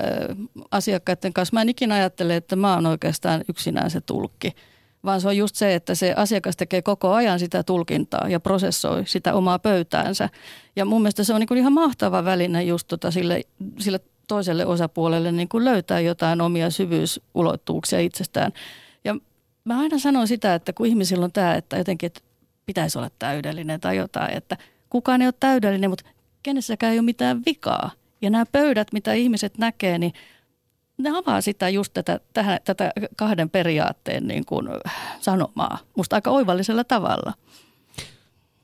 asiakkaiden 0.71 1.33
kanssa. 1.33 1.53
Mä 1.53 1.61
en 1.61 1.69
ikinä 1.69 1.95
ajattele, 1.95 2.35
että 2.35 2.55
mä 2.55 2.73
oon 2.73 2.85
oikeastaan 2.85 3.43
yksinään 3.49 3.91
se 3.91 4.01
tulkki, 4.01 4.53
vaan 5.07 5.21
se 5.21 5.27
on 5.27 5.37
just 5.37 5.55
se, 5.55 5.75
että 5.75 5.95
se 5.95 6.13
asiakas 6.17 6.57
tekee 6.57 6.81
koko 6.81 7.13
ajan 7.13 7.39
sitä 7.39 7.63
tulkintaa 7.63 8.27
ja 8.29 8.39
prosessoi 8.39 9.03
sitä 9.05 9.33
omaa 9.33 9.59
pöytäänsä. 9.59 10.29
Ja 10.75 10.85
mun 10.85 11.01
mielestä 11.01 11.23
se 11.23 11.33
on 11.33 11.39
niin 11.39 11.47
kuin 11.47 11.57
ihan 11.57 11.73
mahtava 11.73 12.25
väline 12.25 12.63
just 12.63 12.87
tota 12.87 13.11
sille, 13.11 13.41
sille 13.79 13.99
toiselle 14.27 14.65
osapuolelle 14.65 15.31
niin 15.31 15.49
kuin 15.49 15.65
löytää 15.65 15.99
jotain 15.99 16.41
omia 16.41 16.69
syvyysulottuvuuksia 16.69 17.99
itsestään. 17.99 18.51
Ja 19.03 19.15
mä 19.63 19.79
aina 19.79 19.99
sanon 19.99 20.27
sitä, 20.27 20.55
että 20.55 20.73
kun 20.73 20.85
ihmisillä 20.85 21.25
on 21.25 21.31
tämä, 21.31 21.55
että 21.55 21.77
jotenkin 21.77 22.07
että 22.07 22.21
pitäisi 22.65 22.97
olla 22.97 23.11
täydellinen 23.19 23.79
tai 23.79 23.97
jotain, 23.97 24.33
että 24.33 24.57
kukaan 24.89 25.21
ei 25.21 25.27
ole 25.27 25.33
täydellinen, 25.39 25.89
mutta 25.89 26.09
kenessäkään 26.43 26.93
ei 26.93 26.99
ole 26.99 27.05
mitään 27.05 27.41
vikaa. 27.45 27.91
Ja 28.21 28.29
nämä 28.29 28.45
pöydät, 28.51 28.93
mitä 28.93 29.13
ihmiset 29.13 29.57
näkee, 29.57 29.97
niin 29.97 30.13
ne 30.97 31.17
avaa 31.17 31.41
sitä 31.41 31.69
just 31.69 31.93
tätä, 31.93 32.19
tähän, 32.33 32.59
tätä 32.65 32.91
kahden 33.15 33.49
periaatteen 33.49 34.27
niin 34.27 34.45
kuin 34.45 34.67
sanomaa 35.19 35.77
musta 35.95 36.15
aika 36.15 36.31
oivallisella 36.31 36.83
tavalla. 36.83 37.33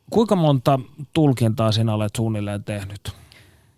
Kuinka 0.10 0.36
monta 0.36 0.80
tulkintaa 1.14 1.72
sinä 1.72 1.94
olet 1.94 2.16
suunnilleen 2.16 2.64
tehnyt? 2.64 3.12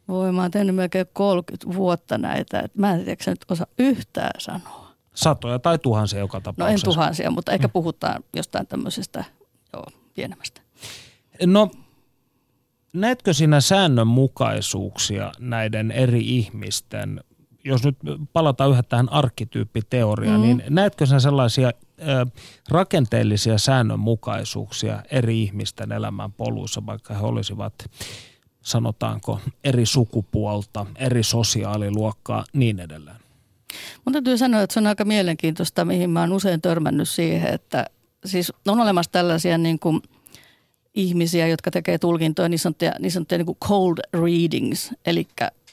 Voi, 0.07 0.31
mä 0.31 0.41
oon 0.41 0.51
tehnyt 0.51 0.75
melkein 0.75 1.05
30 1.13 1.77
vuotta 1.77 2.17
näitä, 2.17 2.59
että 2.59 2.79
mä 2.79 2.93
en 2.93 3.05
tiedä 3.05 3.21
nyt 3.27 3.45
osaa 3.51 3.67
yhtään 3.77 4.31
sanoa. 4.39 4.85
Satoja 5.13 5.59
tai 5.59 5.79
tuhansia 5.79 6.19
joka 6.19 6.41
tapauksessa. 6.41 6.87
No 6.87 6.91
en 6.91 6.95
tuhansia, 6.95 7.31
mutta 7.31 7.51
ehkä 7.51 7.67
mm. 7.67 7.71
puhutaan 7.71 8.23
jostain 8.35 8.67
tämmöisestä 8.67 9.25
joo, 9.73 9.85
pienemmästä. 10.13 10.61
No, 11.45 11.71
näetkö 12.93 13.33
sinä 13.33 13.61
säännönmukaisuuksia 13.61 15.31
näiden 15.39 15.91
eri 15.91 16.37
ihmisten, 16.37 17.23
jos 17.65 17.83
nyt 17.83 17.97
palataan 18.33 18.71
yhä 18.71 18.83
tähän 18.83 19.11
arkkityyppiteoriaan, 19.11 20.39
mm. 20.39 20.41
niin 20.41 20.63
näetkö 20.69 21.05
sinä 21.05 21.19
sellaisia 21.19 21.67
ö, 21.67 22.25
rakenteellisia 22.69 23.57
säännönmukaisuuksia 23.57 25.03
eri 25.11 25.43
ihmisten 25.43 25.91
elämän 25.91 26.31
poluissa, 26.31 26.85
vaikka 26.85 27.13
he 27.13 27.25
olisivat 27.25 27.73
sanotaanko 28.61 29.39
eri 29.63 29.85
sukupuolta, 29.85 30.85
eri 30.95 31.23
sosiaaliluokkaa, 31.23 32.45
niin 32.53 32.79
edelleen? 32.79 33.17
Mun 34.05 34.13
täytyy 34.13 34.37
sanoa, 34.37 34.61
että 34.61 34.73
se 34.73 34.79
on 34.79 34.87
aika 34.87 35.05
mielenkiintoista, 35.05 35.85
mihin 35.85 36.09
mä 36.09 36.19
oon 36.19 36.33
usein 36.33 36.61
törmännyt 36.61 37.09
siihen, 37.09 37.53
että 37.53 37.85
siis 38.25 38.53
on 38.67 38.79
olemassa 38.79 39.11
tällaisia 39.11 39.57
niin 39.57 39.79
kuin 39.79 40.01
ihmisiä, 40.95 41.47
jotka 41.47 41.71
tekee 41.71 41.97
tulkintoja, 41.97 42.49
niin 42.49 42.59
sanottuja, 42.59 42.91
niin 42.99 43.11
sanottuja 43.11 43.37
niin 43.37 43.57
cold 43.67 43.97
readings, 44.13 44.91
eli 45.05 45.27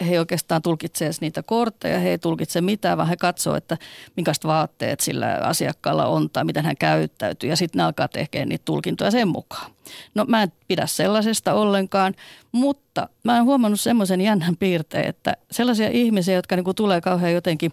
he 0.09 0.19
oikeastaan 0.19 0.63
tulkitsee 0.63 1.11
niitä 1.21 1.43
kortteja, 1.43 1.99
he 1.99 2.11
ei 2.11 2.19
tulkitse 2.19 2.61
mitään, 2.61 2.99
vaan 2.99 3.09
he 3.09 3.17
katsoo, 3.17 3.57
että 3.57 3.79
minkästä 4.17 4.49
vaatteet 4.49 5.01
sillä 5.01 5.39
asiakkaalla 5.43 6.07
on 6.07 6.31
tai 6.31 6.45
miten 6.45 6.65
hän 6.65 6.77
käyttäytyy, 6.77 7.51
ja 7.51 7.57
sitten 7.57 7.79
ne 7.79 7.85
alkaa 7.85 8.09
tekemään 8.09 8.49
niitä 8.49 8.65
tulkintoja 8.65 9.11
sen 9.11 9.29
mukaan. 9.29 9.71
No 10.15 10.25
mä 10.29 10.43
en 10.43 10.53
pidä 10.69 10.87
sellaisesta 10.87 11.55
ollenkaan, 11.55 12.15
mutta 12.53 13.09
mä 13.25 13.37
oon 13.37 13.45
huomannut 13.45 13.81
semmoisen 13.81 14.21
jännän 14.21 14.57
piirteen, 14.57 15.09
että 15.09 15.37
sellaisia 15.51 15.89
ihmisiä, 15.89 16.35
jotka 16.35 16.57
niin 16.57 16.65
kuin 16.65 16.75
tulee 16.75 17.01
kauhean 17.01 17.33
jotenkin 17.33 17.73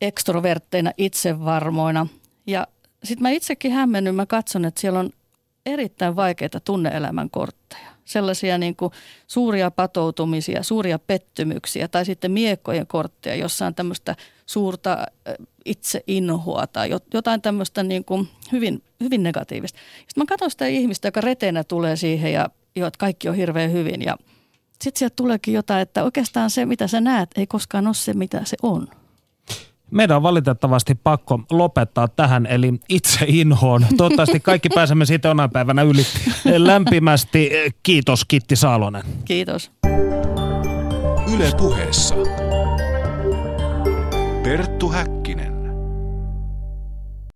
ekstrovertteina, 0.00 0.92
itsevarmoina, 0.96 2.06
ja 2.46 2.66
sitten 3.04 3.22
mä 3.22 3.30
itsekin 3.30 3.72
hämmennyt, 3.72 4.16
mä 4.16 4.26
katson, 4.26 4.64
että 4.64 4.80
siellä 4.80 4.98
on 4.98 5.10
erittäin 5.66 6.16
vaikeita 6.16 6.60
tunneelämän 6.60 7.30
kortteja. 7.30 7.94
Sellaisia 8.04 8.58
niin 8.58 8.76
kuin 8.76 8.92
suuria 9.26 9.70
patoutumisia, 9.70 10.62
suuria 10.62 10.98
pettymyksiä 10.98 11.88
tai 11.88 12.04
sitten 12.04 12.32
miekkojen 12.32 12.86
kortteja, 12.86 13.36
jossa 13.36 13.66
on 13.66 13.74
tämmöistä 13.74 14.16
suurta 14.46 15.06
itseinhoa 15.64 16.66
tai 16.66 16.90
jotain 17.14 17.42
tämmöistä 17.42 17.82
niin 17.82 18.04
kuin 18.04 18.28
hyvin, 18.52 18.82
hyvin 19.00 19.22
negatiivista. 19.22 19.78
Sitten 19.98 20.22
mä 20.22 20.26
katson 20.26 20.50
sitä 20.50 20.66
ihmistä, 20.66 21.08
joka 21.08 21.20
reteenä 21.20 21.64
tulee 21.64 21.96
siihen 21.96 22.32
ja 22.32 22.48
jo, 22.76 22.86
että 22.86 22.98
kaikki 22.98 23.28
on 23.28 23.34
hirveän 23.34 23.72
hyvin 23.72 24.02
ja 24.02 24.16
sitten 24.82 24.98
sieltä 24.98 25.16
tuleekin 25.16 25.54
jotain, 25.54 25.82
että 25.82 26.04
oikeastaan 26.04 26.50
se, 26.50 26.66
mitä 26.66 26.86
sä 26.86 27.00
näet, 27.00 27.30
ei 27.36 27.46
koskaan 27.46 27.86
ole 27.86 27.94
se, 27.94 28.14
mitä 28.14 28.40
se 28.44 28.56
on. 28.62 28.88
Meidän 29.94 30.16
on 30.16 30.22
valitettavasti 30.22 30.94
pakko 30.94 31.40
lopettaa 31.50 32.08
tähän, 32.08 32.46
eli 32.46 32.74
itse 32.88 33.24
inhoon. 33.28 33.86
Toivottavasti 33.96 34.40
kaikki 34.40 34.68
pääsemme 34.68 35.04
siitä 35.04 35.28
jonain 35.28 35.50
päivänä 35.50 35.82
yli. 35.82 36.02
Lämpimästi 36.56 37.50
kiitos 37.82 38.24
Kitti 38.24 38.56
Saalonen. 38.56 39.02
Kiitos. 39.24 39.70
Yle 41.34 41.50
puheessa. 41.58 42.14
Perttu 44.42 44.88
Häkkä. 44.88 45.23